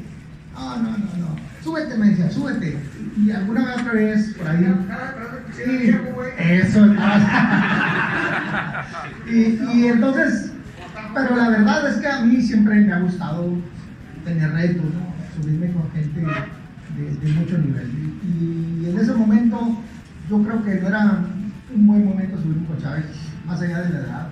[0.59, 2.77] No, no, no, no, súbete, me decía, súbete.
[3.17, 4.75] Y alguna vez otra vez, por ahí.
[5.55, 5.95] Sí,
[6.37, 6.85] eso,
[9.27, 10.51] y, y entonces,
[11.13, 13.55] pero la verdad es que a mí siempre me ha gustado
[14.25, 14.85] tener retos,
[15.35, 17.89] subirme con gente de, mucho nivel.
[18.23, 19.77] Y, en ese momento
[20.29, 21.25] yo creo que no era
[21.73, 23.05] un buen momento subir con Chávez,
[23.45, 24.31] más allá de la edad.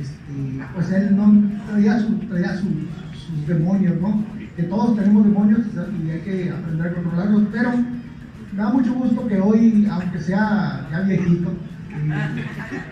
[0.00, 4.24] Este, pues él no traía, su, traía sus demonios, ¿no?
[4.58, 5.60] Que todos tenemos demonios
[6.04, 10.84] y hay que aprender a controlarlos, pero me da mucho gusto que hoy, aunque sea
[10.90, 11.52] ya viejito,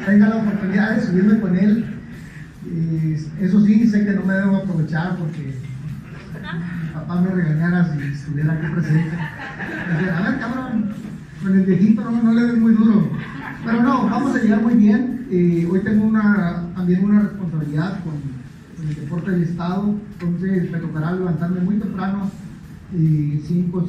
[0.07, 1.85] tenga la oportunidad de subirme con él.
[3.41, 5.59] eso sí, sé que no me debo aprovechar porque
[6.95, 9.17] papá me regañara si estuviera aquí presente.
[9.17, 10.93] a ver, cabrón,
[11.43, 13.11] con el viejito no, no le den muy duro.
[13.65, 15.27] Pero no, vamos a llegar muy bien.
[15.33, 18.36] Eh, hoy tengo una, también una responsabilidad con,
[18.89, 22.31] el deporte del Estado, entonces me tocará levantarme muy temprano
[22.93, 23.89] 5,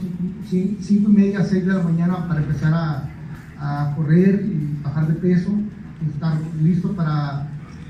[0.90, 5.49] y media, 6 de la mañana para empezar a, correr y bajar de peso,
[6.02, 7.48] y estar listo para,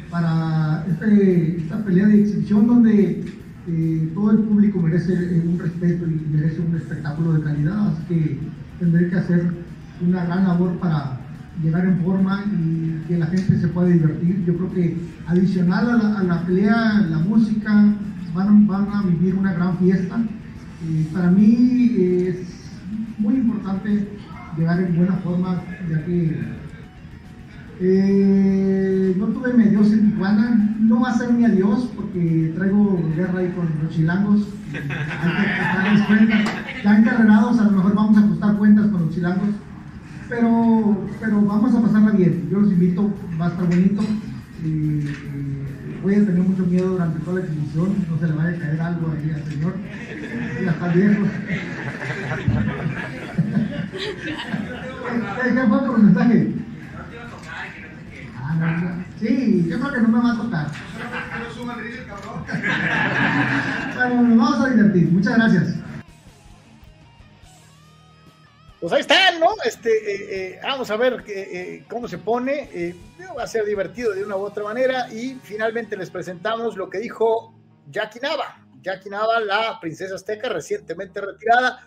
[0.10, 3.26] para este, esta pelea de exhibición donde
[3.68, 8.40] eh, todo el público merece un respeto y merece un espectáculo de calidad, así que
[8.80, 9.52] tendré que hacer
[10.08, 11.20] una gran labor para
[11.64, 14.44] llegar en forma y que la gente se pueda divertir.
[14.46, 14.98] Yo creo que
[15.28, 17.94] adicional a la, pelea, la música,
[18.34, 20.20] van, van a vivir una gran fiesta
[21.14, 21.96] para mí
[22.28, 22.38] es
[23.18, 24.08] muy importante
[24.58, 26.40] llegar en buena forma, ya que
[27.80, 33.12] eh, no tuve mi adiós en Tijuana, no va a ser mi adiós porque traigo
[33.16, 34.48] guerra ahí con los chilangos.
[34.74, 36.46] Hay que cuentas.
[36.84, 39.50] Ya encarregados, a lo mejor vamos a ajustar cuentas con los chilangos,
[40.30, 42.48] pero, pero vamos a pasarla bien.
[42.52, 44.04] Yo los invito, va a estar bonito.
[46.04, 48.82] voy a tener mucho miedo durante toda la exhibición, no se le vaya a caer
[48.82, 49.74] algo ahí al señor
[50.64, 51.24] ya está viejo.
[55.44, 56.52] ¿Qué fue por mensaje?
[58.40, 60.68] Ah, sí, yo creo que no me va a tocar.
[63.96, 65.12] Bueno, nos vamos a divertir.
[65.12, 65.76] Muchas gracias.
[68.88, 69.50] Pues ahí están, ¿no?
[69.66, 72.96] Este, eh, eh, vamos a ver eh, cómo se pone.
[73.38, 75.12] va a ser divertido de una u otra manera.
[75.12, 77.54] Y finalmente les presentamos lo que dijo
[77.90, 78.66] Jackie Nava.
[78.82, 81.86] Jackie Nava, la princesa azteca recientemente retirada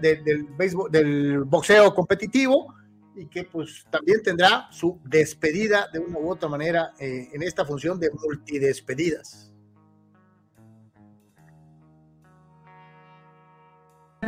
[0.00, 2.74] del, béisbol, del boxeo competitivo
[3.14, 7.64] y que pues también tendrá su despedida de una u otra manera eh, en esta
[7.64, 9.47] función de multidespedidas.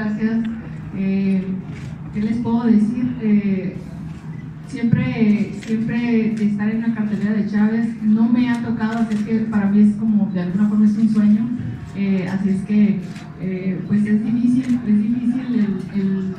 [0.00, 0.38] Gracias.
[0.96, 1.44] Eh,
[2.14, 3.16] ¿Qué les puedo decir?
[3.20, 3.76] Eh,
[4.66, 9.38] siempre, siempre estar en la cartelera de Chávez no me ha tocado, así es que
[9.40, 11.50] para mí es como de alguna forma es un sueño.
[11.96, 13.00] Eh, así es que,
[13.86, 16.34] pues es difícil, es difícil el,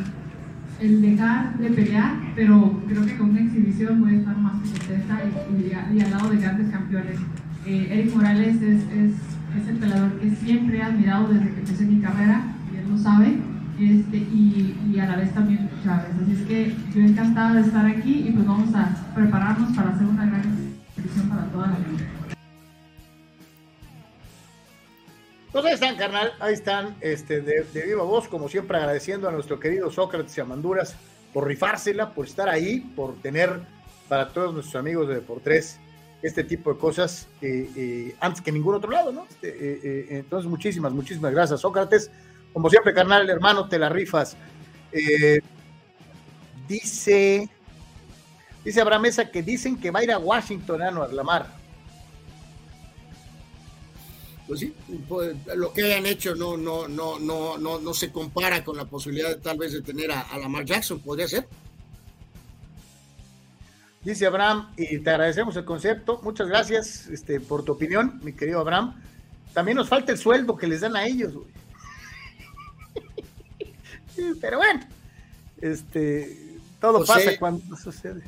[0.80, 5.22] el, dejar de pelear, pero creo que con una exhibición voy a estar más contenta
[5.52, 7.20] y, y, al lado de grandes campeones.
[7.68, 9.12] Eh, Eric Morales es, es,
[9.56, 12.98] es, el peleador que siempre he admirado desde que empecé mi carrera, y él lo
[12.98, 13.51] sabe,
[13.82, 16.12] este, y, a la vez también Chávez.
[16.22, 20.06] Así es que yo encantada de estar aquí y pues vamos a prepararnos para hacer
[20.06, 20.42] una gran
[20.90, 22.06] exhibición para toda la gente.
[25.52, 29.60] Pues ahí están, carnal, ahí están, este, de, viva voz, como siempre agradeciendo a nuestro
[29.60, 30.96] querido Sócrates y a Manduras
[31.34, 33.62] por rifársela, por estar ahí, por tener
[34.08, 35.80] para todos nuestros amigos de Deportes
[36.22, 39.26] este tipo de cosas eh, antes que ningún otro lado, ¿no?
[39.30, 42.12] Este, eh, eh, entonces, muchísimas, muchísimas gracias, Sócrates.
[42.54, 44.36] Como siempre, carnal, hermano, te la rifas.
[46.68, 47.50] dice,
[48.64, 51.62] dice Abraham Mesa que dicen que va a ir a Washington, a Lamar.
[54.52, 54.74] pues sí,
[55.08, 58.84] pues, lo que hayan hecho no, no, no, no, no, no se compara con la
[58.84, 61.48] posibilidad de, tal vez de tener a, Lamar Jackson, podría ser.
[64.04, 66.20] Dice Abraham, y te agradecemos el concepto.
[66.22, 69.02] Muchas gracias este, por tu opinión, mi querido Abraham.
[69.54, 71.32] También nos falta el sueldo que les dan a ellos,
[74.40, 74.82] Pero bueno,
[75.62, 78.22] este, todo pasa cuando sucede.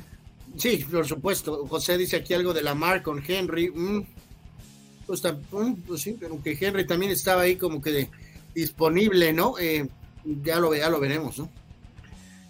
[0.56, 1.66] Sí, por supuesto.
[1.66, 3.70] José dice aquí algo de Lamar con Henry.
[3.70, 4.06] Mm,
[5.06, 5.22] pues,
[5.86, 8.08] pues, sí, pero que Henry también estaba ahí como que
[8.54, 9.58] disponible, ¿no?
[9.58, 9.88] Eh,
[10.24, 11.50] ya, lo, ya lo veremos, ¿no?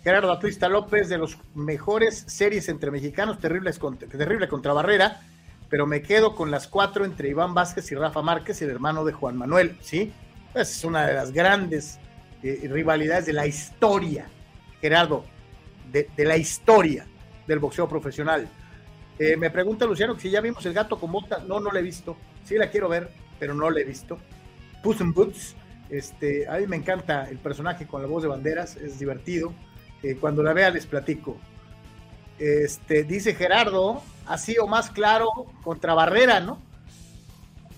[0.04, 3.80] Gerardo Batista López, de los mejores series entre mexicanos, terribles
[4.10, 5.22] terrible contra Barrera,
[5.70, 9.14] pero me quedo con las cuatro entre Iván Vázquez y Rafa Márquez, el hermano de
[9.14, 10.12] Juan Manuel, ¿sí?
[10.54, 11.98] es una de las grandes
[12.44, 14.26] eh, rivalidades de la historia,
[14.80, 15.24] Gerardo,
[15.90, 17.06] de, la historia
[17.46, 18.48] del boxeo profesional.
[19.18, 21.44] Eh, me pregunta Luciano si ya vimos el gato con botas.
[21.44, 22.16] No, no lo he visto.
[22.44, 23.08] Sí la quiero ver,
[23.38, 24.18] pero no la he visto.
[24.82, 25.56] Puss in Boots.
[25.88, 29.54] Este, a mí me encanta el personaje con la voz de banderas, es divertido.
[30.02, 31.38] Eh, cuando la vea les platico.
[32.38, 35.28] Este, dice Gerardo, así o más claro
[35.62, 36.60] contra Barrera, ¿no?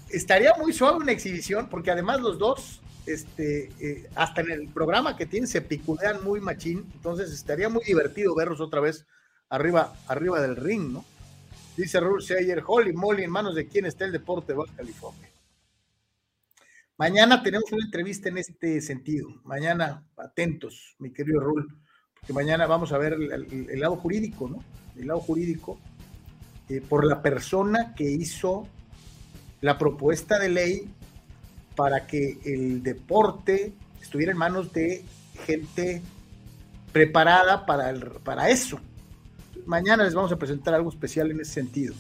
[0.08, 5.16] Estaría muy suave una exhibición, porque además los dos, este, eh, hasta en el programa
[5.16, 6.84] que tienen, se picudean muy machín.
[6.94, 9.06] Entonces estaría muy divertido verlos otra vez
[9.48, 11.04] arriba, arriba del ring, ¿no?
[11.76, 15.28] Dice Rule ayer, holy moly, en manos de quién está el deporte de Baja California.
[16.96, 19.28] Mañana tenemos una entrevista en este sentido.
[19.44, 21.78] Mañana, atentos, mi querido Rul,
[22.14, 24.64] porque mañana vamos a ver el, lado jurídico, ¿no?
[24.98, 25.78] El lado jurídico
[26.70, 28.66] eh, por la persona que hizo
[29.60, 30.94] la propuesta de ley
[31.76, 35.04] para que el deporte estuviera en manos de
[35.44, 36.02] gente
[36.92, 38.80] preparada para, el, para eso,
[39.66, 41.94] mañana les vamos a presentar algo especial en ese sentido.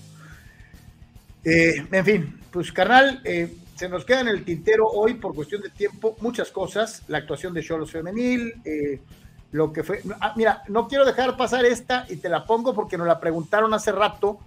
[1.44, 5.62] Eh, en fin, pues carnal, eh, se nos queda en el tintero hoy por cuestión
[5.62, 9.00] de tiempo muchas cosas, la actuación de Cholos Femenil, eh,
[9.52, 10.02] lo que fue...
[10.20, 13.74] Ah, mira, no quiero dejar pasar esta y te la pongo porque nos la preguntaron
[13.74, 14.38] hace rato,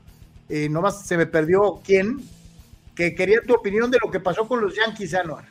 [0.49, 2.19] eh, nomás se me perdió quién,
[2.99, 5.47] que quería tu opinión de lo que pasó con los Yankees, Anuar.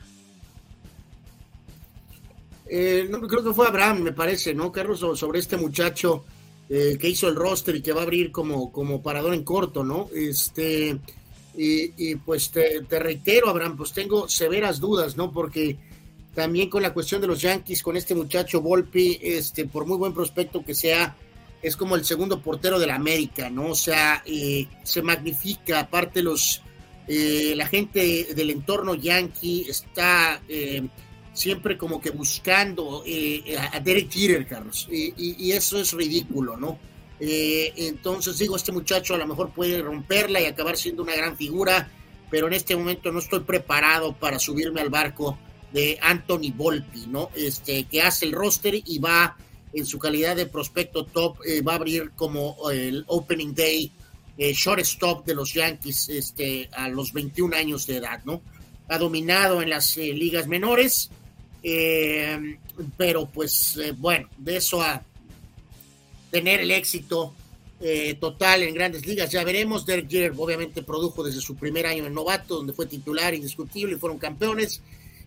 [2.67, 5.01] Eh, no, creo que fue Abraham, me parece, ¿no, Carlos?
[5.19, 6.27] Sobre este muchacho
[6.69, 9.83] eh, que hizo el roster y que va a abrir como, como parador en corto,
[9.83, 10.11] ¿no?
[10.15, 10.99] Este,
[11.57, 15.33] y, pues te, reitero, Abraham, pues tengo severas dudas, ¿no?
[15.33, 15.79] Porque
[16.35, 20.13] también con la cuestión de los Yankees, con este muchacho Volpi, este, por muy buen
[20.13, 21.17] prospecto que sea,
[21.63, 23.69] es como el segundo portero de la América, ¿no?
[23.69, 26.63] O sea, eh, se magnifica, aparte los,
[27.09, 30.43] la gente del entorno Yankee está
[31.39, 36.79] siempre como que buscando eh, a Derek Jeter, Carlos, y, eso es ridículo, ¿no?
[37.21, 41.37] Eh, entonces digo, este muchacho a lo mejor puede romperla y acabar siendo una gran
[41.37, 41.91] figura,
[42.31, 45.39] pero en este momento no estoy preparado para subirme al barco
[45.73, 47.31] de Anthony Volpi, ¿no?
[47.35, 49.37] Este, que hace el roster y va
[49.73, 53.93] en su calidad de prospecto top, eh, va a abrir como el opening day
[54.39, 58.41] shortstop de los Yankees este, a los 21 años de edad, ¿no?
[58.89, 61.11] Ha dominado en las ligas menores,
[61.63, 62.57] eh,
[62.97, 65.03] pero pues eh, bueno, de eso a
[66.31, 67.35] tener el éxito
[67.81, 69.85] eh, total en grandes ligas, ya veremos.
[69.85, 73.99] Derek Jeter obviamente produjo desde su primer año en novato, donde fue titular indiscutible y
[73.99, 74.81] fueron campeones.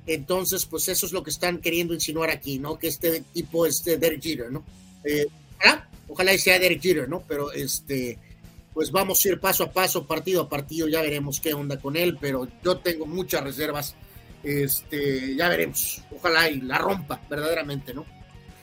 [0.08, 2.80] Entonces, pues eso es lo que están queriendo insinuar aquí, ¿no?
[2.80, 4.64] Que este tipo es Derek Jeter, ¿no?
[5.60, 7.24] ojalá, ojalá sea Derek Jeter, ¿no?
[7.28, 8.18] Pero este,
[8.74, 11.96] pues vamos a ir paso a paso, partido a partido, ya veremos qué onda con
[11.96, 13.96] él, pero yo tengo muchas reservas
[14.44, 16.02] este, ya veremos.
[16.12, 18.06] Ojalá y la rompa, verdaderamente, ¿no?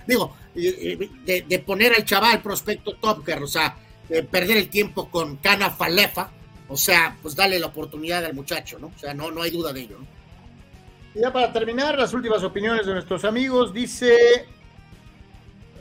[0.07, 3.77] Digo, de, poner al chaval prospecto Top o sea,
[4.31, 6.31] perder el tiempo con Cana Falefa,
[6.69, 8.87] o sea, pues dale la oportunidad al muchacho, ¿no?
[8.89, 10.07] O sea, no, no hay duda de ello, ¿no?
[11.15, 14.47] Y ya para terminar, las últimas opiniones de nuestros amigos, dice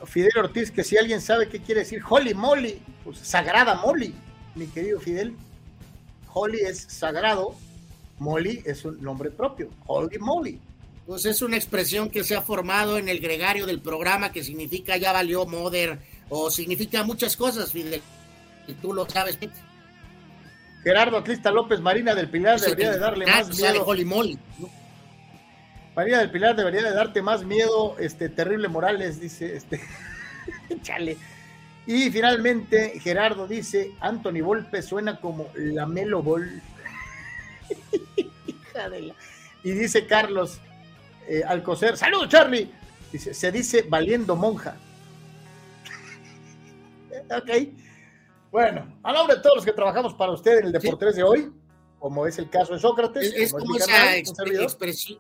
[0.06, 4.14] Fidel Ortiz que si alguien sabe qué quiere decir Holy Moly, pues sagrada Molly,
[4.56, 5.34] mi querido Fidel.
[6.34, 7.56] Holy es sagrado
[8.20, 10.60] Molly es un nombre propio, Holy Molly.
[11.06, 14.98] Pues es una expresión que se ha formado en el gregario del programa que significa
[14.98, 18.02] ya valió Mother o significa muchas cosas, Fidel.
[18.68, 19.40] Y tú lo sabes.
[20.84, 23.86] Gerardo Atlista López Marina del Pilar debería de darle más miedo.
[23.86, 24.38] Holy Molly.
[25.96, 29.80] Marina del Pilar debería de darte más miedo, este terrible Morales, dice este.
[30.82, 31.16] Chale.
[31.88, 36.62] Y finalmente Gerardo dice, Anthony Volpe suena como la Melo Ball.
[39.64, 40.60] Y dice Carlos
[41.28, 42.70] eh, Alcocer, ¡Salud, Charlie!
[43.12, 44.76] Dice, se dice valiendo monja.
[47.36, 47.50] ok.
[48.52, 51.52] Bueno, a nombre de todos los que trabajamos para usted en el Deportes de hoy,
[52.00, 53.34] como es el caso de Sócrates.
[53.34, 55.20] Es, como, esa expresión.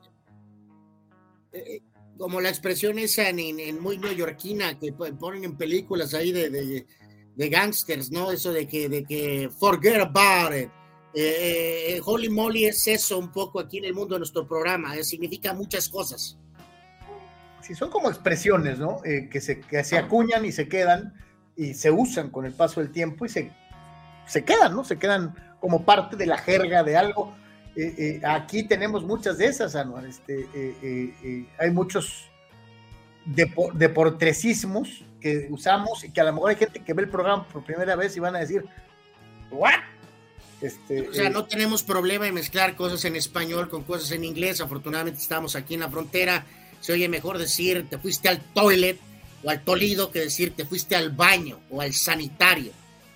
[1.53, 1.81] Eh, eh,
[2.17, 8.11] como la expresión esa en, muy neoyorquina que ponen en películas ahí de, de, gangsters,
[8.11, 8.31] ¿no?
[8.31, 10.69] Eso de que, de que forget about it
[11.19, 14.95] eh, eh, Holy Moly es eso un poco aquí en el mundo de nuestro programa,
[14.95, 16.37] eh, significa muchas cosas.
[17.61, 19.01] Sí, son como expresiones, ¿no?
[19.01, 21.15] que, se, que se acuñan y se quedan
[21.55, 23.51] y se usan con el paso del tiempo y se,
[24.27, 24.83] se quedan, ¿no?
[24.83, 27.35] Se quedan como parte de la jerga de algo.
[28.23, 30.05] Aquí tenemos muchas de esas, Anuar.
[30.05, 32.29] Este, hay muchos
[33.25, 37.63] deportresismos que usamos y que a lo mejor hay gente que ve el programa por
[37.63, 38.65] primera vez y van a decir,
[39.51, 39.73] ¿what?
[40.61, 44.23] Este, o sea, eh, no tenemos problema en mezclar cosas en español con cosas en
[44.23, 44.61] inglés.
[44.61, 46.45] Afortunadamente estamos aquí en la frontera.
[46.79, 48.99] Se oye mejor decir te fuiste al toilet
[49.43, 52.71] o al tolido que decir te fuiste al baño o al sanitario.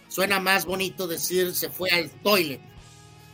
[0.07, 2.59] Suena más bonito decir se fue al toilet,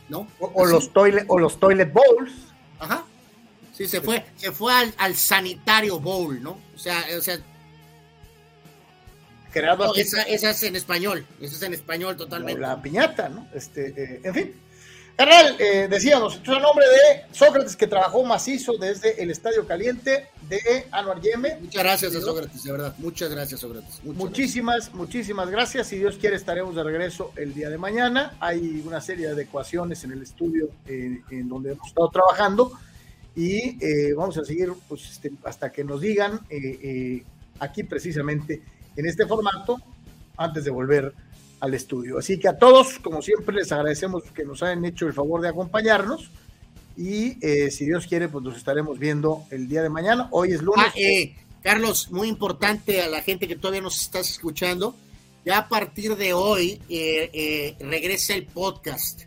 [0.08, 0.28] ¿no?
[0.38, 2.32] O, los, toilet, o los toilet bowls.
[2.78, 3.04] Ajá.
[3.74, 6.58] Sí, se fue, se fue al, al sanitario bowl, ¿no?
[6.74, 7.38] O sea, o sea,
[9.96, 12.60] esa, es en español, esa es en español totalmente.
[12.60, 13.48] La, piñata, ¿no?
[13.54, 14.54] Este, eh, en fin.
[15.18, 19.66] Carnal, eh, decíamos, esto es el nombre de Sócrates que trabajó macizo desde el Estadio
[19.66, 21.58] Caliente de Anuar Yeme.
[21.60, 22.94] Muchas gracias a Sócrates, de verdad.
[22.98, 24.00] Muchas gracias, Sócrates.
[24.04, 25.88] muchísimas, muchísimas gracias.
[25.88, 28.36] Si Dios quiere, estaremos de regreso el día de mañana.
[28.38, 32.78] Hay una serie de adecuaciones en el estudio en donde hemos estado trabajando
[33.34, 36.38] y eh, vamos a seguir pues, este, hasta que nos digan
[37.58, 38.62] aquí precisamente
[38.94, 39.82] en este formato
[40.36, 41.12] antes de volver
[41.60, 42.18] al estudio.
[42.18, 45.48] Así que a todos, como siempre, les agradecemos que nos hayan hecho el favor de
[45.48, 46.30] acompañarnos
[46.96, 50.28] y eh, si Dios quiere, pues nos estaremos viendo el día de mañana.
[50.32, 50.86] Hoy es lunes.
[50.88, 54.94] Ah, eh, Carlos, muy importante a la gente que todavía nos estás escuchando,
[55.44, 59.22] ya a partir de hoy eh, regresa el podcast.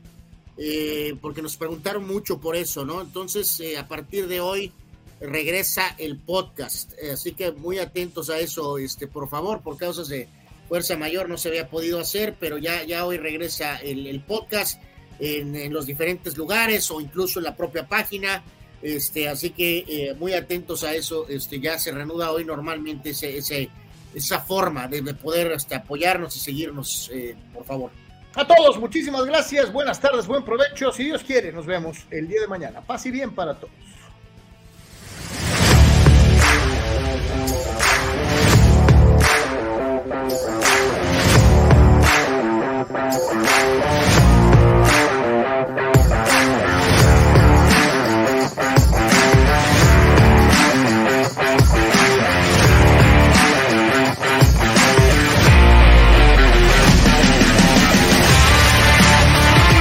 [0.58, 3.02] eh, porque nos preguntaron mucho por eso, ¿no?
[3.02, 4.72] Entonces, eh, a partir de hoy
[5.20, 10.28] regresa el podcast, así que muy atentos a eso, este, por favor, por causas de
[10.72, 14.82] fuerza mayor no se había podido hacer, pero ya, ya hoy regresa el, podcast
[15.20, 18.42] en, los diferentes lugares o incluso en la propia página.
[18.82, 21.28] Este, así que eh, muy atentos a eso.
[21.28, 23.70] Este, ya se reanuda hoy normalmente ese,
[24.16, 27.92] esa forma de, poder hasta apoyarnos y seguirnos, eh, por favor.
[28.36, 29.74] A todos, muchísimas gracias.
[29.74, 30.94] Buenas tardes, buen provecho.
[30.94, 32.80] Si Dios quiere, nos vemos el día de mañana.
[32.80, 33.74] Paz y bien para todos.